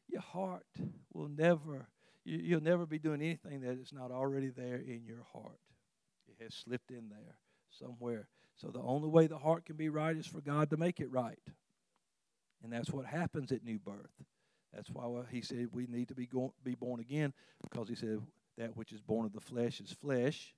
your 0.08 0.20
heart 0.20 0.66
will 1.12 1.28
never. 1.28 1.88
You, 2.24 2.38
you'll 2.38 2.62
never 2.62 2.86
be 2.86 2.98
doing 2.98 3.22
anything 3.22 3.62
that 3.62 3.78
is 3.78 3.92
not 3.92 4.10
already 4.10 4.50
there 4.50 4.76
in 4.76 5.04
your 5.06 5.24
heart. 5.32 5.60
It 6.28 6.42
has 6.42 6.54
slipped 6.54 6.90
in 6.90 7.08
there 7.08 7.38
somewhere. 7.70 8.28
So 8.56 8.68
the 8.68 8.80
only 8.80 9.08
way 9.08 9.26
the 9.26 9.38
heart 9.38 9.64
can 9.64 9.76
be 9.76 9.88
right 9.88 10.16
is 10.16 10.26
for 10.26 10.40
God 10.40 10.70
to 10.70 10.76
make 10.76 11.00
it 11.00 11.10
right. 11.10 11.38
And 12.62 12.72
that's 12.72 12.90
what 12.90 13.06
happens 13.06 13.52
at 13.52 13.64
new 13.64 13.78
birth. 13.78 14.24
That's 14.74 14.90
why 14.90 15.22
he 15.30 15.40
said 15.40 15.68
we 15.72 15.86
need 15.86 16.08
to 16.08 16.14
be, 16.14 16.26
go, 16.26 16.52
be 16.64 16.74
born 16.74 17.00
again 17.00 17.32
because 17.62 17.88
he 17.88 17.94
said 17.94 18.20
that 18.58 18.76
which 18.76 18.92
is 18.92 19.00
born 19.00 19.26
of 19.26 19.32
the 19.32 19.40
flesh 19.40 19.80
is 19.80 19.92
flesh. 19.92 20.54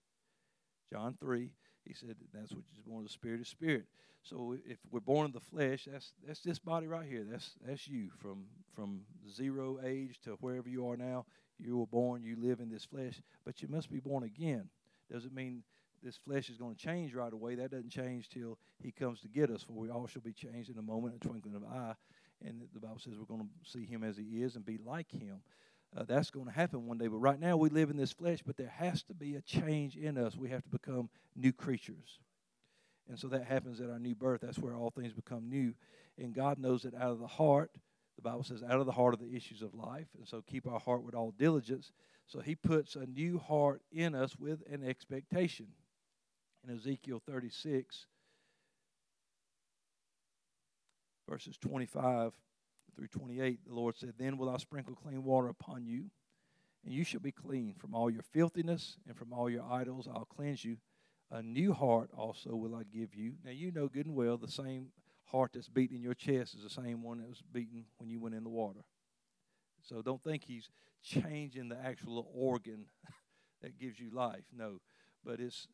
John 0.90 1.16
3, 1.20 1.50
he 1.84 1.94
said 1.94 2.16
that's 2.32 2.52
which 2.52 2.66
is 2.72 2.78
born 2.86 3.00
of 3.00 3.06
the 3.06 3.12
spirit 3.12 3.40
is 3.40 3.48
spirit. 3.48 3.84
So 4.22 4.56
if 4.66 4.78
we're 4.90 5.00
born 5.00 5.26
of 5.26 5.32
the 5.32 5.40
flesh, 5.40 5.88
that's 5.90 6.12
that's 6.26 6.40
this 6.40 6.58
body 6.58 6.86
right 6.86 7.06
here. 7.06 7.24
That's 7.28 7.52
that's 7.66 7.88
you 7.88 8.10
from 8.20 8.44
from 8.74 9.02
zero 9.30 9.78
age 9.84 10.20
to 10.24 10.32
wherever 10.40 10.68
you 10.68 10.88
are 10.88 10.96
now. 10.96 11.24
You 11.58 11.78
were 11.78 11.86
born, 11.86 12.22
you 12.22 12.36
live 12.38 12.60
in 12.60 12.70
this 12.70 12.84
flesh, 12.84 13.20
but 13.44 13.62
you 13.62 13.68
must 13.68 13.90
be 13.90 14.00
born 14.00 14.24
again. 14.24 14.68
Doesn't 15.10 15.34
mean 15.34 15.62
this 16.02 16.16
flesh 16.16 16.48
is 16.48 16.56
going 16.56 16.76
to 16.76 16.80
change 16.80 17.14
right 17.14 17.32
away. 17.32 17.56
That 17.56 17.70
doesn't 17.70 17.90
change 17.90 18.28
till 18.28 18.58
he 18.80 18.92
comes 18.92 19.20
to 19.22 19.28
get 19.28 19.50
us, 19.50 19.62
for 19.62 19.72
we 19.72 19.90
all 19.90 20.06
shall 20.06 20.22
be 20.22 20.32
changed 20.32 20.70
in 20.70 20.78
a 20.78 20.82
moment, 20.82 21.16
a 21.16 21.18
twinkling 21.18 21.54
of 21.54 21.62
an 21.62 21.68
eye. 21.68 21.94
And 22.44 22.62
the 22.72 22.80
Bible 22.80 23.00
says 23.00 23.14
we're 23.18 23.24
going 23.24 23.48
to 23.48 23.70
see 23.70 23.84
him 23.84 24.04
as 24.04 24.16
he 24.16 24.42
is 24.42 24.54
and 24.54 24.64
be 24.64 24.78
like 24.84 25.10
him. 25.10 25.40
Uh, 25.96 26.04
that's 26.06 26.30
going 26.30 26.46
to 26.46 26.52
happen 26.52 26.86
one 26.86 26.98
day. 26.98 27.06
But 27.06 27.16
right 27.18 27.40
now 27.40 27.56
we 27.56 27.70
live 27.70 27.90
in 27.90 27.96
this 27.96 28.12
flesh, 28.12 28.40
but 28.44 28.56
there 28.56 28.72
has 28.76 29.02
to 29.04 29.14
be 29.14 29.36
a 29.36 29.40
change 29.40 29.96
in 29.96 30.18
us. 30.18 30.36
We 30.36 30.50
have 30.50 30.62
to 30.62 30.68
become 30.68 31.08
new 31.34 31.52
creatures. 31.52 32.20
And 33.08 33.18
so 33.18 33.28
that 33.28 33.44
happens 33.44 33.80
at 33.80 33.88
our 33.88 33.98
new 33.98 34.14
birth. 34.14 34.42
That's 34.42 34.58
where 34.58 34.74
all 34.74 34.90
things 34.90 35.14
become 35.14 35.48
new. 35.48 35.74
And 36.18 36.34
God 36.34 36.58
knows 36.58 36.82
that 36.82 36.94
out 36.94 37.12
of 37.12 37.20
the 37.20 37.26
heart, 37.26 37.70
the 38.16 38.22
Bible 38.22 38.42
says, 38.42 38.62
out 38.62 38.80
of 38.80 38.86
the 38.86 38.92
heart 38.92 39.14
are 39.14 39.24
the 39.24 39.34
issues 39.34 39.62
of 39.62 39.74
life. 39.74 40.08
And 40.18 40.28
so 40.28 40.42
keep 40.46 40.66
our 40.66 40.80
heart 40.80 41.02
with 41.02 41.14
all 41.14 41.32
diligence. 41.38 41.92
So 42.26 42.40
he 42.40 42.54
puts 42.54 42.96
a 42.96 43.06
new 43.06 43.38
heart 43.38 43.80
in 43.90 44.14
us 44.14 44.36
with 44.38 44.62
an 44.70 44.86
expectation. 44.86 45.68
In 46.66 46.74
Ezekiel 46.74 47.22
36, 47.26 48.06
verses 51.28 51.56
25 51.56 52.32
through 52.98 53.06
28, 53.08 53.60
the 53.64 53.74
Lord 53.74 53.96
said, 53.96 54.14
Then 54.18 54.36
will 54.36 54.50
I 54.50 54.56
sprinkle 54.56 54.94
clean 54.96 55.22
water 55.22 55.48
upon 55.48 55.86
you, 55.86 56.06
and 56.84 56.92
you 56.92 57.04
shall 57.04 57.20
be 57.20 57.30
clean 57.30 57.74
from 57.78 57.94
all 57.94 58.10
your 58.10 58.22
filthiness 58.22 58.96
and 59.06 59.16
from 59.16 59.32
all 59.32 59.48
your 59.48 59.64
idols. 59.70 60.08
I'll 60.12 60.24
cleanse 60.24 60.64
you. 60.64 60.78
A 61.30 61.42
new 61.42 61.72
heart 61.72 62.10
also 62.16 62.56
will 62.56 62.74
I 62.74 62.82
give 62.82 63.14
you. 63.14 63.34
Now, 63.44 63.52
you 63.52 63.70
know 63.70 63.86
good 63.86 64.06
and 64.06 64.16
well 64.16 64.36
the 64.36 64.50
same 64.50 64.88
heart 65.26 65.52
that's 65.54 65.68
beating 65.68 65.98
in 65.98 66.02
your 66.02 66.14
chest 66.14 66.54
is 66.54 66.62
the 66.62 66.70
same 66.70 67.02
one 67.02 67.18
that 67.18 67.28
was 67.28 67.42
beating 67.52 67.84
when 67.98 68.08
you 68.08 68.18
went 68.18 68.34
in 68.34 68.42
the 68.42 68.50
water. 68.50 68.80
So 69.82 70.02
don't 70.02 70.22
think 70.24 70.44
he's 70.44 70.70
changing 71.02 71.68
the 71.68 71.78
actual 71.78 72.26
organ 72.34 72.86
that 73.62 73.78
gives 73.78 74.00
you 74.00 74.10
life. 74.10 74.44
No, 74.56 74.80
but 75.24 75.38
it's 75.38 75.68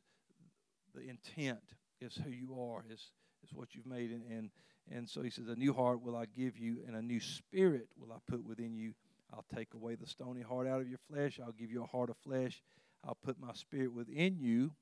the 0.95 1.03
intent, 1.09 1.61
is 2.01 2.19
who 2.23 2.31
you 2.31 2.55
are, 2.61 2.85
is, 2.93 3.13
is 3.43 3.55
what 3.55 3.75
you've 3.75 3.87
made. 3.87 4.11
And, 4.11 4.25
and 4.31 4.51
and 4.91 5.09
so 5.09 5.23
he 5.23 5.31
says, 5.31 5.49
A 5.49 5.57
new 5.57 5.73
heart 5.73 6.03
will 6.03 6.17
I 6.17 6.27
give 6.27 6.59
you, 6.59 6.79
and 6.87 6.97
a 6.97 7.03
new 7.03 7.21
spirit 7.21 7.89
will 7.99 8.13
I 8.13 8.19
put 8.29 8.45
within 8.45 8.75
you. 8.75 8.95
I'll 9.33 9.45
take 9.55 9.75
away 9.75 9.95
the 9.95 10.07
stony 10.07 10.43
heart 10.43 10.67
out 10.67 10.81
of 10.81 10.89
your 10.89 11.01
flesh. 11.11 11.41
I'll 11.43 11.53
give 11.53 11.71
you 11.71 11.83
a 11.83 11.87
heart 11.87 12.11
of 12.11 12.17
flesh. 12.19 12.63
I'll 13.05 13.19
put 13.25 13.41
my 13.41 13.53
spirit 13.55 13.93
within 13.93 14.39
you, 14.39 14.73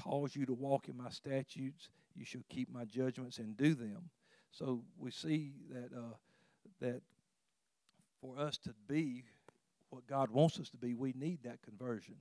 cause 0.00 0.34
you 0.34 0.46
to 0.46 0.54
walk 0.54 0.88
in 0.88 0.96
my 0.96 1.10
statutes. 1.10 1.88
You 2.14 2.24
shall 2.24 2.42
keep 2.48 2.72
my 2.72 2.84
judgments 2.84 3.38
and 3.38 3.56
do 3.56 3.74
them. 3.74 4.10
So 4.50 4.82
we 4.98 5.10
see 5.10 5.52
that 5.70 5.96
uh, 5.96 6.14
that 6.80 7.02
for 8.20 8.38
us 8.38 8.56
to 8.58 8.74
be 8.88 9.24
what 9.90 10.06
God 10.06 10.30
wants 10.30 10.58
us 10.58 10.70
to 10.70 10.76
be, 10.76 10.94
we 10.94 11.12
need 11.16 11.40
that 11.44 11.62
conversion. 11.62 12.16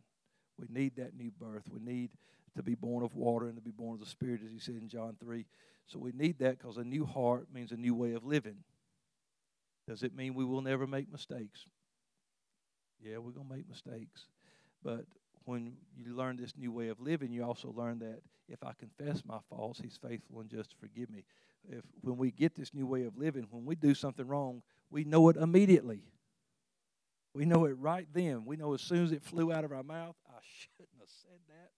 We 0.60 0.68
need 0.70 0.96
that 0.98 1.16
new 1.16 1.32
birth. 1.32 1.64
We 1.72 1.80
need 1.80 2.12
to 2.56 2.64
be 2.64 2.76
born 2.76 3.04
of 3.04 3.16
water 3.16 3.48
and 3.48 3.56
to 3.56 3.62
be 3.62 3.72
born 3.72 3.96
of 3.96 4.00
the 4.00 4.06
Spirit, 4.06 4.42
as 4.46 4.52
he 4.52 4.60
said 4.60 4.76
in 4.76 4.88
John 4.88 5.16
3. 5.20 5.46
So 5.88 6.00
we 6.00 6.12
need 6.12 6.40
that 6.40 6.60
because 6.60 6.78
a 6.78 6.84
new 6.84 7.06
heart 7.06 7.48
means 7.54 7.72
a 7.72 7.78
new 7.78 7.96
way 7.96 8.14
of 8.14 8.24
living. 8.24 8.58
Does 9.88 10.04
it 10.04 10.16
mean 10.16 10.34
we 10.34 10.46
will 10.46 10.62
never 10.62 10.88
make 10.88 11.12
mistakes? 11.12 11.66
Yeah, 13.04 13.18
we're 13.18 13.32
going 13.32 13.48
to 13.50 13.56
make 13.56 13.68
mistakes. 13.68 14.28
But 14.84 15.06
when 15.46 15.74
you 15.98 16.16
learn 16.16 16.38
this 16.38 16.54
new 16.58 16.72
way 16.72 16.88
of 16.88 17.00
living, 17.02 17.32
you 17.32 17.44
also 17.44 17.74
learn 17.76 18.00
that 18.00 18.22
if 18.48 18.64
I 18.64 18.72
confess 18.80 19.24
my 19.26 19.40
faults, 19.50 19.80
He's 19.82 19.98
faithful 19.98 20.40
and 20.40 20.50
just 20.50 20.72
to 20.72 20.76
forgive 20.78 21.10
me. 21.10 21.26
If 21.70 21.84
when 22.02 22.18
we 22.18 22.32
get 22.32 22.56
this 22.56 22.74
new 22.74 22.86
way 22.86 23.04
of 23.04 23.18
living, 23.18 23.48
when 23.50 23.66
we 23.66 23.76
do 23.76 23.94
something 23.94 24.28
wrong, 24.28 24.62
we 24.90 25.04
know 25.04 25.30
it 25.30 25.38
immediately. 25.38 26.04
We 27.34 27.46
know 27.46 27.66
it 27.66 27.78
right 27.80 28.08
then. 28.14 28.46
We 28.46 28.58
know 28.58 28.74
as 28.74 28.82
soon 28.82 29.04
as 29.04 29.12
it 29.12 29.24
flew 29.24 29.52
out 29.52 29.64
of 29.64 29.72
our 29.72 29.84
mouth, 29.84 30.16
I 30.30 30.40
shouldn't 30.44 31.00
have 31.00 31.10
said 31.10 31.40
that. 31.48 31.72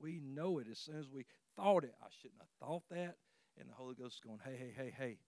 We 0.00 0.20
know 0.24 0.58
it 0.58 0.66
as 0.70 0.78
soon 0.78 0.98
as 0.98 1.10
we 1.10 1.26
thought 1.56 1.84
it. 1.84 1.94
I 2.02 2.06
shouldn't 2.20 2.40
have 2.40 2.66
thought 2.66 2.82
that. 2.90 3.16
And 3.58 3.68
the 3.68 3.74
Holy 3.74 3.94
Ghost 3.94 4.14
is 4.14 4.20
going, 4.20 4.38
hey, 4.44 4.56
hey, 4.56 4.72
hey, 4.74 4.94
hey, 4.96 5.18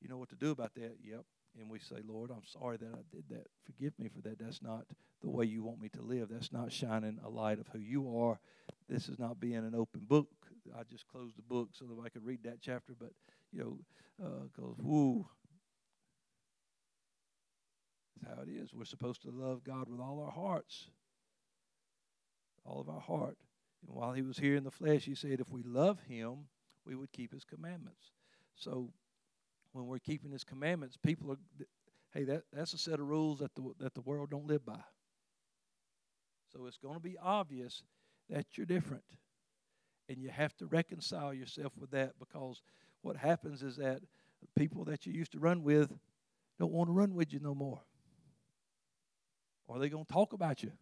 you 0.00 0.08
know 0.08 0.18
what 0.18 0.30
to 0.30 0.36
do 0.36 0.50
about 0.50 0.74
that? 0.74 0.96
Yep. 1.04 1.24
And 1.60 1.70
we 1.70 1.78
say, 1.78 1.96
Lord, 2.04 2.32
I'm 2.32 2.42
sorry 2.44 2.76
that 2.78 2.92
I 2.92 3.02
did 3.14 3.24
that. 3.30 3.46
Forgive 3.64 3.96
me 3.96 4.08
for 4.08 4.20
that. 4.22 4.40
That's 4.40 4.60
not 4.60 4.86
the 5.22 5.30
way 5.30 5.44
you 5.44 5.62
want 5.62 5.80
me 5.80 5.88
to 5.90 6.02
live. 6.02 6.28
That's 6.28 6.52
not 6.52 6.72
shining 6.72 7.20
a 7.24 7.28
light 7.28 7.60
of 7.60 7.68
who 7.68 7.78
you 7.78 8.18
are. 8.18 8.40
This 8.88 9.08
is 9.08 9.20
not 9.20 9.38
being 9.38 9.54
an 9.54 9.74
open 9.76 10.00
book. 10.00 10.28
I 10.76 10.82
just 10.90 11.06
closed 11.06 11.36
the 11.38 11.42
book 11.42 11.68
so 11.72 11.84
that 11.84 12.02
I 12.04 12.08
could 12.08 12.24
read 12.26 12.42
that 12.42 12.60
chapter, 12.60 12.94
but, 12.98 13.12
you 13.52 13.60
know, 13.60 13.78
because, 14.46 14.78
uh, 14.80 14.82
whoo, 14.82 15.26
how 18.24 18.42
it 18.42 18.48
is. 18.48 18.72
We're 18.72 18.84
supposed 18.84 19.22
to 19.22 19.30
love 19.30 19.64
God 19.64 19.88
with 19.88 20.00
all 20.00 20.20
our 20.20 20.30
hearts, 20.30 20.88
all 22.64 22.80
of 22.80 22.88
our 22.88 23.00
heart. 23.00 23.36
And 23.86 23.94
while 23.94 24.12
he 24.12 24.22
was 24.22 24.38
here 24.38 24.56
in 24.56 24.64
the 24.64 24.70
flesh, 24.70 25.04
he 25.04 25.14
said, 25.14 25.40
if 25.40 25.50
we 25.50 25.62
love 25.62 26.00
him, 26.08 26.46
we 26.86 26.94
would 26.94 27.12
keep 27.12 27.32
his 27.32 27.44
commandments. 27.44 28.12
So 28.54 28.90
when 29.72 29.86
we're 29.86 29.98
keeping 29.98 30.30
his 30.30 30.44
commandments, 30.44 30.96
people 30.96 31.32
are, 31.32 31.38
hey, 32.12 32.24
that, 32.24 32.42
that's 32.52 32.74
a 32.74 32.78
set 32.78 33.00
of 33.00 33.08
rules 33.08 33.40
that 33.40 33.54
the, 33.54 33.72
that 33.80 33.94
the 33.94 34.02
world 34.02 34.30
don't 34.30 34.46
live 34.46 34.64
by. 34.64 34.80
So 36.52 36.66
it's 36.66 36.78
going 36.78 36.94
to 36.94 37.00
be 37.00 37.18
obvious 37.20 37.82
that 38.30 38.46
you're 38.54 38.66
different. 38.66 39.04
And 40.08 40.18
you 40.18 40.28
have 40.28 40.54
to 40.58 40.66
reconcile 40.66 41.34
yourself 41.34 41.72
with 41.78 41.90
that 41.90 42.12
because 42.18 42.62
what 43.02 43.16
happens 43.16 43.62
is 43.62 43.76
that 43.76 44.00
people 44.56 44.84
that 44.84 45.06
you 45.06 45.12
used 45.12 45.32
to 45.32 45.38
run 45.38 45.62
with 45.62 45.92
don't 46.58 46.72
want 46.72 46.88
to 46.88 46.92
run 46.92 47.14
with 47.14 47.32
you 47.32 47.40
no 47.40 47.54
more. 47.54 47.80
Or 49.66 49.78
they 49.78 49.88
going 49.88 50.04
to 50.04 50.12
talk 50.12 50.32
about 50.32 50.62
you. 50.62 50.72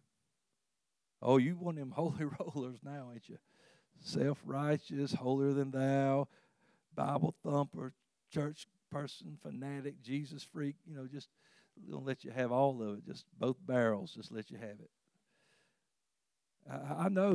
Oh, 1.21 1.37
you 1.37 1.55
one 1.55 1.75
of 1.75 1.79
them 1.79 1.91
holy 1.95 2.25
rollers 2.25 2.79
now, 2.83 3.09
ain't 3.13 3.29
you? 3.29 3.37
Self 3.99 4.41
righteous, 4.45 5.13
holier 5.13 5.53
than 5.53 5.71
thou. 5.71 6.27
Bible 6.95 7.33
thumper, 7.43 7.93
church 8.31 8.67
person, 8.91 9.37
fanatic, 9.41 10.01
Jesus 10.03 10.43
freak, 10.43 10.75
you 10.85 10.95
know, 10.95 11.07
just 11.07 11.29
don't 11.89 12.05
let 12.05 12.23
you 12.23 12.31
have 12.31 12.51
all 12.51 12.81
of 12.81 12.99
it. 12.99 13.05
Just 13.05 13.25
both 13.39 13.57
barrels, 13.65 14.13
just 14.13 14.31
let 14.31 14.51
you 14.51 14.57
have 14.57 14.79
it. 14.79 14.89
I, 16.69 17.05
I 17.05 17.09
know. 17.09 17.33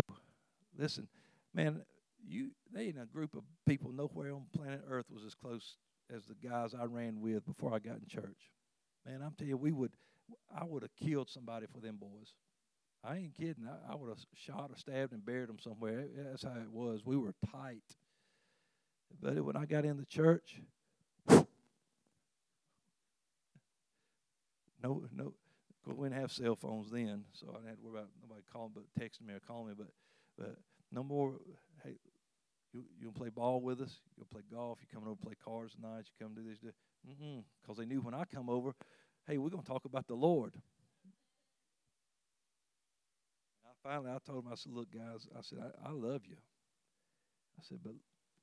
Listen, 0.79 1.09
man, 1.53 1.83
you 2.27 2.51
they 2.73 2.83
ain't 2.83 3.01
a 3.01 3.07
group 3.07 3.35
of 3.35 3.43
people 3.67 3.93
nowhere 3.93 4.33
on 4.33 4.47
planet 4.55 4.83
Earth 4.89 5.07
was 5.13 5.25
as 5.25 5.35
close 5.35 5.77
as 6.15 6.25
the 6.27 6.49
guys 6.49 6.75
I 6.75 6.85
ran 6.85 7.21
with 7.21 7.45
before 7.45 7.75
I 7.75 7.79
got 7.79 7.99
in 7.99 8.07
church. 8.07 8.53
Man, 9.05 9.21
I'm 9.23 9.33
telling 9.37 9.51
you, 9.51 9.57
we 9.57 9.73
would 9.73 9.93
I 10.55 10.65
would 10.65 10.83
have 10.83 10.95
killed 10.97 11.31
somebody 11.31 11.67
for 11.73 11.81
them 11.81 11.97
boys. 11.97 12.35
I 13.05 13.17
ain't 13.17 13.35
kidding. 13.35 13.67
I, 13.69 13.93
I 13.93 13.97
would 13.97 14.09
have 14.09 14.19
shot 14.35 14.71
or 14.71 14.77
stabbed 14.77 15.13
and 15.13 15.25
buried 15.25 15.49
them 15.49 15.59
somewhere. 15.59 16.07
That's 16.17 16.43
how 16.43 16.55
it 16.61 16.71
was. 16.73 17.03
We 17.05 17.17
were 17.17 17.35
tight. 17.53 17.83
But 19.21 19.43
when 19.45 19.57
I 19.57 19.65
got 19.65 19.85
in 19.85 19.97
the 19.97 20.05
church, 20.05 20.61
no, 21.29 21.47
no, 24.83 25.33
we 25.87 26.09
didn't 26.09 26.21
have 26.21 26.33
cell 26.33 26.57
phones 26.57 26.91
then, 26.91 27.25
so 27.33 27.49
I 27.51 27.55
didn't 27.55 27.69
have 27.69 27.79
to 27.79 27.85
worry 27.85 27.99
about 27.99 28.09
nobody 28.23 28.43
calling, 28.53 28.73
but 28.75 28.85
texting 29.01 29.27
me 29.27 29.35
or 29.35 29.41
calling 29.41 29.69
me. 29.69 29.75
But, 29.77 29.89
but 30.37 30.57
no 30.93 31.03
more. 31.03 31.35
Hey, 31.85 31.97
you 32.73 32.85
you 32.99 33.07
gonna 33.07 33.19
play 33.19 33.31
ball 33.31 33.61
with 33.61 33.81
us? 33.81 34.01
You 34.17 34.25
gonna 34.25 34.43
play 34.43 34.57
golf? 34.57 34.79
You 34.83 34.89
coming 34.93 35.09
over 35.09 35.19
to 35.19 35.27
play 35.27 35.37
cards 35.43 35.75
tonight? 35.75 36.05
You 36.07 36.27
come 36.27 36.35
do 36.35 36.49
this? 36.49 36.59
Do 36.59 36.71
mm 37.09 37.43
because 37.63 37.79
they 37.79 37.87
knew 37.87 38.01
when 38.01 38.15
I 38.15 38.25
come 38.25 38.51
over, 38.51 38.75
hey, 39.29 39.37
we're 39.37 39.51
gonna 39.51 39.63
talk 39.63 39.85
about 39.85 40.07
the 40.07 40.15
Lord. 40.15 40.55
I 43.67 43.89
finally 43.89 44.11
I 44.11 44.17
told 44.27 44.45
him, 44.45 44.51
I 44.51 44.55
said, 44.55 44.73
look 44.73 44.91
guys, 44.91 45.29
I 45.37 45.43
said 45.43 45.59
I, 45.63 45.89
I 45.89 45.93
love 45.93 46.23
you. 46.27 46.37
I 47.59 47.63
said, 47.69 47.79
but 47.85 47.93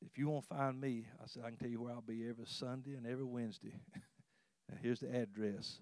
if 0.06 0.17
you 0.17 0.30
won't 0.30 0.45
find 0.45 0.80
me, 0.80 1.08
I 1.21 1.26
said 1.26 1.43
I 1.43 1.50
can 1.50 1.58
tell 1.58 1.69
you 1.69 1.82
where 1.82 1.91
I'll 1.91 2.02
be 2.02 2.28
every 2.30 2.45
Sunday 2.45 2.93
and 2.93 3.08
every 3.08 3.26
Wednesday. 3.26 3.74
and 4.69 4.80
here's 4.80 5.00
the 5.00 5.13
address. 5.15 5.80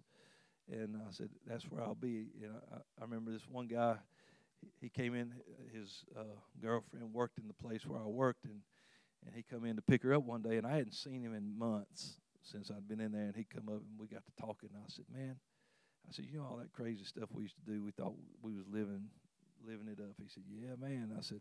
And 0.71 0.95
I 0.95 1.11
said, 1.11 1.29
that's 1.45 1.65
where 1.65 1.83
I'll 1.83 1.95
be. 1.95 2.27
And 2.41 2.53
I, 2.71 2.77
I 2.77 3.01
remember 3.01 3.31
this 3.31 3.47
one 3.49 3.67
guy, 3.67 3.97
he 4.79 4.87
came 4.87 5.13
in, 5.13 5.33
his 5.73 6.05
uh, 6.17 6.23
girlfriend 6.61 7.11
worked 7.11 7.37
in 7.37 7.47
the 7.49 7.53
place 7.53 7.85
where 7.85 7.99
I 7.99 8.05
worked, 8.05 8.45
and, 8.45 8.61
and 9.25 9.35
he 9.35 9.43
come 9.43 9.65
in 9.65 9.75
to 9.75 9.81
pick 9.81 10.03
her 10.03 10.13
up 10.13 10.23
one 10.23 10.41
day, 10.41 10.55
and 10.55 10.65
I 10.65 10.77
hadn't 10.77 10.93
seen 10.93 11.21
him 11.21 11.33
in 11.33 11.57
months 11.57 12.15
since 12.43 12.69
I'd 12.69 12.87
been 12.87 12.99
in 12.99 13.11
there, 13.11 13.23
and 13.23 13.35
he'd 13.35 13.49
come 13.49 13.67
up 13.69 13.81
and 13.81 13.97
we 13.97 14.07
got 14.07 14.23
to 14.25 14.31
talking, 14.39 14.69
and 14.73 14.83
I 14.83 14.87
said, 14.87 15.05
man, 15.13 15.37
I 16.07 16.11
said, 16.11 16.25
you 16.25 16.37
know 16.37 16.45
all 16.45 16.57
that 16.57 16.71
crazy 16.73 17.05
stuff 17.05 17.29
we 17.31 17.43
used 17.43 17.55
to 17.55 17.71
do, 17.71 17.83
we 17.83 17.91
thought 17.91 18.13
we 18.41 18.53
was 18.53 18.65
living 18.67 19.09
living 19.65 19.87
it 19.87 19.99
up. 19.99 20.15
He 20.21 20.27
said, 20.27 20.43
yeah, 20.49 20.75
man. 20.79 21.11
I 21.17 21.21
said, 21.21 21.39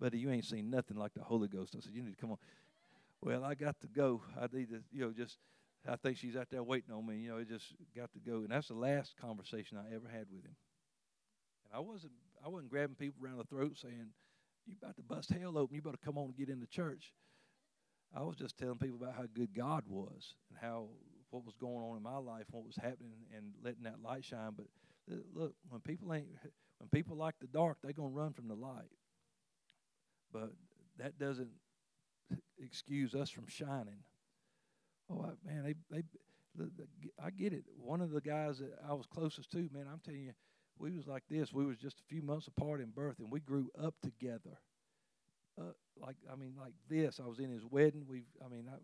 buddy, 0.00 0.18
you 0.18 0.30
ain't 0.30 0.44
seen 0.44 0.70
nothing 0.70 0.96
like 0.96 1.14
the 1.14 1.22
Holy 1.22 1.48
Ghost. 1.48 1.74
I 1.76 1.80
said, 1.80 1.92
you 1.94 2.02
need 2.02 2.16
to 2.16 2.20
come 2.20 2.32
on. 2.32 2.38
Well, 3.22 3.44
I 3.44 3.54
got 3.54 3.80
to 3.80 3.86
go. 3.86 4.22
I 4.36 4.48
need 4.52 4.70
to, 4.70 4.82
you 4.92 5.02
know, 5.02 5.12
just– 5.12 5.38
I 5.88 5.96
think 5.96 6.18
she's 6.18 6.36
out 6.36 6.48
there 6.50 6.62
waiting 6.62 6.92
on 6.92 7.06
me. 7.06 7.18
You 7.18 7.30
know, 7.30 7.38
it 7.38 7.48
just 7.48 7.72
got 7.96 8.12
to 8.12 8.18
go, 8.18 8.38
and 8.38 8.50
that's 8.50 8.68
the 8.68 8.74
last 8.74 9.14
conversation 9.18 9.78
I 9.78 9.94
ever 9.94 10.08
had 10.10 10.26
with 10.30 10.44
him. 10.44 10.56
And 11.64 11.74
I 11.74 11.80
wasn't, 11.80 12.12
I 12.44 12.48
wasn't 12.48 12.70
grabbing 12.70 12.96
people 12.96 13.24
around 13.24 13.38
the 13.38 13.44
throat 13.44 13.78
saying, 13.80 14.08
"You 14.66 14.74
about 14.80 14.96
to 14.96 15.02
bust 15.02 15.30
hell 15.30 15.56
open. 15.56 15.74
You 15.74 15.80
better 15.80 15.96
come 16.04 16.18
on 16.18 16.26
and 16.26 16.36
get 16.36 16.50
into 16.50 16.66
church." 16.66 17.14
I 18.14 18.22
was 18.22 18.36
just 18.36 18.58
telling 18.58 18.78
people 18.78 18.98
about 19.00 19.14
how 19.14 19.24
good 19.34 19.54
God 19.54 19.84
was 19.88 20.34
and 20.48 20.58
how 20.60 20.88
what 21.30 21.44
was 21.44 21.54
going 21.54 21.84
on 21.84 21.96
in 21.96 22.02
my 22.02 22.16
life, 22.16 22.44
what 22.50 22.66
was 22.66 22.76
happening, 22.76 23.24
and 23.36 23.52
letting 23.62 23.84
that 23.84 24.02
light 24.02 24.24
shine. 24.24 24.52
But 24.56 24.66
uh, 25.10 25.20
look, 25.32 25.54
when 25.68 25.80
people 25.80 26.12
ain't, 26.12 26.26
when 26.78 26.88
people 26.90 27.16
like 27.16 27.36
the 27.40 27.46
dark, 27.46 27.78
they're 27.82 27.92
gonna 27.92 28.08
run 28.08 28.32
from 28.32 28.48
the 28.48 28.54
light. 28.54 28.90
But 30.32 30.50
that 30.98 31.18
doesn't 31.18 31.50
excuse 32.58 33.14
us 33.14 33.30
from 33.30 33.46
shining. 33.46 34.02
Oh 35.10 35.22
I, 35.24 35.48
man, 35.48 35.62
they 35.64 35.74
they, 35.90 36.02
the, 36.56 36.64
the, 36.76 36.86
I 37.24 37.30
get 37.30 37.52
it. 37.52 37.64
One 37.76 38.00
of 38.00 38.10
the 38.10 38.20
guys 38.20 38.58
that 38.58 38.72
I 38.88 38.94
was 38.94 39.06
closest 39.06 39.52
to, 39.52 39.68
man, 39.72 39.86
I'm 39.90 40.00
telling 40.04 40.24
you, 40.24 40.32
we 40.78 40.90
was 40.90 41.06
like 41.06 41.22
this. 41.30 41.52
We 41.52 41.64
was 41.64 41.76
just 41.76 42.00
a 42.00 42.04
few 42.08 42.22
months 42.22 42.48
apart 42.48 42.80
in 42.80 42.90
birth, 42.90 43.20
and 43.20 43.30
we 43.30 43.40
grew 43.40 43.70
up 43.80 43.94
together. 44.02 44.58
Uh, 45.60 45.72
like 46.00 46.16
I 46.32 46.36
mean, 46.36 46.54
like 46.58 46.74
this. 46.88 47.20
I 47.22 47.28
was 47.28 47.38
in 47.38 47.50
his 47.50 47.64
wedding. 47.64 48.04
We, 48.08 48.24
I 48.44 48.48
mean, 48.48 48.66
I 48.68 48.78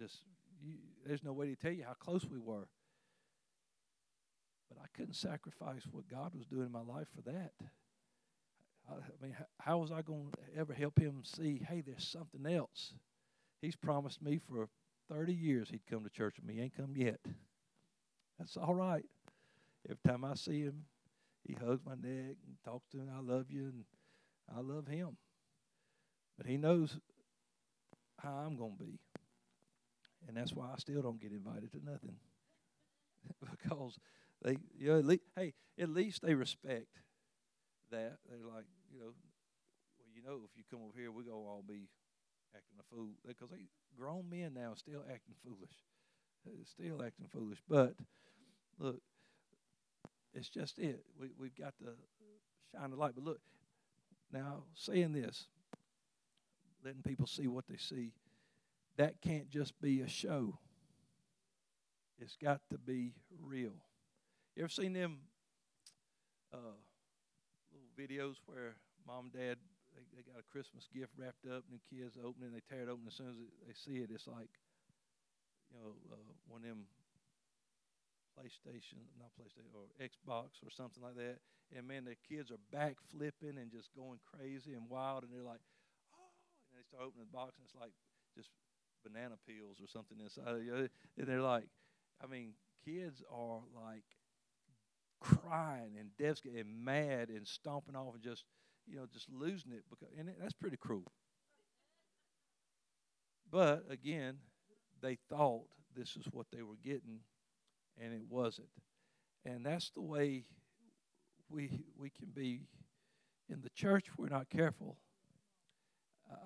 just 0.00 0.20
you, 0.62 0.74
there's 1.04 1.24
no 1.24 1.32
way 1.32 1.48
to 1.48 1.56
tell 1.56 1.72
you 1.72 1.84
how 1.84 1.94
close 1.94 2.24
we 2.24 2.38
were. 2.38 2.68
But 4.68 4.78
I 4.82 4.86
couldn't 4.96 5.14
sacrifice 5.14 5.82
what 5.90 6.08
God 6.08 6.34
was 6.34 6.46
doing 6.46 6.66
in 6.66 6.72
my 6.72 6.80
life 6.80 7.08
for 7.14 7.22
that. 7.30 7.52
I, 8.88 8.94
I 8.94 9.24
mean, 9.24 9.36
how 9.60 9.78
was 9.78 9.92
I 9.92 10.02
going 10.02 10.32
to 10.32 10.60
ever 10.60 10.74
help 10.74 10.98
him 10.98 11.22
see? 11.24 11.62
Hey, 11.68 11.82
there's 11.86 12.06
something 12.06 12.52
else. 12.52 12.94
He's 13.60 13.76
promised 13.76 14.22
me 14.22 14.38
for 14.38 14.68
30 15.10 15.32
years 15.32 15.70
he'd 15.70 15.86
come 15.88 16.04
to 16.04 16.10
church 16.10 16.36
with 16.36 16.46
me. 16.46 16.54
He 16.54 16.60
ain't 16.62 16.76
come 16.76 16.94
yet. 16.96 17.20
That's 18.38 18.56
all 18.56 18.74
right. 18.74 19.04
Every 19.88 20.00
time 20.06 20.24
I 20.24 20.34
see 20.34 20.62
him, 20.62 20.84
he 21.46 21.54
hugs 21.54 21.82
my 21.86 21.94
neck 21.94 22.36
and 22.46 22.56
talks 22.64 22.88
to 22.90 22.98
me. 22.98 23.04
I 23.14 23.20
love 23.20 23.46
you, 23.50 23.66
and 23.66 23.84
I 24.54 24.60
love 24.60 24.88
him. 24.88 25.16
But 26.36 26.46
he 26.46 26.56
knows 26.56 26.98
how 28.18 28.32
I'm 28.32 28.56
going 28.56 28.76
to 28.76 28.84
be. 28.84 28.98
And 30.28 30.36
that's 30.36 30.52
why 30.52 30.66
I 30.72 30.78
still 30.78 31.02
don't 31.02 31.20
get 31.20 31.32
invited 31.32 31.72
to 31.72 31.78
nothing. 31.84 32.16
because 33.50 33.98
they, 34.42 34.56
you 34.76 34.88
know, 34.88 34.98
at 34.98 35.04
least, 35.04 35.22
hey, 35.36 35.54
at 35.78 35.88
least 35.88 36.22
they 36.22 36.34
respect 36.34 36.98
that. 37.90 38.18
They're 38.28 38.46
like, 38.54 38.64
you 38.92 39.00
know, 39.00 39.12
well, 39.98 40.08
you 40.14 40.22
know, 40.22 40.40
if 40.44 40.56
you 40.56 40.64
come 40.70 40.80
over 40.84 40.98
here, 40.98 41.10
we're 41.10 41.22
going 41.22 41.42
to 41.42 41.48
all 41.48 41.64
be 41.66 41.88
acting 42.54 42.78
a 42.80 42.94
fool. 42.94 43.10
Because 43.26 43.50
they, 43.50 43.68
grown 43.96 44.28
men 44.28 44.52
now 44.54 44.74
still 44.74 45.04
acting 45.10 45.34
foolish. 45.44 45.74
Still 46.64 47.02
acting 47.04 47.26
foolish. 47.32 47.58
But 47.68 47.94
look, 48.78 49.00
it's 50.32 50.48
just 50.48 50.78
it. 50.78 51.04
We, 51.20 51.30
we've 51.38 51.56
got 51.56 51.74
to 51.78 51.86
shine 52.72 52.90
the 52.90 52.96
light. 52.96 53.12
But 53.14 53.24
look, 53.24 53.40
now 54.32 54.62
saying 54.74 55.12
this, 55.12 55.46
letting 56.86 57.02
people 57.02 57.26
see 57.26 57.48
what 57.48 57.66
they 57.68 57.76
see, 57.76 58.12
that 58.96 59.20
can't 59.20 59.50
just 59.50 59.78
be 59.80 60.00
a 60.02 60.08
show. 60.08 60.56
It's 62.18 62.36
got 62.36 62.60
to 62.70 62.78
be 62.78 63.12
real. 63.42 63.74
You 64.54 64.62
ever 64.62 64.70
seen 64.70 64.92
them 64.92 65.18
uh, 66.54 66.78
little 67.74 67.92
videos 67.98 68.36
where 68.46 68.76
mom 69.06 69.30
and 69.30 69.32
dad 69.32 69.58
they, 69.96 70.04
they 70.14 70.22
got 70.22 70.38
a 70.38 70.46
Christmas 70.52 70.86
gift 70.94 71.12
wrapped 71.16 71.44
up, 71.48 71.64
and 71.66 71.74
the 71.74 71.84
kids 71.88 72.16
open 72.20 72.44
it, 72.44 72.52
and 72.52 72.54
they 72.54 72.64
tear 72.68 72.84
it 72.84 72.92
open. 72.92 73.08
As 73.08 73.16
soon 73.16 73.32
as 73.32 73.36
they 73.66 73.74
see 73.74 74.04
it, 74.04 74.12
it's 74.12 74.28
like, 74.28 74.52
you 75.72 75.80
know, 75.80 75.96
uh, 76.12 76.32
one 76.46 76.62
of 76.62 76.68
them 76.68 76.84
PlayStation, 78.36 79.00
not 79.16 79.32
PlayStation, 79.34 79.72
or 79.72 79.88
Xbox 79.96 80.60
or 80.62 80.70
something 80.70 81.02
like 81.02 81.16
that. 81.16 81.40
And 81.74 81.88
man, 81.88 82.04
the 82.04 82.14
kids 82.28 82.52
are 82.52 82.60
back 82.70 82.96
flipping 83.10 83.56
and 83.56 83.72
just 83.72 83.88
going 83.96 84.20
crazy 84.28 84.76
and 84.76 84.88
wild, 84.88 85.24
and 85.24 85.32
they're 85.32 85.42
like, 85.42 85.64
and 86.76 86.84
they 86.84 86.84
start 86.84 87.08
opening 87.08 87.24
the 87.24 87.36
box, 87.36 87.56
and 87.56 87.64
it's 87.64 87.74
like 87.74 87.92
just 88.36 88.50
banana 89.04 89.36
peels 89.48 89.80
or 89.80 89.88
something 89.88 90.20
inside. 90.20 90.68
And 91.16 91.26
they're 91.26 91.40
like, 91.40 91.68
I 92.22 92.28
mean, 92.28 92.52
kids 92.84 93.22
are 93.32 93.60
like 93.74 94.04
crying 95.20 95.96
and 95.98 96.10
devastated 96.18 96.66
and 96.66 96.84
mad 96.84 97.30
and 97.30 97.46
stomping 97.46 97.96
off 97.96 98.14
and 98.14 98.22
just 98.22 98.44
you 98.86 98.96
know, 98.96 99.06
just 99.12 99.28
losing 99.32 99.72
it 99.72 99.84
because 99.90 100.08
and 100.18 100.28
that's 100.40 100.54
pretty 100.54 100.76
cruel. 100.76 101.10
But 103.50 103.84
again, 103.90 104.38
they 105.00 105.16
thought 105.28 105.66
this 105.94 106.16
is 106.16 106.26
what 106.32 106.46
they 106.52 106.62
were 106.62 106.76
getting, 106.82 107.20
and 108.00 108.14
it 108.14 108.24
wasn't. 108.28 108.68
And 109.44 109.66
that's 109.66 109.90
the 109.90 110.02
way 110.02 110.44
we 111.48 111.84
we 111.98 112.10
can 112.10 112.28
be 112.34 112.62
in 113.48 113.62
the 113.62 113.70
church. 113.70 114.06
We're 114.18 114.28
not 114.28 114.50
careful. 114.50 114.98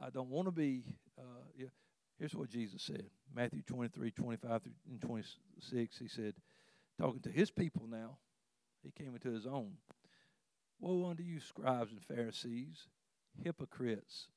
I 0.03 0.11
don't 0.11 0.31
want 0.31 0.47
to 0.47 0.53
be. 0.53 0.85
Uh, 1.18 1.66
here's 2.18 2.35
what 2.35 2.51
Jesus 2.51 2.83
said: 2.83 3.07
Matthew 3.35 3.62
23, 3.62 4.11
25 4.11 4.61
and 4.91 5.01
26. 5.01 5.99
He 5.99 6.09
said, 6.09 6.35
talking 6.99 7.20
to 7.20 7.31
his 7.31 7.51
people 7.51 7.87
now. 7.89 8.18
He 8.83 8.91
came 8.91 9.14
into 9.14 9.33
his 9.33 9.47
own. 9.47 9.72
Woe 10.78 11.11
unto 11.11 11.22
you, 11.22 11.41
scribes 11.41 11.93
and 11.93 12.03
Pharisees, 12.03 12.89
hypocrites! 13.43 14.28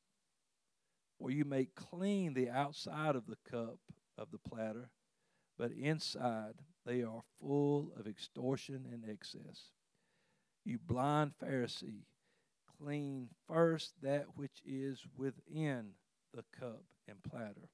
For 1.18 1.32
you 1.32 1.46
make 1.46 1.76
clean 1.76 2.34
the 2.34 2.50
outside 2.50 3.16
of 3.16 3.28
the 3.28 3.38
cup 3.50 3.78
of 4.18 4.32
the 4.32 4.38
platter, 4.38 4.90
but 5.58 5.72
inside 5.72 6.56
they 6.86 7.02
are 7.02 7.22
full 7.40 7.94
of 7.98 8.08
extortion 8.08 8.86
and 8.92 9.10
excess. 9.10 9.72
You 10.66 10.80
blind 10.80 11.34
Pharisee, 11.42 12.04
clean 12.78 13.30
first 13.48 13.94
that 14.02 14.26
which 14.36 14.62
is 14.66 15.06
within 15.18 15.92
the 16.34 16.44
cup 16.58 16.84
and 17.08 17.22
platter. 17.24 17.70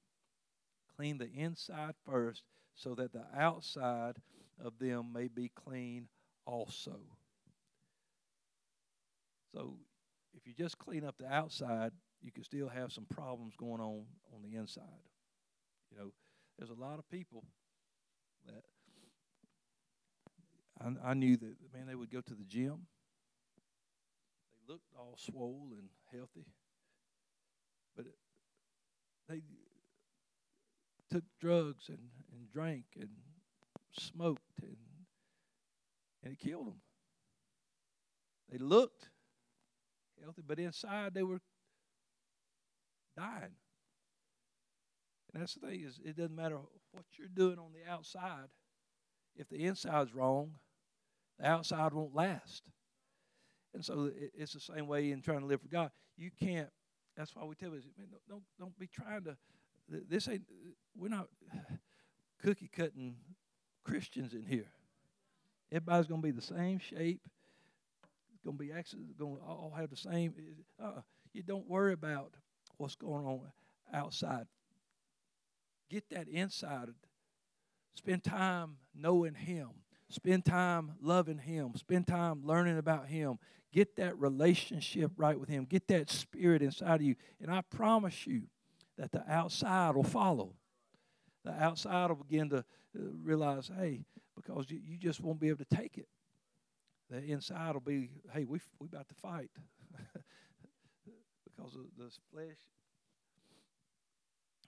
Clean 0.96 1.18
the 1.18 1.30
inside 1.32 1.94
first, 2.04 2.42
so 2.74 2.94
that 2.94 3.12
the 3.12 3.24
outside 3.36 4.16
of 4.62 4.78
them 4.78 5.12
may 5.12 5.28
be 5.28 5.50
clean 5.54 6.08
also. 6.46 7.00
So 9.54 9.76
if 10.34 10.46
you 10.46 10.54
just 10.54 10.78
clean 10.78 11.04
up 11.04 11.16
the 11.18 11.32
outside, 11.32 11.92
you 12.22 12.30
can 12.30 12.44
still 12.44 12.68
have 12.68 12.92
some 12.92 13.06
problems 13.06 13.54
going 13.56 13.80
on 13.80 14.04
on 14.34 14.42
the 14.42 14.56
inside. 14.56 14.84
You 15.90 15.98
know, 15.98 16.12
there's 16.58 16.70
a 16.70 16.74
lot 16.74 16.98
of 16.98 17.08
people 17.10 17.44
that 18.46 18.62
I, 20.80 21.10
I 21.10 21.14
knew 21.14 21.36
that 21.36 21.54
man 21.74 21.86
they 21.86 21.94
would 21.94 22.10
go 22.10 22.20
to 22.20 22.34
the 22.34 22.44
gym. 22.44 22.86
Looked 24.70 24.94
all 24.96 25.16
swole 25.18 25.70
and 25.76 25.88
healthy, 26.12 26.46
but 27.96 28.06
it, 28.06 28.14
they 29.28 29.42
took 31.10 31.24
drugs 31.40 31.88
and, 31.88 31.98
and 32.32 32.48
drank 32.52 32.84
and 32.94 33.08
smoked 33.98 34.62
and 34.62 34.76
and 36.22 36.34
it 36.34 36.38
killed 36.38 36.68
them. 36.68 36.80
They 38.48 38.58
looked 38.58 39.08
healthy, 40.22 40.42
but 40.46 40.60
inside 40.60 41.14
they 41.14 41.24
were 41.24 41.40
dying. 43.16 43.56
And 45.34 45.42
that's 45.42 45.54
the 45.54 45.66
thing 45.66 45.80
is 45.80 45.98
it 46.04 46.16
doesn't 46.16 46.36
matter 46.36 46.58
what 46.92 47.06
you're 47.18 47.26
doing 47.26 47.58
on 47.58 47.72
the 47.72 47.90
outside. 47.90 48.50
If 49.34 49.48
the 49.48 49.64
inside's 49.64 50.14
wrong, 50.14 50.52
the 51.40 51.48
outside 51.48 51.92
won't 51.92 52.14
last. 52.14 52.62
And 53.74 53.84
so 53.84 54.10
it's 54.34 54.52
the 54.52 54.60
same 54.60 54.86
way 54.86 55.12
in 55.12 55.22
trying 55.22 55.40
to 55.40 55.46
live 55.46 55.60
for 55.60 55.68
God. 55.68 55.90
You 56.16 56.30
can't. 56.38 56.68
That's 57.16 57.34
why 57.34 57.44
we 57.44 57.54
tell 57.54 57.74
us, 57.74 57.84
man, 57.96 58.08
don't 58.28 58.42
don't 58.58 58.78
be 58.78 58.86
trying 58.86 59.24
to. 59.24 59.36
This 59.88 60.28
ain't. 60.28 60.42
We're 60.96 61.08
not 61.08 61.28
cookie 62.42 62.70
cutting 62.74 63.16
Christians 63.84 64.34
in 64.34 64.44
here. 64.44 64.70
Everybody's 65.72 66.06
to 66.06 66.16
be 66.16 66.30
the 66.30 66.42
same 66.42 66.78
shape. 66.78 67.20
It's 68.32 68.42
to 68.44 68.52
be 68.52 68.72
actually 68.72 69.04
to 69.18 69.24
all 69.46 69.72
have 69.76 69.90
the 69.90 69.96
same. 69.96 70.34
Uh, 70.82 71.00
you 71.32 71.42
don't 71.42 71.68
worry 71.68 71.92
about 71.92 72.34
what's 72.76 72.96
going 72.96 73.24
on 73.24 73.40
outside. 73.92 74.46
Get 75.88 76.08
that 76.10 76.28
inside. 76.28 76.88
Spend 77.94 78.24
time 78.24 78.76
knowing 78.94 79.34
Him. 79.34 79.68
Spend 80.08 80.44
time 80.44 80.92
loving 81.00 81.38
Him. 81.38 81.72
Spend 81.76 82.06
time 82.06 82.42
learning 82.44 82.78
about 82.78 83.06
Him. 83.06 83.38
Get 83.72 83.96
that 83.96 84.18
relationship 84.18 85.12
right 85.16 85.38
with 85.38 85.48
Him. 85.48 85.64
Get 85.64 85.86
that 85.88 86.10
spirit 86.10 86.62
inside 86.62 86.96
of 86.96 87.02
you. 87.02 87.14
And 87.40 87.50
I 87.50 87.62
promise 87.62 88.26
you 88.26 88.42
that 88.98 89.12
the 89.12 89.24
outside 89.30 89.94
will 89.94 90.02
follow. 90.02 90.54
The 91.44 91.52
outside 91.52 92.10
will 92.10 92.16
begin 92.16 92.50
to 92.50 92.58
uh, 92.58 92.62
realize, 93.22 93.70
hey, 93.74 94.04
because 94.36 94.66
you, 94.68 94.96
just 94.98 95.20
won't 95.20 95.40
be 95.40 95.48
able 95.48 95.64
to 95.64 95.76
take 95.76 95.98
it. 95.98 96.08
The 97.08 97.18
inside 97.18 97.74
will 97.74 97.80
be, 97.80 98.10
hey, 98.32 98.44
we 98.44 98.60
we 98.78 98.86
about 98.86 99.08
to 99.08 99.14
fight 99.14 99.50
because 101.44 101.74
of 101.74 101.82
the 101.96 102.10
flesh 102.32 102.58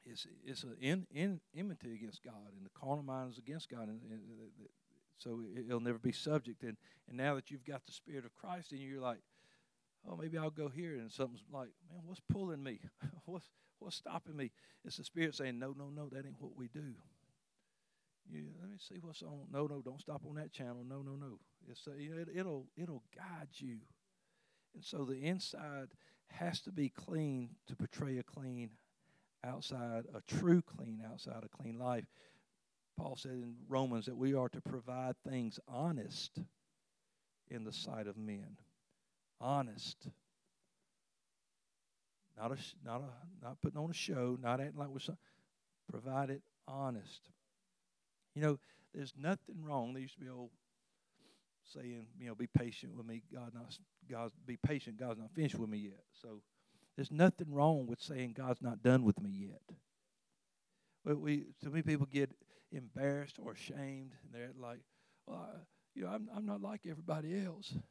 It's 0.05 0.27
is 0.45 0.65
an 0.65 0.77
in, 0.81 1.07
in, 1.15 1.41
enmity 1.57 1.95
against 1.95 2.23
God, 2.23 2.53
and 2.57 2.65
the 2.65 2.71
carnal 2.71 3.05
mind 3.05 3.33
is 3.33 3.39
against 3.39 3.69
God, 3.69 3.89
and, 3.89 4.01
and 4.11 4.21
so 5.23 5.41
it'll 5.57 5.81
never 5.81 5.99
be 5.99 6.13
subject. 6.13 6.63
And 6.63 6.77
and 7.09 7.17
now 7.17 7.35
that 7.35 7.51
you've 7.51 7.65
got 7.65 7.85
the 7.87 7.93
Spirit 7.93 8.25
of 8.25 8.35
Christ 8.35 8.73
in 8.73 8.79
you, 8.79 8.91
you're 8.93 9.03
like, 9.03 9.21
oh, 10.09 10.17
maybe 10.17 10.39
I'll 10.39 10.51
go 10.51 10.69
here, 10.69 10.95
and 10.95 11.11
something's 11.11 11.45
like, 11.53 11.71
man, 11.91 12.03
what's 12.07 12.21
pulling 12.31 12.63
me? 12.63 12.81
what's 13.25 13.47
what's 13.79 13.97
stopping 13.97 14.37
me? 14.37 14.51
It's 14.85 14.97
the 14.97 15.05
Spirit 15.05 15.35
saying, 15.35 15.59
no, 15.59 15.75
no, 15.77 15.91
no, 15.95 16.09
that 16.11 16.27
ain't 16.27 16.41
what 16.41 16.57
we 16.57 16.69
do. 16.69 16.95
You, 18.31 18.45
let 18.61 18.71
me 18.71 18.79
see 18.79 19.01
what's 19.01 19.23
on. 19.23 19.47
No, 19.53 19.67
no, 19.67 19.83
don't 19.83 20.01
stop 20.01 20.23
on 20.29 20.37
that 20.37 20.53
channel. 20.53 20.85
No, 20.89 21.03
no, 21.03 21.17
no. 21.17 21.39
It's 21.69 21.87
uh, 21.87 21.93
it, 21.97 22.29
it'll 22.35 22.67
it'll 22.77 23.03
guide 23.15 23.49
you, 23.55 23.79
and 24.75 24.85
so 24.85 25.05
the 25.05 25.23
inside 25.25 25.89
has 26.29 26.61
to 26.63 26.73
be 26.73 26.89
clean 26.89 27.51
to 27.67 27.77
portray 27.77 28.19
a 28.19 28.23
clean 28.23 28.71
outside, 29.45 30.05
a 30.15 30.21
true 30.23 30.63
clean 30.63 31.03
outside, 31.11 31.45
a 31.45 31.63
clean 31.63 31.79
life. 31.79 32.05
Paul 32.97 33.17
said 33.17 33.33
in 33.33 33.55
Romans 33.69 34.07
that 34.07 34.17
we 34.17 34.35
are 34.35 34.49
to 34.49 34.61
provide 34.61 35.15
things 35.29 35.59
honest 35.67 36.39
in 37.51 37.65
the 37.65 37.73
sight 37.73 38.07
of 38.07 38.17
men. 38.17 38.57
Honest. 39.41 40.09
Not 42.37 42.53
a, 42.53 42.57
not 42.85 43.01
a, 43.01 43.45
not 43.45 43.61
putting 43.61 43.79
on 43.79 43.91
a 43.91 43.95
show, 43.95 44.39
not 44.41 44.61
acting 44.61 44.79
like 44.79 44.89
we're 44.89 45.01
some, 45.01 45.19
provide 45.91 46.31
it 46.31 46.43
honest. 46.67 47.29
You 48.35 48.43
know, 48.43 48.59
there's 48.95 49.13
nothing 49.19 49.63
wrong. 49.63 49.93
There 49.93 50.03
used 50.03 50.15
to 50.15 50.21
be 50.21 50.29
old 50.31 50.51
saying, 51.73 52.07
you 52.19 52.29
know, 52.29 52.35
be 52.35 52.47
patient 52.47 52.97
with 52.97 53.07
me. 53.07 53.23
God 53.33 53.53
not 53.55 53.77
God 54.11 54.31
be 54.47 54.57
patient. 54.57 54.99
God's 54.99 55.19
not 55.19 55.31
finished 55.35 55.55
with 55.55 55.69
me 55.69 55.79
yet. 55.79 56.05
So 56.21 56.41
there's 56.97 57.11
nothing 57.11 57.53
wrong 57.53 57.87
with 57.87 58.01
saying 58.01 58.35
God's 58.37 58.63
not 58.63 58.83
done 58.83 59.05
with 59.05 59.21
me 59.21 59.31
yet. 59.31 59.63
But 61.05 61.21
we 61.21 61.47
so 61.63 61.71
many 61.71 61.83
people 61.83 62.07
get 62.11 62.31
embarrassed 62.73 63.37
or 63.39 63.53
ashamed, 63.53 64.13
and 64.25 64.33
they're 64.33 64.53
like, 64.61 64.81
well, 65.27 65.49
I, 65.53 65.59
you 65.95 66.03
know, 66.03 66.09
I'm 66.09 66.29
I'm 66.35 66.47
not 66.47 66.61
like 66.61 66.83
everybody 66.89 67.45
else. 67.45 67.73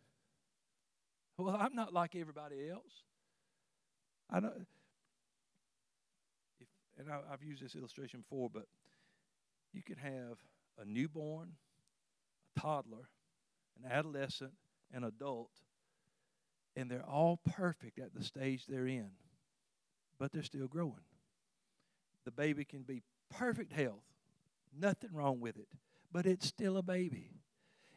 Well, 1.37 1.57
I'm 1.59 1.73
not 1.73 1.91
like 1.91 2.15
everybody 2.15 2.69
else. 2.69 2.91
I 4.29 4.41
know. 4.41 4.51
If, 6.59 6.67
and 6.99 7.09
I, 7.11 7.19
I've 7.33 7.41
used 7.41 7.63
this 7.63 7.73
illustration 7.73 8.19
before, 8.19 8.49
but 8.53 8.65
you 9.73 9.81
can 9.81 9.97
have 9.97 10.37
a 10.79 10.85
newborn, 10.85 11.53
a 12.55 12.59
toddler, 12.59 13.09
an 13.81 13.91
adolescent, 13.91 14.51
an 14.93 15.03
adult, 15.03 15.49
and 16.75 16.89
they're 16.89 17.07
all 17.07 17.37
perfect 17.37 17.99
at 17.99 18.13
the 18.13 18.23
stage 18.23 18.65
they're 18.65 18.87
in, 18.87 19.11
but 20.19 20.31
they're 20.31 20.43
still 20.43 20.67
growing. 20.67 21.05
The 22.25 22.31
baby 22.31 22.65
can 22.65 22.83
be 22.83 23.01
perfect 23.29 23.73
health, 23.73 24.05
nothing 24.77 25.11
wrong 25.13 25.39
with 25.39 25.57
it, 25.57 25.67
but 26.11 26.25
it's 26.25 26.47
still 26.47 26.77
a 26.77 26.83
baby. 26.83 27.31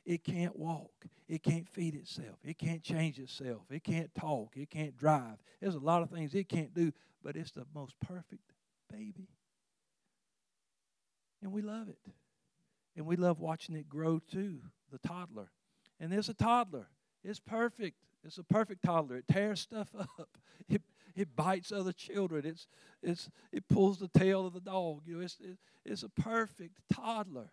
It 0.04 0.22
can't 0.22 0.56
walk. 0.56 1.06
It 1.28 1.42
can't 1.42 1.68
feed 1.68 1.94
itself. 1.94 2.36
It 2.44 2.58
can't 2.58 2.82
change 2.82 3.18
itself. 3.18 3.62
It 3.70 3.82
can't 3.82 4.14
talk. 4.14 4.52
It 4.56 4.70
can't 4.70 4.96
drive. 4.96 5.38
There's 5.60 5.74
a 5.74 5.80
lot 5.80 6.02
of 6.02 6.10
things 6.10 6.34
it 6.34 6.48
can't 6.48 6.74
do, 6.74 6.92
but 7.22 7.36
it's 7.36 7.52
the 7.52 7.64
most 7.74 7.94
perfect 8.00 8.52
baby. 8.92 9.28
And 11.42 11.52
we 11.52 11.62
love 11.62 11.88
it. 11.88 11.98
And 12.96 13.06
we 13.06 13.16
love 13.16 13.40
watching 13.40 13.76
it 13.76 13.88
grow 13.88 14.18
too, 14.18 14.60
the 14.92 14.98
toddler. 14.98 15.50
And 15.98 16.12
there's 16.12 16.28
a 16.28 16.34
toddler. 16.34 16.88
It's 17.22 17.40
perfect. 17.40 17.96
It's 18.22 18.38
a 18.38 18.44
perfect 18.44 18.84
toddler. 18.84 19.16
It 19.16 19.28
tears 19.30 19.60
stuff 19.60 19.88
up. 19.98 20.28
It, 20.68 20.82
it 21.14 21.36
bites 21.36 21.70
other 21.70 21.92
children. 21.92 22.44
It's, 22.44 22.66
it's, 23.02 23.30
it 23.52 23.68
pulls 23.68 23.98
the 23.98 24.08
tail 24.08 24.46
of 24.46 24.52
the 24.52 24.60
dog. 24.60 25.02
You 25.06 25.16
know, 25.16 25.24
it's, 25.24 25.38
it, 25.40 25.58
it's 25.84 26.02
a 26.02 26.08
perfect 26.08 26.80
toddler. 26.92 27.50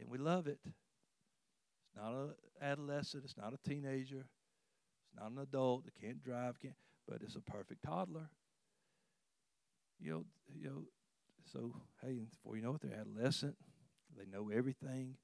And 0.00 0.08
we 0.10 0.18
love 0.18 0.46
it. 0.46 0.58
It's 0.64 1.96
not 1.96 2.12
an 2.12 2.34
adolescent. 2.60 3.24
It's 3.24 3.36
not 3.36 3.54
a 3.54 3.68
teenager. 3.68 4.26
It's 4.26 5.20
not 5.20 5.30
an 5.30 5.38
adult 5.38 5.84
that 5.84 5.94
can't 5.94 6.22
drive, 6.22 6.60
can't, 6.60 6.74
but 7.08 7.22
it's 7.22 7.36
a 7.36 7.40
perfect 7.40 7.84
toddler. 7.84 8.28
You 10.00 10.10
know, 10.10 10.24
you 10.54 10.68
know, 10.68 10.82
so, 11.52 11.72
hey, 12.02 12.20
before 12.30 12.56
you 12.56 12.62
know 12.62 12.74
it, 12.74 12.82
they're 12.82 13.00
adolescent. 13.00 13.56
They 14.18 14.26
know 14.26 14.50
everything. 14.50 15.14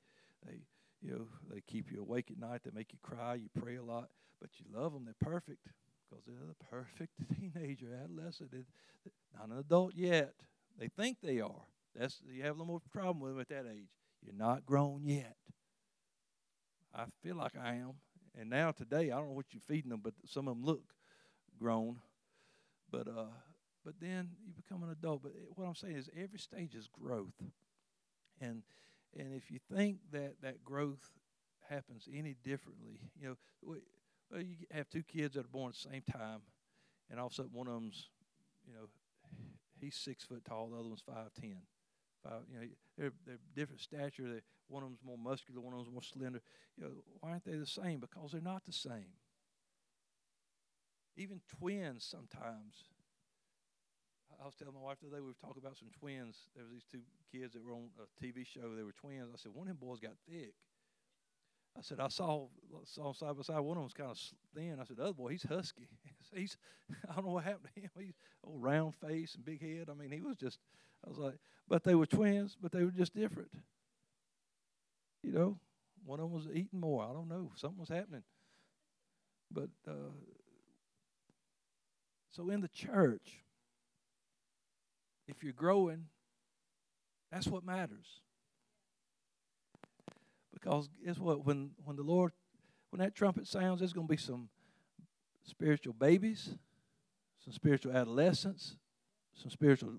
They, 0.46 0.60
you 1.02 1.10
know, 1.10 1.26
they 1.52 1.60
keep 1.60 1.90
you 1.90 2.00
awake 2.00 2.30
at 2.30 2.38
night. 2.38 2.60
They 2.64 2.70
make 2.72 2.92
you 2.92 2.98
cry. 3.02 3.34
You 3.34 3.48
pray 3.60 3.76
a 3.76 3.82
lot, 3.82 4.08
but 4.40 4.50
you 4.58 4.66
love 4.72 4.92
them. 4.92 5.04
They're 5.04 5.30
perfect 5.30 5.66
because 6.12 6.24
they're 6.26 6.46
the 6.46 6.64
perfect 6.70 7.12
teenager, 7.34 7.98
adolescent. 8.02 8.52
Not 9.36 9.48
an 9.48 9.58
adult 9.58 9.94
yet. 9.94 10.34
They 10.78 10.88
think 10.88 11.18
they 11.22 11.40
are. 11.40 11.62
That's 11.94 12.20
you 12.30 12.42
have 12.42 12.56
a 12.56 12.58
little 12.58 12.66
more 12.66 12.80
problem 12.92 13.20
with 13.20 13.32
them 13.32 13.40
at 13.40 13.48
that 13.48 13.70
age. 13.70 13.88
You're 14.22 14.34
not 14.34 14.64
grown 14.66 15.02
yet. 15.04 15.36
I 16.94 17.04
feel 17.22 17.36
like 17.36 17.52
I 17.56 17.74
am, 17.74 17.92
and 18.38 18.50
now 18.50 18.70
today 18.70 19.10
I 19.10 19.16
don't 19.16 19.28
know 19.28 19.32
what 19.32 19.46
you're 19.52 19.62
feeding 19.66 19.90
them, 19.90 20.00
but 20.02 20.14
some 20.26 20.48
of 20.48 20.56
them 20.56 20.64
look 20.64 20.94
grown. 21.58 21.98
But 22.90 23.08
uh, 23.08 23.32
but 23.84 23.94
then 24.00 24.30
you 24.46 24.52
become 24.52 24.82
an 24.82 24.90
adult. 24.90 25.22
But 25.22 25.32
what 25.54 25.66
I'm 25.66 25.74
saying 25.74 25.96
is 25.96 26.10
every 26.16 26.38
stage 26.38 26.74
is 26.74 26.88
growth. 26.88 27.42
And 28.40 28.62
and 29.18 29.32
if 29.34 29.50
you 29.50 29.58
think 29.74 29.98
that 30.12 30.34
that 30.42 30.64
growth 30.64 31.10
happens 31.68 32.08
any 32.12 32.36
differently, 32.44 33.00
you 33.18 33.28
know, 33.28 33.76
Uh, 34.34 34.38
you 34.38 34.56
have 34.70 34.88
two 34.88 35.02
kids 35.02 35.34
that 35.34 35.44
are 35.44 35.48
born 35.48 35.68
at 35.68 35.74
the 35.74 35.90
same 35.90 36.02
time, 36.10 36.40
and 37.10 37.20
all 37.20 37.26
of 37.26 37.32
a 37.32 37.34
sudden 37.34 37.52
one 37.52 37.66
of 37.68 37.74
them's, 37.74 38.08
you 38.66 38.72
know, 38.72 38.88
he's 39.80 39.96
six 39.96 40.24
foot 40.24 40.44
tall, 40.44 40.70
the 40.70 40.78
other 40.78 40.88
one's 40.88 41.02
five 41.02 41.32
ten. 41.38 41.58
Five, 42.22 42.42
you 42.50 42.58
know, 42.58 42.66
they're 42.96 43.12
they're 43.26 43.38
different 43.54 43.80
stature. 43.80 44.24
They, 44.24 44.40
one 44.68 44.82
of 44.82 44.88
them's 44.88 45.04
more 45.04 45.18
muscular, 45.18 45.60
one 45.60 45.74
of 45.74 45.80
them's 45.80 45.92
more 45.92 46.02
slender. 46.02 46.40
You 46.76 46.84
know, 46.84 46.90
why 47.20 47.30
aren't 47.30 47.44
they 47.44 47.56
the 47.56 47.66
same? 47.66 48.00
Because 48.00 48.32
they're 48.32 48.40
not 48.40 48.64
the 48.64 48.72
same. 48.72 49.18
Even 51.16 51.40
twins 51.58 52.04
sometimes 52.04 52.84
I 54.42 54.46
was 54.46 54.58
telling 54.58 54.74
my 54.74 54.82
wife 54.82 54.98
today 54.98 55.22
we 55.22 55.30
were 55.30 55.38
talking 55.38 55.62
about 55.62 55.78
some 55.78 55.94
twins. 55.94 56.50
There 56.58 56.66
was 56.66 56.74
these 56.74 56.90
two 56.90 57.06
kids 57.30 57.54
that 57.54 57.62
were 57.62 57.70
on 57.70 57.94
a 58.02 58.10
TV 58.18 58.42
show. 58.42 58.74
They 58.74 58.82
were 58.82 58.90
twins. 58.90 59.30
I 59.30 59.38
said 59.38 59.54
one 59.54 59.70
of 59.70 59.78
them 59.78 59.86
boys 59.86 60.02
got 60.02 60.18
thick. 60.26 60.58
I 61.76 61.80
said, 61.80 62.00
I 62.00 62.08
saw 62.08 62.48
saw 62.84 63.12
side 63.12 63.36
by 63.36 63.42
side. 63.42 63.60
One 63.60 63.76
of 63.76 63.82
them 63.82 63.84
was 63.84 63.94
kind 63.94 64.10
of 64.10 64.18
thin. 64.54 64.78
I 64.80 64.84
said, 64.84 64.96
the 64.96 65.04
other 65.04 65.12
boy, 65.12 65.30
he's 65.30 65.42
husky. 65.42 65.88
he's 66.34 66.56
I 67.10 67.14
don't 67.14 67.26
know 67.26 67.32
what 67.32 67.44
happened 67.44 67.68
to 67.74 67.80
him. 67.80 67.90
He's 67.98 68.14
old 68.44 68.62
round 68.62 68.94
face 68.96 69.34
and 69.34 69.44
big 69.44 69.62
head. 69.62 69.88
I 69.90 69.94
mean, 69.94 70.10
he 70.10 70.20
was 70.20 70.36
just. 70.36 70.58
I 71.04 71.08
was 71.08 71.18
like, 71.18 71.34
but 71.68 71.82
they 71.82 71.96
were 71.96 72.06
twins, 72.06 72.56
but 72.60 72.70
they 72.70 72.84
were 72.84 72.92
just 72.92 73.14
different. 73.14 73.50
You 75.24 75.32
know, 75.32 75.58
one 76.04 76.20
of 76.20 76.30
them 76.30 76.32
was 76.32 76.48
eating 76.52 76.80
more. 76.80 77.04
I 77.04 77.12
don't 77.12 77.28
know. 77.28 77.50
Something 77.56 77.80
was 77.80 77.88
happening. 77.88 78.22
But 79.50 79.70
uh, 79.86 80.12
so 82.30 82.50
in 82.50 82.60
the 82.60 82.68
church, 82.68 83.42
if 85.28 85.42
you're 85.42 85.52
growing, 85.52 86.06
that's 87.30 87.46
what 87.46 87.64
matters. 87.64 88.20
Because 90.62 90.88
guess 91.04 91.18
what? 91.18 91.44
When 91.44 91.70
when 91.84 91.96
the 91.96 92.02
Lord, 92.02 92.32
when 92.90 93.00
that 93.00 93.14
trumpet 93.14 93.46
sounds, 93.46 93.80
there's 93.80 93.92
going 93.92 94.06
to 94.06 94.12
be 94.12 94.16
some 94.16 94.48
spiritual 95.44 95.92
babies, 95.92 96.54
some 97.44 97.52
spiritual 97.52 97.92
adolescents, 97.92 98.76
some 99.34 99.50
spiritual 99.50 99.94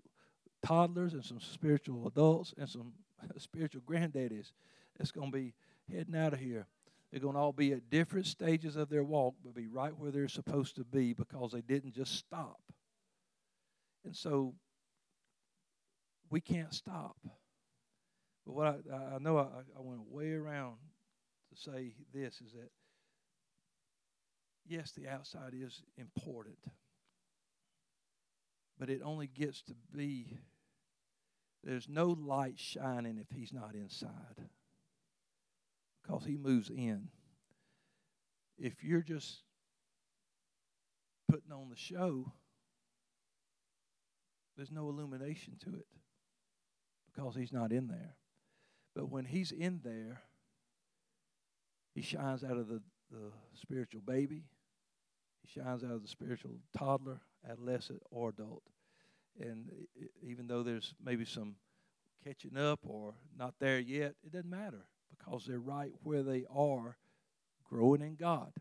toddlers, 0.66 1.14
and 1.14 1.24
some 1.24 1.42
spiritual 1.42 2.08
adults, 2.08 2.54
and 2.58 2.70
some 2.70 2.94
spiritual 3.38 3.82
granddaddies 3.82 4.52
that's 4.98 5.12
going 5.12 5.32
to 5.32 5.38
be 5.38 5.54
heading 5.92 6.16
out 6.16 6.34
of 6.34 6.40
here. 6.40 6.68
They're 7.12 7.20
going 7.20 7.36
to 7.36 7.40
all 7.40 7.52
be 7.52 7.74
at 7.74 7.90
different 7.90 8.26
stages 8.26 8.76
of 8.76 8.90
their 8.90 9.04
walk, 9.04 9.36
but 9.44 9.54
be 9.54 9.68
right 9.68 9.96
where 9.96 10.10
they're 10.10 10.28
supposed 10.28 10.78
to 10.78 10.84
be 10.84 11.14
because 11.14 11.52
they 11.52 11.62
didn't 11.62 11.94
just 11.94 12.16
stop. 12.16 12.60
And 14.04 14.16
so 14.16 14.56
we 16.30 16.42
can't 16.42 16.74
stop. 16.74 17.16
But 18.46 18.54
what 18.54 18.68
I, 18.92 19.16
I 19.16 19.18
know 19.20 19.38
I, 19.38 19.44
I 19.78 19.82
went 19.82 20.02
way 20.10 20.34
around 20.34 20.76
to 21.50 21.60
say 21.60 21.94
this 22.14 22.42
is 22.42 22.52
that 22.54 22.70
yes, 24.66 24.92
the 24.92 25.08
outside 25.08 25.54
is 25.54 25.82
important, 25.98 26.58
but 28.80 28.90
it 28.90 29.02
only 29.04 29.28
gets 29.28 29.62
to 29.64 29.74
be 29.96 30.38
there's 31.64 31.88
no 31.88 32.08
light 32.08 32.60
shining 32.60 33.18
if 33.18 33.36
he's 33.36 33.54
not 33.54 33.74
inside 33.74 34.50
because 36.02 36.26
he 36.26 36.36
moves 36.36 36.70
in. 36.70 37.08
If 38.58 38.84
you're 38.84 39.02
just 39.02 39.44
putting 41.30 41.52
on 41.52 41.70
the 41.70 41.78
show, 41.78 42.34
there's 44.58 44.72
no 44.72 44.90
illumination 44.90 45.54
to 45.64 45.70
it 45.76 45.88
because 47.14 47.36
he's 47.36 47.54
not 47.54 47.72
in 47.72 47.88
there. 47.88 48.16
But 48.96 49.10
when 49.10 49.26
he's 49.26 49.52
in 49.52 49.82
there, 49.84 50.22
he 51.96 52.02
shines 52.02 52.44
out 52.44 52.58
of 52.58 52.68
the, 52.68 52.82
the 53.12 53.32
spiritual 53.54 54.02
baby, 54.02 54.44
he 55.42 55.60
shines 55.60 55.84
out 55.84 55.92
of 55.92 56.02
the 56.02 56.08
spiritual 56.08 56.52
toddler, 56.78 57.22
adolescent, 57.50 58.02
or 58.12 58.30
adult. 58.30 58.64
And 59.40 59.70
even 60.22 60.48
though 60.48 60.64
there's 60.64 60.94
maybe 61.04 61.26
some 61.26 61.56
catching 62.24 62.58
up 62.58 62.80
or 62.84 63.14
not 63.38 63.56
there 63.60 63.80
yet, 63.80 64.16
it 64.24 64.32
doesn't 64.32 64.50
matter 64.50 64.86
because 65.10 65.46
they're 65.46 65.60
right 65.60 65.92
where 66.04 66.24
they 66.24 66.46
are, 66.54 66.98
growing 67.70 68.02
in 68.02 68.16
God. 68.16 68.52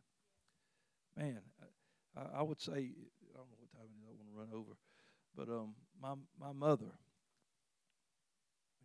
Man, 1.17 1.41
I, 2.17 2.39
I 2.39 2.43
would 2.43 2.61
say, 2.61 2.73
I 2.73 3.37
don't 3.37 3.51
know 3.51 3.59
what 3.59 3.73
time 3.73 3.89
it 3.91 4.01
is, 4.01 4.09
I 4.09 4.17
want 4.17 4.29
to 4.33 4.39
run 4.39 4.61
over, 4.61 4.77
but 5.37 5.49
um, 5.49 5.75
my 6.01 6.15
my 6.41 6.53
mother, 6.53 6.93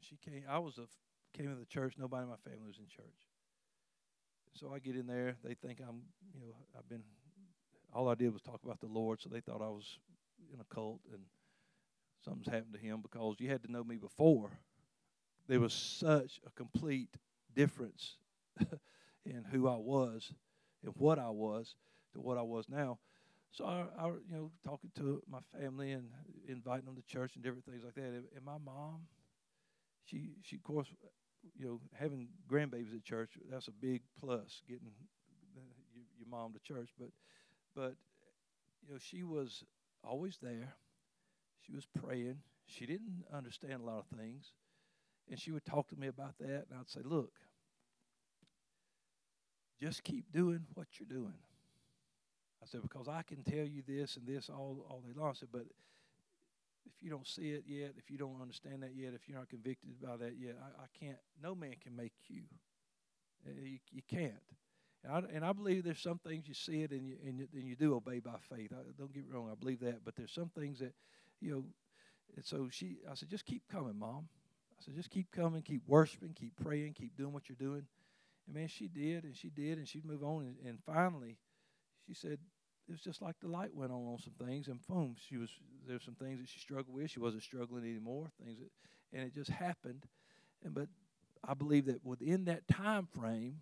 she 0.01 0.17
came, 0.17 0.43
I 0.49 0.59
was 0.59 0.77
a 0.77 0.87
came 1.33 1.51
in 1.51 1.59
the 1.59 1.65
church. 1.65 1.95
Nobody 1.97 2.23
in 2.23 2.29
my 2.29 2.35
family 2.43 2.67
was 2.67 2.77
in 2.77 2.87
church. 2.87 3.27
So 4.53 4.71
I 4.73 4.79
get 4.79 4.95
in 4.95 5.07
there. 5.07 5.35
They 5.43 5.53
think 5.53 5.79
I'm, 5.87 6.01
you 6.33 6.47
know, 6.47 6.55
I've 6.77 6.87
been. 6.89 7.03
All 7.93 8.09
I 8.09 8.15
did 8.15 8.33
was 8.33 8.41
talk 8.41 8.59
about 8.63 8.79
the 8.79 8.87
Lord, 8.87 9.21
so 9.21 9.29
they 9.29 9.39
thought 9.39 9.61
I 9.61 9.69
was 9.69 9.97
in 10.53 10.59
a 10.59 10.75
cult 10.75 10.99
and 11.11 11.21
something's 12.23 12.47
happened 12.47 12.73
to 12.73 12.79
him 12.79 13.01
because 13.01 13.35
you 13.39 13.49
had 13.49 13.63
to 13.63 13.71
know 13.71 13.83
me 13.83 13.97
before. 13.97 14.51
There 15.47 15.59
was 15.59 15.73
such 15.73 16.41
a 16.45 16.49
complete 16.51 17.09
difference 17.55 18.15
in 19.25 19.45
who 19.51 19.67
I 19.67 19.77
was 19.77 20.31
and 20.83 20.93
what 20.97 21.19
I 21.19 21.29
was 21.29 21.75
to 22.13 22.19
what 22.19 22.37
I 22.37 22.41
was 22.41 22.65
now. 22.69 22.99
So 23.51 23.65
I, 23.65 23.85
I, 23.97 24.07
you 24.07 24.21
know, 24.29 24.51
talking 24.65 24.91
to 24.97 25.21
my 25.29 25.39
family 25.59 25.91
and 25.93 26.09
inviting 26.47 26.85
them 26.85 26.95
to 26.95 27.01
church 27.03 27.35
and 27.35 27.43
different 27.43 27.65
things 27.65 27.83
like 27.83 27.95
that. 27.95 28.03
And 28.03 28.45
my 28.45 28.57
mom, 28.63 29.01
she, 30.07 30.31
she 30.41 30.55
of 30.55 30.63
course, 30.63 30.87
you 31.57 31.65
know, 31.65 31.79
having 31.93 32.27
grandbabies 32.51 32.95
at 32.95 33.03
church, 33.03 33.37
that's 33.49 33.67
a 33.67 33.71
big 33.71 34.01
plus, 34.19 34.61
getting 34.67 34.91
your, 35.53 35.63
your 36.17 36.27
mom 36.29 36.53
to 36.53 36.59
church. 36.59 36.89
But, 36.99 37.09
but, 37.75 37.95
you 38.85 38.93
know, 38.93 38.99
she 38.99 39.23
was 39.23 39.63
always 40.03 40.37
there. 40.41 40.73
She 41.65 41.73
was 41.73 41.85
praying. 41.85 42.37
She 42.65 42.85
didn't 42.85 43.25
understand 43.33 43.81
a 43.81 43.85
lot 43.85 43.99
of 43.99 44.17
things. 44.17 44.51
And 45.29 45.39
she 45.39 45.51
would 45.51 45.65
talk 45.65 45.89
to 45.89 45.95
me 45.95 46.07
about 46.07 46.37
that, 46.39 46.65
and 46.69 46.79
I'd 46.79 46.89
say, 46.89 47.01
look, 47.03 47.33
just 49.81 50.03
keep 50.03 50.31
doing 50.31 50.65
what 50.73 50.87
you're 50.99 51.07
doing. 51.07 51.33
I 52.63 52.65
said, 52.65 52.81
because 52.81 53.07
I 53.07 53.21
can 53.21 53.43
tell 53.43 53.65
you 53.65 53.83
this 53.85 54.17
and 54.17 54.25
this 54.25 54.49
all, 54.49 54.85
all 54.89 55.01
day 55.05 55.13
long. 55.15 55.29
I 55.29 55.33
said, 55.33 55.49
but 55.51 55.65
if 56.95 57.03
you 57.03 57.09
don't 57.09 57.27
see 57.27 57.51
it 57.51 57.63
yet, 57.67 57.93
if 57.97 58.09
you 58.09 58.17
don't 58.17 58.41
understand 58.41 58.83
that 58.83 58.95
yet, 58.95 59.13
if 59.13 59.27
you're 59.27 59.37
not 59.37 59.49
convicted 59.49 60.01
by 60.01 60.17
that 60.17 60.33
yet, 60.39 60.55
I, 60.61 60.83
I 60.83 60.85
can't, 60.99 61.17
no 61.41 61.55
man 61.55 61.75
can 61.81 61.95
make 61.95 62.13
you. 62.27 62.43
Uh, 63.45 63.51
you, 63.61 63.79
you 63.91 64.01
can't. 64.09 64.33
And 65.03 65.13
I, 65.13 65.35
and 65.35 65.45
I 65.45 65.53
believe 65.53 65.83
there's 65.83 66.01
some 66.01 66.19
things 66.19 66.47
you 66.47 66.53
see 66.53 66.81
it 66.81 66.91
and 66.91 67.07
you, 67.07 67.15
and 67.25 67.39
you, 67.39 67.47
and 67.53 67.63
you 67.63 67.75
do 67.75 67.95
obey 67.95 68.19
by 68.19 68.35
faith. 68.49 68.71
I, 68.73 68.81
don't 68.97 69.13
get 69.13 69.27
me 69.27 69.33
wrong, 69.33 69.49
I 69.51 69.55
believe 69.55 69.79
that. 69.81 70.03
But 70.03 70.15
there's 70.15 70.31
some 70.31 70.49
things 70.49 70.79
that, 70.79 70.93
you 71.39 71.51
know, 71.51 71.63
and 72.35 72.45
so 72.45 72.67
she, 72.71 72.97
I 73.09 73.15
said, 73.15 73.29
just 73.29 73.45
keep 73.45 73.63
coming, 73.71 73.97
Mom. 73.97 74.27
I 74.79 74.83
said, 74.83 74.95
just 74.95 75.09
keep 75.09 75.31
coming, 75.31 75.61
keep 75.61 75.81
worshiping, 75.87 76.35
keep 76.35 76.55
praying, 76.61 76.93
keep 76.93 77.15
doing 77.15 77.33
what 77.33 77.49
you're 77.49 77.55
doing. 77.55 77.85
And 78.45 78.55
man, 78.55 78.67
she 78.67 78.87
did, 78.87 79.23
and 79.23 79.35
she 79.35 79.49
did, 79.49 79.77
and 79.77 79.87
she'd 79.87 80.05
move 80.05 80.23
on. 80.23 80.43
And, 80.43 80.55
and 80.67 80.79
finally, 80.85 81.37
she 82.05 82.13
said, 82.13 82.39
it 82.87 82.91
was 82.91 83.01
just 83.01 83.21
like 83.21 83.35
the 83.41 83.47
light 83.47 83.73
went 83.73 83.91
on 83.91 84.05
on 84.07 84.19
some 84.19 84.33
things, 84.47 84.67
and 84.67 84.79
boom, 84.87 85.15
she 85.27 85.37
was 85.37 85.49
there's 85.87 86.03
some 86.03 86.15
things 86.15 86.39
that 86.39 86.49
she 86.49 86.59
struggled 86.59 86.95
with. 86.95 87.11
She 87.11 87.19
wasn't 87.19 87.43
struggling 87.43 87.83
anymore. 87.83 88.31
Things 88.43 88.59
that, 88.59 89.17
and 89.17 89.27
it 89.27 89.33
just 89.35 89.49
happened. 89.49 90.05
And 90.63 90.73
but 90.73 90.87
I 91.47 91.53
believe 91.53 91.85
that 91.85 92.03
within 92.05 92.45
that 92.45 92.67
time 92.67 93.07
frame, 93.07 93.57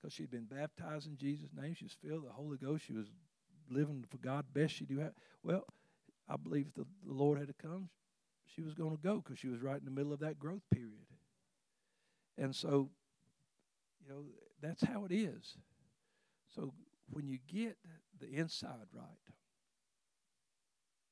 because 0.00 0.14
she'd 0.14 0.30
been 0.30 0.44
baptized 0.44 1.06
in 1.06 1.16
Jesus' 1.16 1.50
name, 1.56 1.74
she 1.74 1.84
was 1.84 1.96
filled 2.04 2.22
with 2.22 2.30
the 2.30 2.36
Holy 2.36 2.56
Ghost. 2.56 2.84
She 2.86 2.92
was 2.92 3.06
living 3.70 4.04
for 4.10 4.18
God 4.18 4.44
best 4.52 4.74
she 4.74 4.86
knew 4.88 5.00
how. 5.00 5.10
Well, 5.42 5.64
I 6.28 6.36
believe 6.36 6.66
if 6.68 6.74
the, 6.74 6.86
the 7.06 7.12
Lord 7.12 7.38
had 7.38 7.48
to 7.48 7.54
come, 7.54 7.88
she 8.54 8.62
was 8.62 8.74
going 8.74 8.96
to 8.96 9.02
go 9.02 9.16
because 9.16 9.38
she 9.38 9.48
was 9.48 9.60
right 9.60 9.78
in 9.78 9.84
the 9.84 9.90
middle 9.90 10.12
of 10.12 10.20
that 10.20 10.38
growth 10.38 10.62
period. 10.72 11.06
And 12.38 12.54
so, 12.54 12.90
you 14.00 14.12
know, 14.12 14.22
that's 14.60 14.82
how 14.82 15.04
it 15.04 15.12
is. 15.12 15.56
So 16.54 16.72
when 17.12 17.28
you 17.28 17.38
get 17.46 17.76
the 18.18 18.28
inside 18.28 18.88
right, 18.92 19.34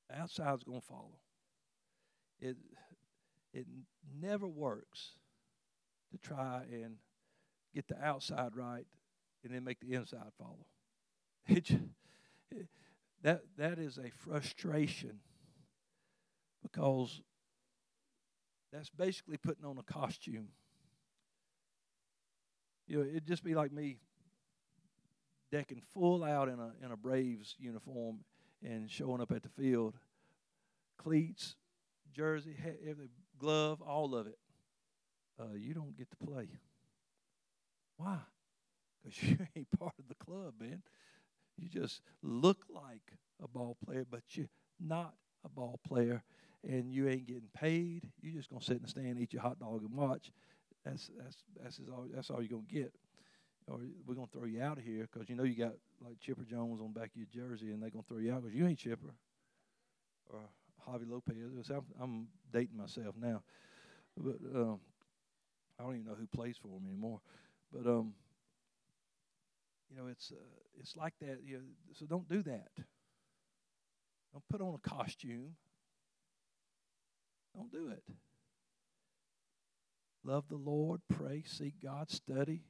the 0.09 0.19
outside's 0.19 0.65
going 0.65 0.81
to 0.81 0.87
follow. 0.87 1.19
It 2.41 2.57
it 3.53 3.67
never 4.21 4.47
works 4.47 5.11
to 6.13 6.19
try 6.19 6.63
and 6.73 6.97
get 7.75 7.87
the 7.89 8.03
outside 8.03 8.57
right 8.57 8.87
and 9.45 9.55
then 9.55 9.65
make 9.65 9.81
the 9.81 9.95
inside 9.95 10.33
follow. 10.39 10.67
It, 12.53 12.67
that 13.23 13.43
that 13.59 13.79
is 13.79 13.97
a 13.99 14.11
frustration 14.11 15.21
because 16.63 17.21
that's 18.73 18.91
basically 18.91 19.37
putting 19.37 19.65
on 19.65 19.79
a 19.79 19.83
costume. 19.83 20.49
You 22.89 22.99
know, 22.99 23.03
it'd 23.05 23.27
just 23.27 23.45
be 23.45 23.55
like 23.55 23.73
me 23.73 23.99
decking 25.51 25.83
full 25.93 26.25
out 26.25 26.49
in 26.49 26.59
a 26.59 26.73
in 26.85 26.93
a 26.93 26.97
Braves 26.97 27.57
uniform 27.59 28.21
and 28.63 28.91
showing 28.91 29.21
up 29.21 29.33
at 29.33 29.43
the 29.43 29.49
field, 29.49 29.95
cleats, 30.99 31.57
jersey, 32.13 32.57
every 32.87 33.09
glove, 33.39 33.81
all 33.83 34.15
of 34.15 34.27
it. 34.27 34.39
Uh, 35.41 35.55
you 35.57 35.73
don't 35.73 35.97
get 35.97 36.11
to 36.11 36.17
play. 36.17 36.49
Why? 37.97 38.19
Because 39.03 39.23
you 39.31 39.39
ain't 39.57 39.79
part 39.79 39.95
of 39.99 40.09
the 40.09 40.15
club, 40.15 40.55
man. 40.61 40.83
You 41.57 41.69
just 41.69 42.03
look 42.23 42.65
like 42.69 43.17
a 43.43 43.49
ball 43.49 43.77
player, 43.85 44.07
but 44.11 44.23
you're 44.31 44.49
not 44.79 45.15
a 45.45 45.49
ball 45.49 45.81
player, 45.87 46.23
and 46.67 46.93
you 46.93 47.09
ain't 47.09 47.27
getting 47.27 47.49
paid. 47.55 48.09
You're 48.21 48.35
just 48.35 48.51
gonna 48.51 48.63
sit 48.63 48.77
in 48.77 48.83
the 48.83 48.89
stand, 48.89 49.19
eat 49.19 49.33
your 49.33 49.43
hot 49.43 49.59
dog, 49.59 49.83
and 49.83 49.95
watch. 49.95 50.31
That's 50.85 51.11
that's 51.19 51.37
that's 51.63 51.81
all. 51.91 52.07
That's 52.13 52.31
all 52.31 52.41
you're 52.41 52.59
gonna 52.59 52.63
get 52.71 52.95
or 53.71 53.81
we're 54.07 54.15
gonna 54.15 54.27
throw 54.33 54.45
you 54.45 54.61
out 54.61 54.79
of 54.79 54.85
here 54.85 55.09
because 55.11 55.29
you 55.29 55.37
know 55.37 55.45
you 55.45 55.55
got 55.55 55.73
like 56.05 56.19
Chipper 56.21 56.45
Jones 56.45 56.81
on 56.81 56.93
back 56.93 57.11
of 57.11 57.17
your 57.17 57.27
jersey, 57.33 57.71
and 57.71 57.83
they're 57.83 57.91
gonna 57.91 58.05
throw 58.09 58.19
you 58.19 58.33
out 58.33 58.43
because 58.43 58.55
you 58.55 58.67
ain't 58.67 58.79
Chipper 58.79 59.15
or 60.29 60.41
Javy 60.87 61.09
Lopez. 61.09 61.71
I'm, 61.71 61.85
I'm 62.01 62.29
dating 62.53 62.77
myself 62.77 63.15
now, 63.21 63.43
but 64.17 64.37
um, 64.55 64.81
I 65.79 65.85
don't 65.85 65.95
even 65.95 66.07
know 66.07 66.17
who 66.19 66.27
plays 66.27 66.57
for 66.61 66.69
him 66.69 66.87
anymore. 66.87 67.21
But 67.73 67.89
um, 67.89 68.15
you 69.89 69.97
know, 69.97 70.09
it's 70.09 70.33
uh, 70.33 70.61
it's 70.79 70.97
like 70.97 71.15
that. 71.21 71.39
You 71.45 71.59
know, 71.59 71.63
so 71.93 72.07
don't 72.07 72.29
do 72.29 72.43
that. 72.43 72.71
Don't 74.33 74.45
put 74.51 74.61
on 74.61 74.75
a 74.75 74.89
costume. 74.89 75.55
Don't 77.55 77.71
do 77.71 77.89
it. 77.89 78.05
Love 80.23 80.45
the 80.49 80.57
Lord, 80.57 81.01
pray, 81.09 81.43
seek 81.47 81.75
God, 81.83 82.11
study, 82.11 82.63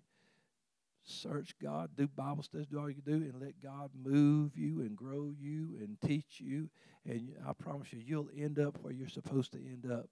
search 1.05 1.55
God, 1.63 1.91
do 1.97 2.07
Bible 2.07 2.43
studies, 2.43 2.67
do 2.67 2.79
all 2.79 2.89
you 2.89 3.01
can 3.03 3.21
do, 3.21 3.25
and 3.25 3.41
let 3.41 3.61
God 3.63 3.91
move 4.03 4.57
you 4.57 4.81
and 4.81 4.97
grow 4.97 5.33
you 5.39 5.77
and 5.81 5.97
teach 6.07 6.39
you. 6.41 6.69
And 7.05 7.35
I 7.47 7.53
promise 7.53 7.93
you, 7.93 8.01
you'll 8.05 8.31
end 8.37 8.59
up 8.59 8.79
where 8.83 8.93
you're 8.93 9.09
supposed 9.09 9.53
to 9.53 9.59
end 9.59 9.91
up. 9.91 10.09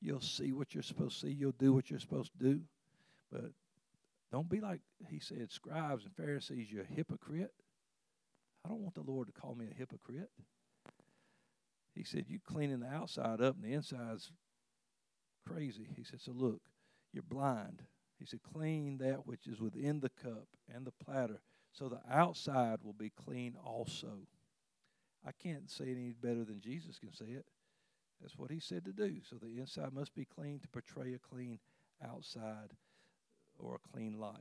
You'll 0.00 0.20
see 0.20 0.52
what 0.52 0.74
you're 0.74 0.82
supposed 0.82 1.20
to 1.20 1.26
see. 1.26 1.32
You'll 1.32 1.52
do 1.52 1.72
what 1.72 1.90
you're 1.90 2.00
supposed 2.00 2.32
to 2.32 2.38
do. 2.38 2.60
But 3.32 3.50
don't 4.32 4.48
be 4.48 4.60
like 4.60 4.80
he 5.08 5.18
said, 5.18 5.50
scribes 5.50 6.04
and 6.04 6.14
Pharisees, 6.14 6.70
you're 6.70 6.84
a 6.84 6.94
hypocrite. 6.94 7.52
I 8.64 8.68
don't 8.68 8.80
want 8.80 8.94
the 8.94 9.02
Lord 9.02 9.26
to 9.26 9.40
call 9.40 9.54
me 9.54 9.66
a 9.70 9.74
hypocrite. 9.74 10.30
He 11.94 12.04
said, 12.04 12.26
you're 12.28 12.40
cleaning 12.46 12.80
the 12.80 12.88
outside 12.88 13.40
up 13.40 13.56
and 13.56 13.64
the 13.64 13.74
inside's 13.74 14.30
crazy. 15.48 15.88
He 15.96 16.04
said, 16.04 16.20
So 16.20 16.32
look, 16.32 16.60
you're 17.12 17.22
blind. 17.22 17.82
He 18.18 18.26
said, 18.26 18.40
Clean 18.42 18.98
that 18.98 19.26
which 19.26 19.46
is 19.46 19.60
within 19.60 20.00
the 20.00 20.10
cup 20.10 20.48
and 20.74 20.86
the 20.86 20.92
platter, 21.04 21.40
so 21.72 21.88
the 21.88 22.00
outside 22.10 22.78
will 22.82 22.94
be 22.94 23.10
clean 23.10 23.54
also. 23.64 24.26
I 25.26 25.30
can't 25.32 25.70
say 25.70 25.86
it 25.86 25.96
any 25.96 26.12
better 26.12 26.44
than 26.44 26.60
Jesus 26.60 26.98
can 26.98 27.12
say 27.12 27.26
it. 27.26 27.46
That's 28.20 28.36
what 28.36 28.50
he 28.50 28.58
said 28.58 28.84
to 28.84 28.92
do. 28.92 29.16
So 29.28 29.36
the 29.36 29.60
inside 29.60 29.92
must 29.92 30.14
be 30.14 30.24
clean 30.24 30.58
to 30.60 30.68
portray 30.68 31.14
a 31.14 31.18
clean 31.18 31.58
outside 32.04 32.72
or 33.58 33.76
a 33.76 33.92
clean 33.92 34.18
life, 34.18 34.34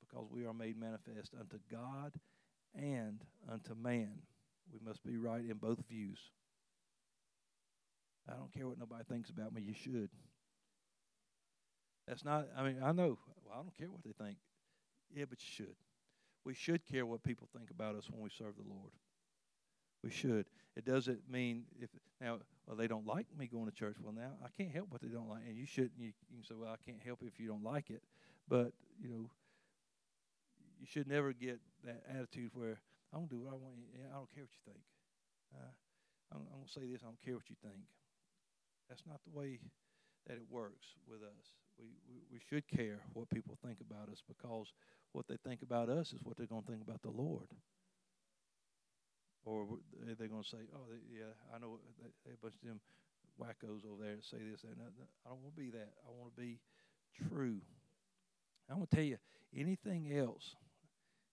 because 0.00 0.26
we 0.30 0.44
are 0.44 0.54
made 0.54 0.78
manifest 0.78 1.34
unto 1.38 1.58
God 1.70 2.14
and 2.74 3.20
unto 3.50 3.74
man. 3.74 4.18
We 4.72 4.80
must 4.84 5.04
be 5.04 5.16
right 5.16 5.44
in 5.44 5.56
both 5.56 5.78
views. 5.88 6.18
I 8.28 8.34
don't 8.34 8.52
care 8.52 8.66
what 8.66 8.78
nobody 8.78 9.04
thinks 9.04 9.30
about 9.30 9.52
me. 9.52 9.62
You 9.62 9.74
should. 9.74 10.10
That's 12.06 12.24
not, 12.24 12.46
I 12.56 12.62
mean, 12.62 12.76
I 12.82 12.92
know, 12.92 13.18
well, 13.44 13.54
I 13.54 13.56
don't 13.56 13.76
care 13.76 13.90
what 13.90 14.02
they 14.04 14.12
think. 14.12 14.36
Yeah, 15.14 15.24
but 15.28 15.38
you 15.40 15.48
should. 15.50 15.76
We 16.44 16.54
should 16.54 16.86
care 16.86 17.04
what 17.04 17.22
people 17.22 17.48
think 17.56 17.70
about 17.70 17.96
us 17.96 18.08
when 18.10 18.22
we 18.22 18.30
serve 18.30 18.54
the 18.56 18.68
Lord. 18.68 18.92
We 20.04 20.10
should. 20.10 20.46
It 20.76 20.84
doesn't 20.84 21.28
mean 21.28 21.64
if 21.80 21.90
now 22.20 22.38
well 22.66 22.76
they 22.76 22.86
don't 22.86 23.06
like 23.06 23.26
me 23.36 23.48
going 23.48 23.66
to 23.66 23.72
church. 23.72 23.96
Well, 24.00 24.14
now 24.14 24.32
I 24.44 24.48
can't 24.56 24.72
help 24.72 24.92
what 24.92 25.02
they 25.02 25.08
don't 25.08 25.28
like, 25.28 25.42
and 25.48 25.56
you 25.56 25.66
shouldn't. 25.66 25.98
You, 25.98 26.12
you 26.30 26.38
can 26.38 26.44
say, 26.44 26.54
well, 26.56 26.70
I 26.70 26.78
can't 26.84 27.02
help 27.04 27.22
it 27.22 27.26
if 27.26 27.40
you 27.40 27.48
don't 27.48 27.64
like 27.64 27.90
it, 27.90 28.02
but 28.48 28.72
you 29.02 29.08
know, 29.08 29.30
you 30.78 30.86
should 30.86 31.08
never 31.08 31.32
get 31.32 31.58
that 31.84 32.02
attitude 32.08 32.50
where 32.54 32.78
I 33.12 33.16
don't 33.16 33.28
do 33.28 33.40
what 33.40 33.50
I 33.50 33.56
want. 33.56 33.74
I 33.96 34.14
don't 34.14 34.30
care 34.30 34.44
what 34.44 34.54
you 34.54 34.62
think. 34.64 34.84
Uh, 35.54 35.72
I'm, 36.34 36.42
I'm 36.54 36.66
to 36.66 36.70
say 36.70 36.86
this. 36.86 37.00
I 37.02 37.06
don't 37.06 37.22
care 37.24 37.34
what 37.34 37.48
you 37.48 37.56
think. 37.62 37.82
That's 38.88 39.02
not 39.08 39.20
the 39.24 39.36
way 39.36 39.58
that 40.28 40.34
it 40.34 40.46
works 40.50 40.86
with 41.08 41.22
us. 41.22 41.46
We, 41.78 42.20
we, 42.32 42.40
should 42.48 42.66
care 42.68 43.00
what 43.12 43.28
people 43.30 43.58
think 43.64 43.78
about 43.80 44.08
us 44.10 44.22
because 44.26 44.72
what 45.12 45.26
they 45.28 45.36
think 45.36 45.62
about 45.62 45.88
us 45.88 46.12
is 46.12 46.20
what 46.22 46.36
they're 46.36 46.46
going 46.46 46.62
to 46.62 46.70
think 46.70 46.82
about 46.82 47.02
the 47.02 47.10
Lord. 47.10 47.48
Or 49.44 49.66
they're 50.04 50.28
going 50.28 50.42
to 50.42 50.48
say, 50.48 50.64
oh, 50.74 50.86
yeah, 51.12 51.32
I 51.54 51.58
know 51.58 51.78
a 52.26 52.36
bunch 52.42 52.54
of 52.62 52.68
them 52.68 52.80
wackos 53.40 53.84
over 53.84 54.02
there 54.02 54.16
that 54.16 54.24
say 54.24 54.38
this. 54.38 54.64
And 54.64 54.76
that. 54.80 54.92
I 55.24 55.30
don't 55.30 55.42
want 55.42 55.54
to 55.54 55.60
be 55.60 55.70
that. 55.70 55.92
I 56.06 56.10
want 56.10 56.34
to 56.34 56.40
be 56.40 56.58
true. 57.28 57.60
I 58.70 58.74
want 58.74 58.90
to 58.90 58.96
tell 58.96 59.04
you, 59.04 59.18
anything 59.56 60.12
else, 60.16 60.56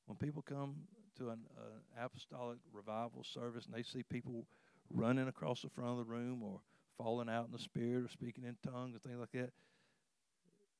when 0.05 0.17
people 0.17 0.41
come 0.41 0.75
to 1.17 1.29
an 1.29 1.39
uh, 1.57 2.05
apostolic 2.05 2.57
revival 2.71 3.23
service 3.23 3.65
and 3.65 3.73
they 3.73 3.83
see 3.83 4.03
people 4.03 4.45
running 4.93 5.27
across 5.27 5.61
the 5.61 5.69
front 5.69 5.91
of 5.91 5.97
the 5.97 6.11
room 6.11 6.43
or 6.43 6.59
falling 6.97 7.29
out 7.29 7.45
in 7.45 7.51
the 7.51 7.59
spirit 7.59 8.03
or 8.03 8.09
speaking 8.09 8.43
in 8.43 8.55
tongues 8.69 8.93
and 8.93 9.03
things 9.03 9.19
like 9.19 9.31
that, 9.31 9.51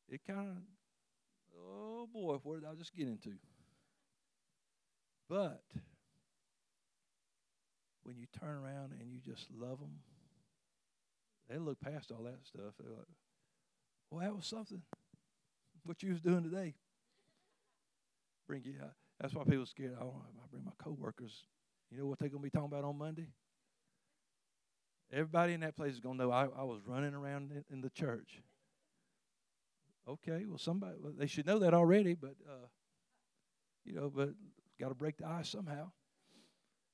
it 0.10 0.22
kind 0.28 0.50
of, 0.50 0.56
oh 1.58 2.08
boy, 2.14 2.38
where 2.44 2.60
did 2.60 2.70
I 2.70 2.76
just 2.76 2.96
get 2.96 3.08
into? 3.08 3.34
But 5.30 5.64
when 8.04 8.18
you 8.18 8.28
turn 8.40 8.58
around 8.58 8.92
and 9.00 9.12
you 9.12 9.20
just 9.20 9.48
love 9.58 9.80
them, 9.80 10.00
they 11.50 11.58
look 11.58 11.80
past 11.80 12.12
all 12.12 12.24
that 12.24 12.46
stuff. 12.46 12.74
They're 12.80 12.92
like, 12.92 13.08
well, 14.10 14.22
that 14.22 14.36
was 14.36 14.46
something. 14.46 14.82
What 15.86 16.04
you 16.04 16.12
was 16.12 16.22
doing 16.22 16.44
today. 16.44 16.76
Bring 18.48 18.64
you 18.64 18.76
out. 18.82 18.94
That's 19.20 19.34
why 19.34 19.44
people 19.44 19.64
are 19.64 19.66
scared. 19.66 19.96
Oh, 20.00 20.14
I 20.26 20.48
bring 20.52 20.64
my 20.64 20.72
coworkers. 20.82 21.46
You 21.90 22.00
know 22.00 22.06
what 22.06 22.20
they're 22.20 22.30
going 22.30 22.42
to 22.42 22.46
be 22.46 22.50
talking 22.50 22.72
about 22.72 22.84
on 22.84 22.98
Monday? 22.98 23.28
Everybody 25.12 25.54
in 25.54 25.62
that 25.62 25.76
place 25.76 25.94
is 25.94 26.00
going 26.00 26.18
to 26.18 26.26
know 26.26 26.32
I, 26.32 26.44
I 26.46 26.64
was 26.64 26.82
running 26.88 27.14
around 27.14 27.52
in, 27.72 27.82
the 27.82 27.90
church. 27.90 28.42
Okay, 30.08 30.44
well, 30.48 30.58
somebody, 30.58 30.96
well, 31.02 31.14
they 31.18 31.28
should 31.28 31.46
know 31.46 31.60
that 31.60 31.74
already, 31.74 32.14
but, 32.14 32.36
uh, 32.48 32.68
you 33.86 33.94
know, 33.94 34.12
but 34.14 34.30
got 34.80 34.90
to 34.90 34.96
break 34.96 35.18
the 35.18 35.28
ice 35.28 35.50
somehow, 35.50 35.92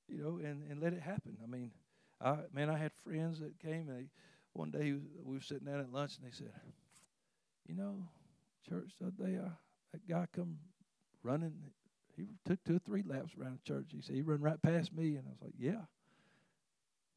you 0.07 0.17
know, 0.17 0.39
and, 0.43 0.63
and 0.69 0.79
let 0.81 0.93
it 0.93 1.01
happen. 1.01 1.37
I 1.43 1.47
mean, 1.47 1.71
I, 2.21 2.37
man, 2.53 2.69
I 2.69 2.77
had 2.77 2.91
friends 3.03 3.39
that 3.39 3.57
came, 3.59 3.89
and 3.89 3.97
they, 3.97 4.05
one 4.53 4.69
day 4.71 4.93
we 5.23 5.35
were 5.35 5.41
sitting 5.41 5.65
down 5.65 5.79
at 5.79 5.91
lunch, 5.91 6.17
and 6.17 6.25
they 6.25 6.35
said, 6.35 6.51
you 7.67 7.75
know, 7.75 7.95
church 8.67 8.91
other 9.01 9.11
day, 9.31 9.39
I, 9.39 9.49
that 9.93 10.07
guy 10.07 10.25
come 10.35 10.57
running. 11.23 11.53
He 12.15 12.27
took 12.45 12.63
two 12.63 12.75
or 12.75 12.79
three 12.79 13.03
laps 13.03 13.31
around 13.39 13.59
the 13.59 13.73
church. 13.73 13.87
He 13.91 14.01
said, 14.01 14.15
he 14.15 14.21
run 14.21 14.41
right 14.41 14.61
past 14.61 14.93
me, 14.93 15.15
and 15.15 15.25
I 15.27 15.31
was 15.31 15.41
like, 15.41 15.53
yeah. 15.57 15.81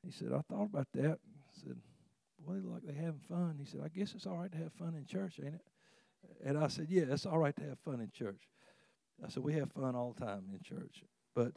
He 0.05 0.11
said, 0.11 0.33
I 0.33 0.41
thought 0.51 0.65
about 0.65 0.89
that. 0.95 1.19
I 1.19 1.61
said, 1.61 1.77
Well, 2.45 2.57
they 2.57 2.63
look 2.63 2.75
like 2.75 2.83
they're 2.85 3.05
having 3.05 3.21
fun. 3.29 3.57
He 3.59 3.67
said, 3.67 3.81
I 3.85 3.89
guess 3.89 4.15
it's 4.15 4.27
all 4.27 4.39
right 4.39 4.51
to 4.51 4.59
have 4.59 4.73
fun 4.73 4.95
in 4.97 5.05
church, 5.07 5.39
ain't 5.43 5.55
it? 5.55 5.63
And 6.45 6.59
I 6.59 6.69
said, 6.69 6.87
Yeah, 6.89 7.05
it's 7.09 7.27
all 7.27 7.39
right 7.39 7.55
to 7.57 7.63
have 7.65 7.79
fun 7.79 8.01
in 8.01 8.11
church. 8.13 8.43
I 9.25 9.29
said, 9.29 9.43
We 9.43 9.55
have 9.55 9.73
fun 9.73 9.95
all 9.95 10.15
the 10.17 10.25
time 10.25 10.45
in 10.53 10.61
church. 10.63 11.05
But 11.35 11.53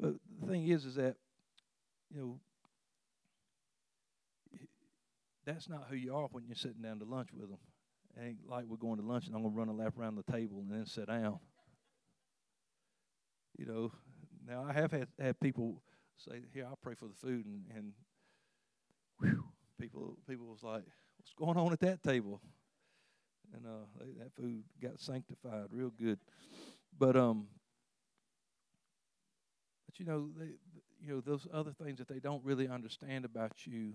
but 0.00 0.14
the 0.40 0.46
thing 0.46 0.68
is 0.68 0.84
is 0.84 0.94
that, 0.94 1.16
you 2.14 2.20
know, 2.20 2.40
that's 5.44 5.68
not 5.68 5.86
who 5.88 5.96
you 5.96 6.14
are 6.14 6.28
when 6.30 6.44
you're 6.46 6.54
sitting 6.54 6.82
down 6.82 6.98
to 6.98 7.04
lunch 7.04 7.28
with 7.32 7.48
them. 7.48 7.58
It 8.16 8.22
ain't 8.22 8.48
like 8.48 8.64
we're 8.66 8.76
going 8.76 8.98
to 8.98 9.06
lunch 9.06 9.26
and 9.26 9.34
I'm 9.34 9.42
going 9.42 9.54
to 9.54 9.58
run 9.58 9.68
a 9.68 9.74
lap 9.74 9.94
around 9.98 10.16
the 10.16 10.32
table 10.32 10.60
and 10.60 10.70
then 10.70 10.86
sit 10.86 11.08
down. 11.08 11.38
You 13.56 13.66
know, 13.66 13.92
now 14.46 14.64
I 14.68 14.72
have 14.72 14.92
had, 14.92 15.08
had 15.18 15.40
people 15.40 15.82
say, 16.16 16.42
"Here, 16.52 16.64
I'll 16.64 16.78
pray 16.80 16.94
for 16.94 17.06
the 17.06 17.14
food," 17.14 17.44
and 17.44 17.64
and 17.74 17.92
whew, 19.20 19.44
people 19.80 20.16
people 20.28 20.46
was 20.46 20.62
like, 20.62 20.84
"What's 21.16 21.32
going 21.36 21.56
on 21.56 21.72
at 21.72 21.80
that 21.80 22.02
table?" 22.02 22.40
And 23.54 23.66
uh, 23.66 23.86
they, 23.98 24.12
that 24.22 24.34
food 24.34 24.62
got 24.82 25.00
sanctified 25.00 25.66
real 25.70 25.90
good, 25.90 26.18
but 26.98 27.16
um, 27.16 27.46
but 29.86 29.98
you 29.98 30.04
know 30.04 30.28
they, 30.38 30.50
you 31.00 31.14
know 31.14 31.20
those 31.20 31.46
other 31.52 31.72
things 31.72 31.98
that 31.98 32.08
they 32.08 32.18
don't 32.20 32.44
really 32.44 32.68
understand 32.68 33.24
about 33.24 33.66
you, 33.66 33.94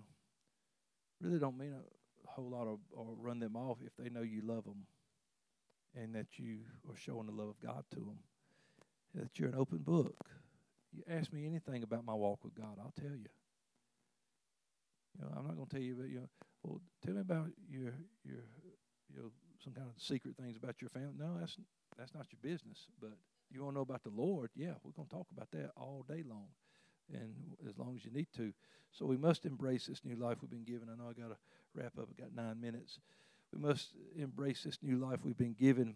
really 1.22 1.40
don't 1.40 1.58
mean 1.58 1.74
a 1.74 2.30
whole 2.32 2.50
lot 2.50 2.68
of 2.68 2.80
or 2.92 3.14
run 3.20 3.40
them 3.40 3.56
off 3.56 3.78
if 3.86 3.96
they 3.98 4.10
know 4.10 4.22
you 4.22 4.42
love 4.44 4.64
them, 4.64 4.86
and 5.96 6.16
that 6.16 6.28
you 6.38 6.60
are 6.90 6.98
showing 6.98 7.28
the 7.28 7.32
love 7.32 7.50
of 7.50 7.60
God 7.60 7.84
to 7.92 8.00
them, 8.00 8.20
that 9.14 9.38
you're 9.38 9.50
an 9.50 9.56
open 9.56 9.80
book. 9.80 10.16
You 10.92 11.04
ask 11.10 11.32
me 11.32 11.46
anything 11.46 11.84
about 11.84 12.06
my 12.06 12.14
walk 12.14 12.44
with 12.44 12.56
God, 12.56 12.78
I'll 12.80 12.94
tell 13.00 13.16
you. 13.16 13.30
You 15.18 15.26
know, 15.26 15.32
I'm 15.38 15.46
not 15.48 15.56
going 15.56 15.68
to 15.68 15.76
tell 15.76 15.84
you, 15.84 15.96
but 15.96 16.10
you 16.10 16.20
know, 16.22 16.30
well, 16.64 16.82
tell 17.06 17.14
me 17.14 17.22
about 17.22 17.48
your 17.70 17.94
your 18.24 18.44
you 19.10 19.18
know 19.18 19.32
some 19.64 19.74
kind 19.74 19.88
of 19.88 20.02
secret 20.02 20.36
things 20.38 20.58
about 20.58 20.82
your 20.82 20.90
family. 20.90 21.14
No, 21.18 21.38
that's 21.40 21.58
that's 21.98 22.14
not 22.14 22.28
your 22.32 22.40
business. 22.42 22.88
But 23.00 23.12
you 23.52 23.64
want 23.64 23.74
to 23.74 23.78
know 23.78 23.82
about 23.82 24.04
the 24.04 24.10
Lord? 24.10 24.50
Yeah, 24.56 24.74
we're 24.84 24.92
going 24.92 25.08
to 25.08 25.16
talk 25.16 25.28
about 25.36 25.52
that 25.52 25.72
all 25.78 26.06
day 26.08 26.24
long, 26.28 26.48
and 27.12 27.34
as 27.68 27.78
long 27.78 27.96
as 27.96 28.06
you 28.06 28.12
need 28.12 28.28
to. 28.38 28.54
So 28.92 29.06
we 29.06 29.18
must 29.18 29.46
embrace 29.46 29.88
this 29.88 30.02
new 30.04 30.16
life 30.16 30.38
we've 30.42 30.52
been 30.52 30.64
given. 30.64 30.90
I 30.92 30.96
know 30.96 31.10
I 31.10 31.14
got 31.14 31.30
to 31.30 31.38
wrap 31.74 31.98
up. 31.98 32.10
I 32.10 32.22
got 32.22 32.36
nine 32.36 32.60
minutes. 32.62 33.00
We 33.52 33.60
must 33.60 33.90
embrace 34.16 34.64
this 34.64 34.80
new 34.82 34.98
life 34.98 35.20
we've 35.24 35.38
been 35.38 35.56
given 35.60 35.96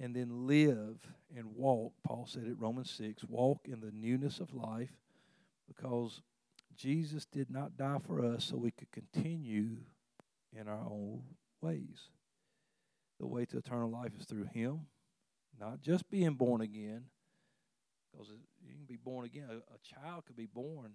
and 0.00 0.14
then 0.14 0.46
live 0.46 0.96
and 1.36 1.54
walk. 1.54 1.92
Paul 2.04 2.26
said 2.26 2.44
it, 2.44 2.56
Romans 2.58 2.90
6 2.90 3.24
walk 3.24 3.60
in 3.66 3.80
the 3.80 3.92
newness 3.92 4.40
of 4.40 4.54
life 4.54 4.92
because 5.68 6.20
Jesus 6.76 7.24
did 7.26 7.50
not 7.50 7.76
die 7.76 7.98
for 8.04 8.24
us 8.24 8.44
so 8.44 8.56
we 8.56 8.70
could 8.70 8.90
continue 8.90 9.76
in 10.58 10.68
our 10.68 10.84
own 10.86 11.22
ways. 11.60 12.08
The 13.22 13.28
way 13.28 13.44
to 13.44 13.58
eternal 13.58 13.88
life 13.88 14.10
is 14.18 14.26
through 14.26 14.48
Him, 14.52 14.80
not 15.56 15.80
just 15.80 16.10
being 16.10 16.34
born 16.34 16.60
again, 16.60 17.04
because 18.10 18.26
you 18.66 18.74
can 18.74 18.84
be 18.84 18.96
born 18.96 19.24
again. 19.24 19.46
A, 19.48 19.58
a 19.58 19.78
child 20.02 20.24
could 20.26 20.34
be 20.34 20.48
born, 20.52 20.90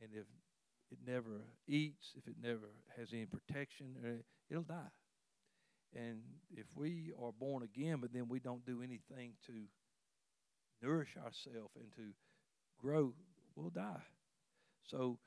and 0.00 0.10
if 0.14 0.24
it 0.90 0.98
never 1.06 1.42
eats, 1.68 2.14
if 2.16 2.26
it 2.26 2.36
never 2.42 2.70
has 2.96 3.08
any 3.12 3.26
protection, 3.26 3.96
uh, 4.02 4.22
it'll 4.48 4.62
die. 4.62 4.94
And 5.94 6.22
if 6.50 6.64
we 6.74 7.12
are 7.22 7.32
born 7.38 7.62
again, 7.62 7.98
but 8.00 8.14
then 8.14 8.28
we 8.30 8.40
don't 8.40 8.64
do 8.64 8.80
anything 8.82 9.34
to 9.46 9.52
nourish 10.82 11.18
ourselves 11.18 11.76
and 11.76 11.92
to 11.96 12.14
grow, 12.80 13.12
we'll 13.54 13.68
die. 13.68 14.04
So 14.86 15.18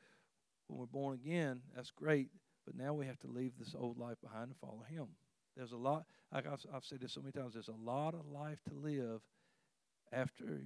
when 0.66 0.80
we're 0.80 0.88
born 0.88 1.14
again, 1.14 1.62
that's 1.76 1.92
great, 1.92 2.30
but 2.66 2.76
now 2.76 2.94
we 2.96 3.06
have 3.06 3.20
to 3.20 3.28
leave 3.28 3.52
this 3.60 3.76
old 3.78 4.00
life 4.00 4.18
behind 4.24 4.48
and 4.48 4.58
follow 4.60 4.84
Him. 4.90 5.10
There's 5.60 5.74
a 5.74 5.78
lot, 5.78 6.06
like 6.34 6.48
I've, 6.48 6.66
I've 6.74 6.86
said 6.86 7.02
this 7.02 7.12
so 7.12 7.20
many 7.20 7.34
times, 7.34 7.54
there's 7.54 7.68
a 7.68 7.86
lot 7.86 8.14
of 8.14 8.26
life 8.32 8.60
to 8.70 8.74
live 8.74 9.20
after 10.14 10.62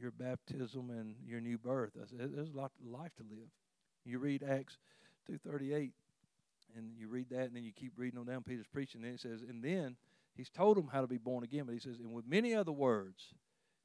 your 0.00 0.12
baptism 0.12 0.90
and 0.90 1.16
your 1.26 1.40
new 1.40 1.58
birth. 1.58 1.90
There's 1.96 2.12
a 2.12 2.56
lot 2.56 2.70
of 2.80 2.86
life 2.88 3.10
to 3.16 3.24
live. 3.24 3.48
You 4.04 4.20
read 4.20 4.44
Acts 4.48 4.78
2.38, 5.28 5.90
and 6.76 6.92
you 6.96 7.08
read 7.08 7.30
that, 7.30 7.46
and 7.46 7.56
then 7.56 7.64
you 7.64 7.72
keep 7.72 7.94
reading 7.96 8.20
on 8.20 8.26
down. 8.26 8.44
Peter's 8.44 8.68
preaching, 8.72 9.02
and 9.02 9.14
it 9.14 9.20
says, 9.20 9.42
and 9.42 9.60
then 9.60 9.96
he's 10.36 10.50
told 10.50 10.76
them 10.76 10.88
how 10.92 11.00
to 11.00 11.08
be 11.08 11.18
born 11.18 11.42
again, 11.42 11.64
but 11.64 11.74
he 11.74 11.80
says, 11.80 11.98
and 11.98 12.12
with 12.12 12.28
many 12.28 12.54
other 12.54 12.70
words 12.70 13.34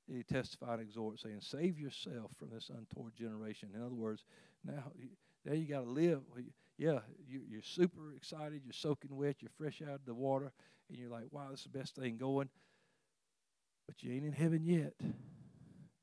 he 0.06 0.22
testified 0.22 0.78
and 0.78 0.88
exhorted, 0.88 1.20
saying, 1.20 1.40
save 1.42 1.80
yourself 1.80 2.30
from 2.38 2.52
this 2.52 2.70
untoward 2.70 3.16
generation. 3.16 3.70
In 3.74 3.82
other 3.82 3.96
words, 3.96 4.24
now, 4.64 4.92
now 5.46 5.54
you 5.54 5.66
got 5.66 5.86
to 5.86 5.90
live. 5.90 6.22
Yeah, 6.82 7.02
you, 7.30 7.42
you're 7.48 7.62
super 7.62 8.16
excited. 8.18 8.62
You're 8.66 8.74
soaking 8.74 9.16
wet. 9.16 9.36
You're 9.40 9.52
fresh 9.56 9.84
out 9.84 10.00
of 10.00 10.06
the 10.08 10.16
water, 10.16 10.52
and 10.90 10.98
you're 10.98 11.12
like, 11.12 11.26
wow, 11.30 11.50
this 11.52 11.60
is 11.60 11.68
the 11.72 11.78
best 11.78 11.96
thing 11.96 12.18
going. 12.18 12.50
But 13.88 14.02
you 14.02 14.12
ain't 14.12 14.26
in 14.26 14.32
heaven 14.32 14.66
yet. 14.66 14.94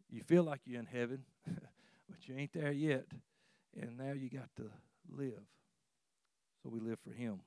You 0.09 0.23
feel 0.23 0.45
like 0.45 0.61
you're 0.67 0.79
in 0.79 0.87
heaven, 0.87 1.25
but 1.49 2.29
you 2.29 2.37
ain't 2.37 2.53
there 2.53 2.71
yet. 2.71 3.07
And 3.77 3.99
now 3.99 4.13
you 4.13 4.31
got 4.31 4.51
to 4.59 4.71
live. 5.11 5.43
So 6.63 6.69
we 6.69 6.79
live 6.79 7.01
for 7.01 7.11
Him. 7.11 7.41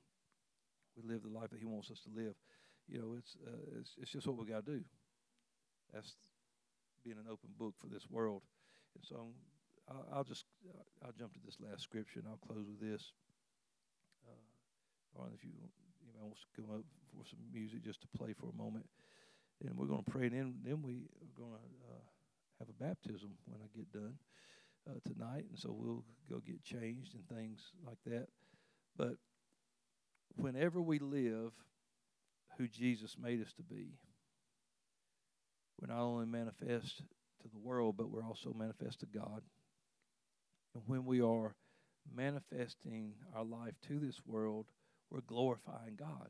We 0.97 1.09
live 1.09 1.23
the 1.23 1.29
life 1.29 1.51
that 1.51 1.59
He 1.61 1.65
wants 1.65 1.89
us 1.89 2.01
to 2.01 2.09
live. 2.13 2.33
You 2.89 2.99
know, 2.99 3.15
it's 3.17 3.37
uh, 3.47 3.79
it's, 3.79 3.91
it's 4.01 4.11
just 4.11 4.27
what 4.27 4.39
we 4.39 4.51
got 4.51 4.65
to 4.65 4.73
do. 4.73 4.81
That's 5.93 6.15
being 7.05 7.15
an 7.15 7.31
open 7.31 7.51
book 7.57 7.75
for 7.79 7.87
this 7.87 8.09
world. 8.09 8.41
And 8.93 9.05
so 9.07 9.15
I'll, 9.15 9.31
I'll 10.13 10.23
just 10.23 10.45
I'll 11.03 11.11
jump 11.17 11.33
to 11.33 11.39
this 11.45 11.57
last 11.59 11.83
scripture 11.83 12.19
and 12.19 12.27
I'll 12.27 12.47
close 12.47 12.65
with 12.67 12.79
this. 12.79 13.13
Uh, 14.27 15.25
if 15.35 15.43
you 15.43 15.51
anybody 16.03 16.23
wants 16.23 16.41
to 16.41 16.61
come 16.61 16.71
up 16.73 16.85
for 17.11 17.25
some 17.25 17.39
music 17.51 17.83
just 17.83 18.01
to 18.01 18.07
play 18.17 18.33
for 18.33 18.49
a 18.49 18.57
moment, 18.57 18.85
and 19.65 19.75
we're 19.75 19.87
going 19.87 20.03
to 20.03 20.11
pray. 20.11 20.27
And 20.27 20.35
then 20.35 20.55
then 20.63 20.81
we 20.81 21.09
are 21.21 21.33
going 21.37 21.51
to 21.51 21.57
uh, 21.89 22.05
have 22.59 22.69
a 22.69 22.83
baptism 22.83 23.31
when 23.45 23.61
I 23.61 23.67
get 23.75 23.91
done 23.91 24.15
uh, 24.89 24.99
tonight, 25.05 25.45
and 25.49 25.57
so 25.57 25.75
we'll 25.75 26.03
go 26.29 26.41
get 26.45 26.63
changed 26.63 27.15
and 27.15 27.27
things 27.27 27.59
like 27.85 27.99
that. 28.05 28.27
But 28.97 29.15
whenever 30.35 30.81
we 30.81 30.99
live 30.99 31.51
who 32.57 32.67
Jesus 32.67 33.15
made 33.19 33.41
us 33.41 33.53
to 33.53 33.63
be, 33.63 33.97
we're 35.79 35.93
not 35.93 36.03
only 36.03 36.25
manifest 36.25 36.97
to 37.41 37.47
the 37.51 37.59
world, 37.59 37.95
but 37.97 38.09
we're 38.09 38.23
also 38.23 38.53
manifest 38.53 38.99
to 38.99 39.05
God. 39.07 39.41
And 40.73 40.83
when 40.87 41.05
we 41.05 41.21
are 41.21 41.55
manifesting 42.15 43.13
our 43.35 43.43
life 43.43 43.73
to 43.87 43.99
this 43.99 44.21
world, 44.25 44.65
we're 45.09 45.21
glorifying 45.21 45.95
God. 45.97 46.29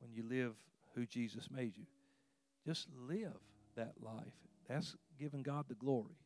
When 0.00 0.12
you 0.12 0.24
live 0.28 0.54
who 0.94 1.06
Jesus 1.06 1.48
made 1.50 1.76
you, 1.76 1.86
just 2.66 2.88
live 3.08 3.38
that 3.76 3.94
life. 4.02 4.34
That's 4.68 4.96
giving 5.18 5.42
God 5.42 5.64
the 5.68 5.74
glory. 5.74 6.16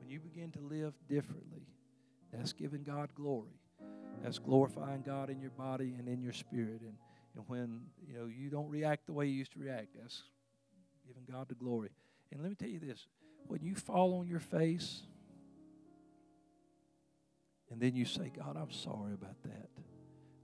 When 0.00 0.08
you 0.08 0.20
begin 0.20 0.52
to 0.52 0.60
live 0.60 0.94
differently, 1.08 1.66
that's 2.32 2.52
giving 2.52 2.82
God 2.82 3.10
glory. 3.14 3.60
That's 4.22 4.38
glorifying 4.38 5.02
God 5.02 5.30
in 5.30 5.40
your 5.40 5.50
body 5.50 5.94
and 5.98 6.08
in 6.08 6.22
your 6.22 6.32
spirit. 6.32 6.80
And, 6.82 6.94
and 7.34 7.44
when 7.48 7.82
you 8.06 8.14
know 8.14 8.26
you 8.26 8.50
don't 8.50 8.68
react 8.68 9.06
the 9.06 9.12
way 9.12 9.26
you 9.26 9.34
used 9.34 9.52
to 9.52 9.58
react, 9.58 9.88
that's 10.00 10.22
giving 11.06 11.24
God 11.30 11.48
the 11.48 11.54
glory. 11.54 11.90
And 12.32 12.42
let 12.42 12.50
me 12.50 12.56
tell 12.56 12.68
you 12.68 12.80
this 12.80 13.06
when 13.46 13.62
you 13.62 13.74
fall 13.74 14.18
on 14.18 14.26
your 14.26 14.40
face 14.40 15.02
and 17.70 17.80
then 17.80 17.94
you 17.94 18.04
say, 18.04 18.30
God, 18.36 18.56
I'm 18.56 18.70
sorry 18.70 19.14
about 19.14 19.42
that, 19.44 19.68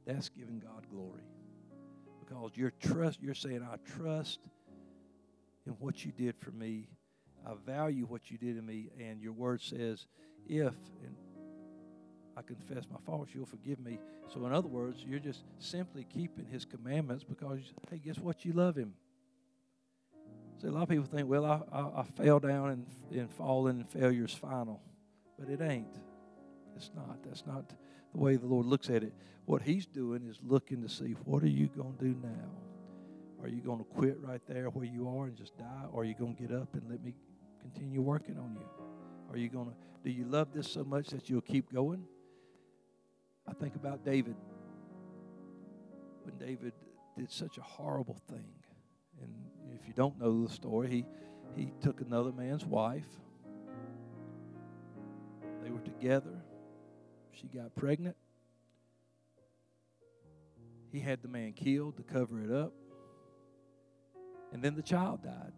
that's 0.07 0.29
giving 0.29 0.59
God 0.59 0.87
glory. 0.91 1.23
Because 2.21 2.53
you're 2.55 2.73
trust 2.81 3.21
you're 3.23 3.35
saying, 3.35 3.63
I 3.63 3.77
trust 3.99 4.41
in 5.67 5.73
what 5.75 6.05
you 6.05 6.13
did 6.13 6.37
for 6.39 6.51
me. 6.51 6.89
I 7.47 7.55
value 7.67 8.07
what 8.07 8.31
you 8.31 8.39
did 8.39 8.57
in 8.57 8.65
me, 8.65 8.91
and 9.01 9.21
your 9.21 9.33
word 9.33 9.61
says, 9.61 10.07
if 10.47 10.75
and 11.05 11.17
I 12.37 12.43
confess 12.43 12.85
my 12.91 12.99
faults, 13.05 13.33
you'll 13.35 13.47
forgive 13.47 13.79
me. 13.79 13.99
So, 14.33 14.47
in 14.47 14.53
other 14.53 14.69
words, 14.69 15.05
you're 15.07 15.19
just 15.19 15.43
simply 15.59 16.05
keeping 16.05 16.47
his 16.47 16.65
commandments 16.65 17.25
because, 17.25 17.59
hey, 17.91 17.99
guess 17.99 18.19
what? 18.19 18.45
You 18.45 18.53
love 18.53 18.77
him. 18.77 18.95
See, 20.61 20.69
a 20.69 20.71
lot 20.71 20.85
of 20.85 20.89
people 20.89 21.05
think, 21.05 21.29
well, 21.29 21.45
I, 21.45 21.61
I, 21.77 22.01
I 22.01 22.03
fell 22.17 22.39
down 22.39 22.71
and, 22.71 22.87
and 23.11 23.31
falling 23.31 23.85
and 23.93 24.31
final. 24.31 24.81
But 25.39 25.49
it 25.49 25.61
ain't. 25.61 25.99
It's 26.77 26.91
not. 26.95 27.23
That's 27.25 27.47
not 27.47 27.69
the 27.69 28.19
way 28.19 28.37
the 28.37 28.47
Lord 28.47 28.67
looks 28.67 28.91
at 28.91 29.03
it. 29.03 29.13
What 29.45 29.63
he's 29.63 29.87
doing 29.87 30.27
is 30.29 30.39
looking 30.43 30.83
to 30.83 30.89
see, 30.89 31.15
what 31.25 31.43
are 31.43 31.49
you 31.49 31.69
going 31.69 31.97
to 31.99 32.05
do 32.05 32.17
now? 32.23 32.51
Are 33.43 33.49
you 33.49 33.61
going 33.61 33.79
to 33.79 33.85
quit 33.85 34.19
right 34.21 34.41
there 34.47 34.71
where 34.71 34.85
you 34.85 35.09
are 35.09 35.27
and 35.27 35.37
just 35.37 35.59
die? 35.59 35.85
Or 35.93 36.03
are 36.03 36.05
you 36.05 36.15
going 36.15 36.37
to 36.37 36.43
get 36.43 36.53
up 36.53 36.75
and 36.75 36.83
let 36.89 37.03
me 37.03 37.15
continue 37.61 38.01
working 38.01 38.39
on 38.39 38.55
you? 38.55 38.67
Are 39.31 39.37
you 39.37 39.49
going 39.49 39.67
to, 39.67 39.75
do 40.05 40.11
you 40.11 40.25
love 40.25 40.49
this 40.55 40.71
so 40.71 40.85
much 40.85 41.09
that 41.09 41.29
you'll 41.29 41.41
keep 41.41 41.73
going? 41.73 42.05
I 43.49 43.53
think 43.53 43.75
about 43.75 44.05
David. 44.05 44.37
When 46.23 46.37
David 46.37 46.73
did 47.17 47.33
such 47.33 47.59
a 47.59 47.63
horrible 47.63 48.19
thing. 48.31 48.45
And 49.21 49.33
if 49.75 49.87
you 49.89 49.95
don't 49.95 50.19
know 50.21 50.47
the 50.47 50.53
story, 50.53 50.89
he, 50.89 51.05
he 51.57 51.73
took 51.81 52.01
another 52.01 52.33
man's 52.33 52.65
wife. 52.65 53.09
They 55.63 55.71
were 55.71 55.81
together. 55.81 56.32
She 57.33 57.49
got 57.49 57.75
pregnant. 57.75 58.17
He 60.91 61.01
had 61.01 61.23
the 61.23 61.29
man 61.29 61.53
killed 61.53 61.97
to 61.97 62.03
cover 62.03 62.43
it 62.43 62.51
up. 62.51 62.73
And 64.53 64.63
then 64.63 64.75
the 64.75 64.83
child 64.83 65.23
died. 65.23 65.53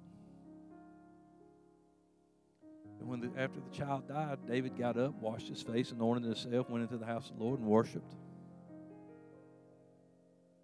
And 3.00 3.08
when 3.08 3.20
the, 3.20 3.30
after 3.36 3.58
the 3.60 3.76
child 3.76 4.08
died, 4.08 4.38
David 4.46 4.78
got 4.78 4.96
up, 4.96 5.14
washed 5.20 5.48
his 5.48 5.60
face, 5.60 5.90
anointed 5.90 6.24
himself, 6.24 6.70
went 6.70 6.82
into 6.84 6.96
the 6.96 7.06
house 7.06 7.28
of 7.28 7.36
the 7.36 7.44
Lord, 7.44 7.58
and 7.58 7.68
worshiped. 7.68 8.14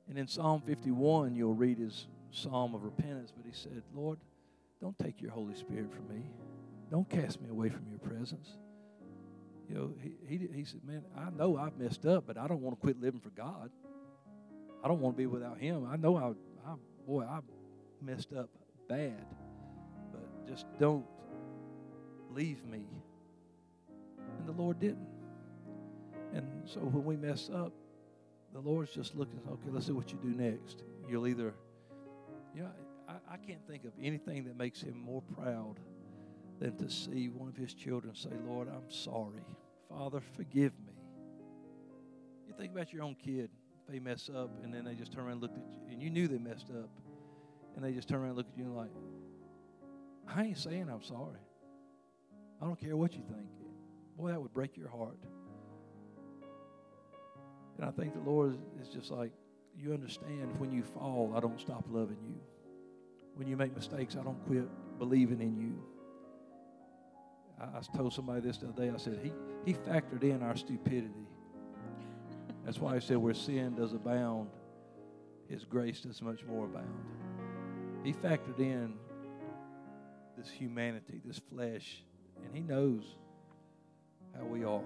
And 0.09 0.17
in 0.17 0.27
Psalm 0.29 0.63
51, 0.65 1.35
you'll 1.35 1.55
read 1.55 1.79
his 1.79 2.07
psalm 2.31 2.75
of 2.75 2.85
repentance, 2.85 3.33
but 3.37 3.45
he 3.45 3.53
said, 3.53 3.83
Lord, 3.93 4.19
don't 4.81 4.99
take 4.99 5.21
your 5.21 5.33
Holy 5.33 5.55
Spirit 5.55 5.93
from 5.93 6.09
me. 6.09 6.31
Don't 6.91 7.09
cast 7.09 7.41
me 7.41 7.49
away 7.51 7.69
from 7.69 7.87
your 7.89 7.99
presence. 7.99 8.57
You 9.71 9.77
know, 9.77 9.91
he, 10.03 10.13
he, 10.27 10.49
he 10.53 10.65
said, 10.65 10.81
Man, 10.85 11.05
I 11.17 11.31
know 11.31 11.57
I've 11.57 11.79
messed 11.79 12.05
up, 12.05 12.25
but 12.27 12.37
I 12.37 12.49
don't 12.49 12.61
want 12.61 12.77
to 12.77 12.81
quit 12.81 13.01
living 13.01 13.21
for 13.21 13.31
God. 13.31 13.71
I 14.83 14.89
don't 14.89 15.01
want 15.01 15.17
to 15.17 15.19
be 15.19 15.27
without 15.27 15.59
him. 15.59 15.87
I 15.89 15.97
know 15.97 16.17
I, 16.17 16.31
I 16.69 16.75
boy, 17.07 17.23
I 17.23 17.39
messed 18.03 18.33
up 18.33 18.49
bad, 18.89 19.25
but 20.11 20.49
just 20.49 20.67
don't 20.81 21.05
leave 22.33 22.65
me. 22.67 22.85
And 24.39 24.49
the 24.49 24.61
Lord 24.61 24.81
didn't. 24.81 25.07
And 26.35 26.49
so 26.65 26.81
when 26.81 27.05
we 27.05 27.17
mess 27.17 27.49
up, 27.55 27.73
the 28.53 28.61
Lord's 28.61 28.93
just 28.93 29.15
looking, 29.15 29.39
okay, 29.49 29.69
let's 29.71 29.87
see 29.87 29.93
what 29.93 30.11
you 30.11 30.19
do 30.21 30.31
next. 30.31 30.83
You'll 31.09 31.29
either, 31.29 31.55
you 32.57 32.63
know, 32.63 32.71
I, 33.09 33.35
I 33.35 33.37
can't 33.37 33.65
think 33.69 33.85
of 33.85 33.93
anything 34.03 34.45
that 34.47 34.57
makes 34.57 34.81
him 34.81 34.99
more 34.99 35.23
proud 35.37 35.79
than 36.61 36.77
to 36.77 36.91
see 36.91 37.29
one 37.29 37.49
of 37.49 37.57
his 37.57 37.75
children 37.75 38.15
say, 38.15 38.31
Lord, 38.47 38.69
I'm 38.69 38.91
sorry. 38.91 39.45
Father, 39.89 40.21
forgive 40.37 40.73
me. 40.87 40.93
You 42.47 42.55
think 42.57 42.73
about 42.73 42.93
your 42.93 43.03
own 43.03 43.17
kid. 43.17 43.51
They 43.89 43.99
mess 43.99 44.31
up 44.33 44.51
and 44.63 44.73
then 44.73 44.85
they 44.85 44.95
just 44.95 45.13
turn 45.13 45.25
around 45.25 45.33
and 45.33 45.43
look 45.43 45.53
at 45.53 45.67
you, 45.67 45.91
and 45.91 46.01
you 46.01 46.11
knew 46.11 46.29
they 46.29 46.39
messed 46.39 46.71
up 46.71 46.91
and 47.75 47.85
they 47.85 47.93
just 47.93 48.09
turn 48.09 48.21
around 48.21 48.29
and 48.29 48.37
look 48.37 48.47
at 48.53 48.57
you 48.57 48.65
and 48.65 48.77
like, 48.77 48.91
I 50.29 50.45
ain't 50.45 50.59
saying 50.59 50.89
I'm 50.89 51.03
sorry. 51.03 51.41
I 52.63 52.67
don't 52.67 52.79
care 52.79 52.97
what 52.97 53.15
you 53.15 53.23
think. 53.23 53.49
Boy, 54.17 54.31
that 54.31 54.41
would 54.41 54.53
break 54.53 54.77
your 54.77 54.89
heart. 54.89 55.17
And 57.79 57.89
I 57.89 57.91
think 57.91 58.13
the 58.13 58.31
Lord 58.31 58.59
is 58.81 58.89
just 58.89 59.11
like, 59.11 59.33
you 59.77 59.95
understand 59.95 60.61
when 60.61 60.71
you 60.71 60.83
fall, 60.83 61.33
I 61.35 61.41
don't 61.41 61.59
stop 61.59 61.85
loving 61.89 62.19
you. 62.29 62.39
When 63.35 63.49
you 63.49 63.57
make 63.57 63.75
mistakes, 63.75 64.17
I 64.21 64.23
don't 64.23 64.45
quit 64.47 64.69
believing 64.99 65.41
in 65.41 65.57
you. 65.57 65.83
I, 67.61 67.65
I 67.65 67.97
told 67.97 68.13
somebody 68.13 68.41
this 68.41 68.59
the 68.59 68.69
other 68.69 68.87
day. 68.87 68.91
I 68.91 68.97
said, 68.97 69.21
he, 69.23 69.33
he 69.65 69.77
factored 69.77 70.23
in 70.23 70.43
our 70.43 70.57
stupidity. 70.57 71.27
That's 72.65 72.79
why 72.79 72.95
he 72.95 73.01
said, 73.01 73.17
where 73.17 73.35
sin 73.35 73.75
does 73.75 73.93
abound, 73.93 74.51
his 75.49 75.65
grace 75.65 76.01
does 76.01 76.23
much 76.23 76.45
more 76.45 76.67
abound. 76.67 76.89
He 78.05 78.13
factored 78.13 78.59
in 78.59 78.95
this 80.37 80.51
humanity, 80.51 81.21
this 81.25 81.39
flesh, 81.39 82.03
and 82.45 82.55
He 82.55 82.63
knows 82.63 83.05
how 84.37 84.45
we 84.45 84.65
are. 84.65 84.81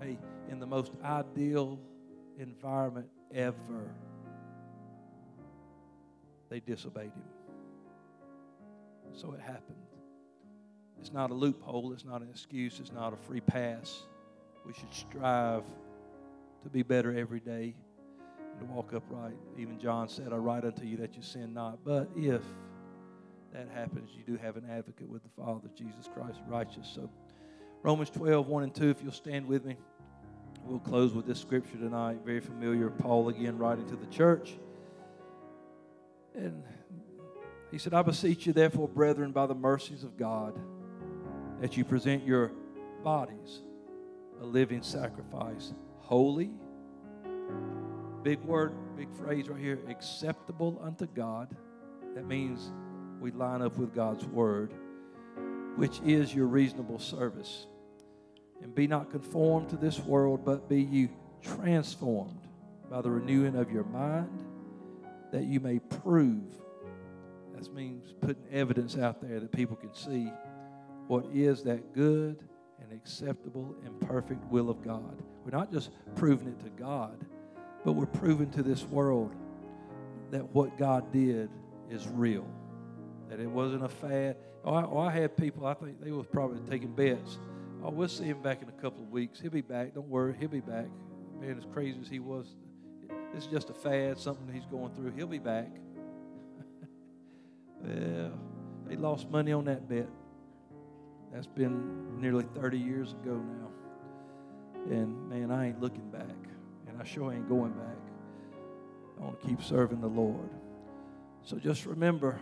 Hey, 0.00 0.18
in 0.50 0.58
the 0.58 0.66
most 0.66 0.92
ideal 1.04 1.78
environment 2.38 3.06
ever, 3.32 3.94
they 6.48 6.60
disobeyed 6.60 7.12
Him. 7.12 7.22
So 9.12 9.32
it 9.32 9.40
happened. 9.40 9.83
It's 11.00 11.12
not 11.12 11.30
a 11.30 11.34
loophole, 11.34 11.92
it's 11.92 12.04
not 12.04 12.22
an 12.22 12.28
excuse, 12.30 12.80
it's 12.80 12.92
not 12.92 13.12
a 13.12 13.16
free 13.16 13.40
pass. 13.40 14.02
We 14.66 14.72
should 14.72 14.92
strive 14.92 15.62
to 16.62 16.68
be 16.70 16.82
better 16.82 17.16
every 17.16 17.40
day 17.40 17.74
and 18.38 18.58
to 18.60 18.64
walk 18.66 18.92
upright. 18.94 19.36
Even 19.58 19.78
John 19.78 20.08
said, 20.08 20.32
I 20.32 20.36
write 20.36 20.64
unto 20.64 20.84
you 20.84 20.96
that 20.98 21.14
you 21.14 21.22
sin 21.22 21.52
not. 21.52 21.78
But 21.84 22.08
if 22.16 22.42
that 23.52 23.68
happens, 23.74 24.10
you 24.16 24.22
do 24.24 24.38
have 24.42 24.56
an 24.56 24.64
advocate 24.70 25.08
with 25.08 25.22
the 25.22 25.28
Father, 25.36 25.68
Jesus 25.76 26.08
Christ, 26.12 26.40
righteous. 26.48 26.90
So, 26.94 27.10
Romans 27.82 28.10
12, 28.10 28.48
1 28.48 28.62
and 28.62 28.74
2, 28.74 28.90
if 28.90 29.02
you'll 29.02 29.12
stand 29.12 29.46
with 29.46 29.64
me. 29.64 29.76
We'll 30.64 30.78
close 30.78 31.12
with 31.12 31.26
this 31.26 31.38
scripture 31.38 31.76
tonight. 31.76 32.20
Very 32.24 32.40
familiar. 32.40 32.88
Paul 32.88 33.28
again 33.28 33.58
writing 33.58 33.86
to 33.90 33.96
the 33.96 34.06
church. 34.06 34.54
And 36.34 36.62
he 37.70 37.76
said, 37.76 37.92
I 37.92 38.00
beseech 38.00 38.46
you, 38.46 38.54
therefore, 38.54 38.88
brethren, 38.88 39.32
by 39.32 39.46
the 39.46 39.54
mercies 39.54 40.02
of 40.04 40.16
God, 40.16 40.58
that 41.60 41.76
you 41.76 41.84
present 41.84 42.26
your 42.26 42.52
bodies 43.02 43.60
a 44.40 44.44
living 44.44 44.82
sacrifice, 44.82 45.72
holy, 45.98 46.50
big 48.22 48.40
word, 48.42 48.72
big 48.96 49.08
phrase 49.14 49.48
right 49.48 49.60
here, 49.60 49.78
acceptable 49.88 50.80
unto 50.82 51.06
God. 51.06 51.54
That 52.14 52.26
means 52.26 52.72
we 53.20 53.30
line 53.30 53.62
up 53.62 53.76
with 53.76 53.94
God's 53.94 54.24
word, 54.26 54.74
which 55.76 56.00
is 56.04 56.34
your 56.34 56.46
reasonable 56.46 56.98
service. 56.98 57.66
And 58.62 58.74
be 58.74 58.86
not 58.86 59.10
conformed 59.10 59.68
to 59.70 59.76
this 59.76 59.98
world, 59.98 60.44
but 60.44 60.68
be 60.68 60.82
you 60.82 61.08
transformed 61.42 62.40
by 62.90 63.02
the 63.02 63.10
renewing 63.10 63.56
of 63.56 63.70
your 63.70 63.84
mind, 63.84 64.44
that 65.32 65.44
you 65.44 65.60
may 65.60 65.78
prove. 65.78 66.54
That 67.54 67.72
means 67.72 68.14
putting 68.20 68.44
evidence 68.50 68.96
out 68.96 69.20
there 69.20 69.40
that 69.40 69.52
people 69.52 69.76
can 69.76 69.94
see 69.94 70.30
what 71.06 71.26
is 71.32 71.62
that 71.64 71.92
good 71.92 72.38
and 72.80 72.92
acceptable 72.92 73.74
and 73.84 73.98
perfect 74.00 74.44
will 74.50 74.70
of 74.70 74.82
God. 74.82 75.22
We're 75.44 75.56
not 75.56 75.72
just 75.72 75.90
proving 76.16 76.48
it 76.48 76.60
to 76.64 76.70
God, 76.70 77.18
but 77.84 77.92
we're 77.92 78.06
proving 78.06 78.50
to 78.52 78.62
this 78.62 78.84
world 78.84 79.34
that 80.30 80.44
what 80.54 80.78
God 80.78 81.12
did 81.12 81.50
is 81.90 82.08
real, 82.08 82.46
that 83.28 83.40
it 83.40 83.48
wasn't 83.48 83.84
a 83.84 83.88
fad. 83.88 84.36
Oh, 84.64 84.74
I, 84.74 84.84
oh, 84.84 84.98
I 84.98 85.10
had 85.10 85.36
people, 85.36 85.66
I 85.66 85.74
think 85.74 86.02
they 86.02 86.10
were 86.10 86.24
probably 86.24 86.60
taking 86.70 86.92
bets. 86.92 87.38
Oh, 87.82 87.90
we'll 87.90 88.08
see 88.08 88.24
him 88.24 88.40
back 88.40 88.62
in 88.62 88.68
a 88.68 88.72
couple 88.72 89.02
of 89.02 89.10
weeks. 89.10 89.40
He'll 89.40 89.50
be 89.50 89.60
back. 89.60 89.94
Don't 89.94 90.08
worry, 90.08 90.34
he'll 90.38 90.48
be 90.48 90.60
back. 90.60 90.86
Man, 91.38 91.58
as 91.58 91.66
crazy 91.72 91.98
as 92.00 92.08
he 92.08 92.18
was, 92.18 92.46
is 93.36 93.46
just 93.46 93.68
a 93.68 93.74
fad, 93.74 94.18
something 94.18 94.48
he's 94.52 94.66
going 94.66 94.94
through. 94.94 95.12
He'll 95.12 95.26
be 95.26 95.38
back. 95.38 95.70
well, 97.82 98.32
they 98.86 98.96
lost 98.96 99.30
money 99.30 99.52
on 99.52 99.66
that 99.66 99.88
bet. 99.88 100.08
That's 101.34 101.48
been 101.48 102.20
nearly 102.20 102.44
30 102.54 102.78
years 102.78 103.10
ago 103.10 103.34
now. 103.34 103.68
And 104.88 105.28
man, 105.28 105.50
I 105.50 105.66
ain't 105.66 105.80
looking 105.80 106.08
back. 106.08 106.28
And 106.86 107.00
I 107.00 107.04
sure 107.04 107.32
ain't 107.32 107.48
going 107.48 107.72
back. 107.72 107.96
I 109.18 109.24
want 109.24 109.40
to 109.40 109.46
keep 109.48 109.60
serving 109.60 110.00
the 110.00 110.06
Lord. 110.06 110.50
So 111.42 111.56
just 111.56 111.86
remember 111.86 112.38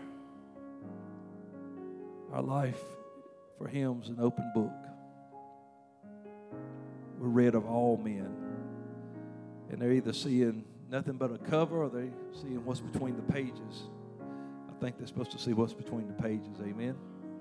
our 2.35 2.43
life 2.43 2.81
for 3.57 3.67
Him's 3.67 4.11
an 4.11 4.19
open 4.21 4.53
book. 4.55 4.73
We're 7.19 7.29
read 7.29 7.55
of 7.55 7.65
all 7.65 7.97
men. 7.97 8.37
And 9.71 9.81
they're 9.81 9.93
either 9.93 10.13
seeing 10.13 10.67
nothing 10.91 11.15
but 11.15 11.33
a 11.33 11.39
cover 11.39 11.85
or 11.85 11.89
they're 11.89 12.11
seeing 12.33 12.63
what's 12.67 12.81
between 12.81 13.17
the 13.17 13.23
pages. 13.23 13.85
I 14.69 14.79
think 14.83 14.99
they're 14.99 15.07
supposed 15.07 15.31
to 15.31 15.39
see 15.39 15.55
what's 15.55 15.73
between 15.73 16.09
the 16.09 16.23
pages. 16.23 16.59
Amen. 16.61 16.95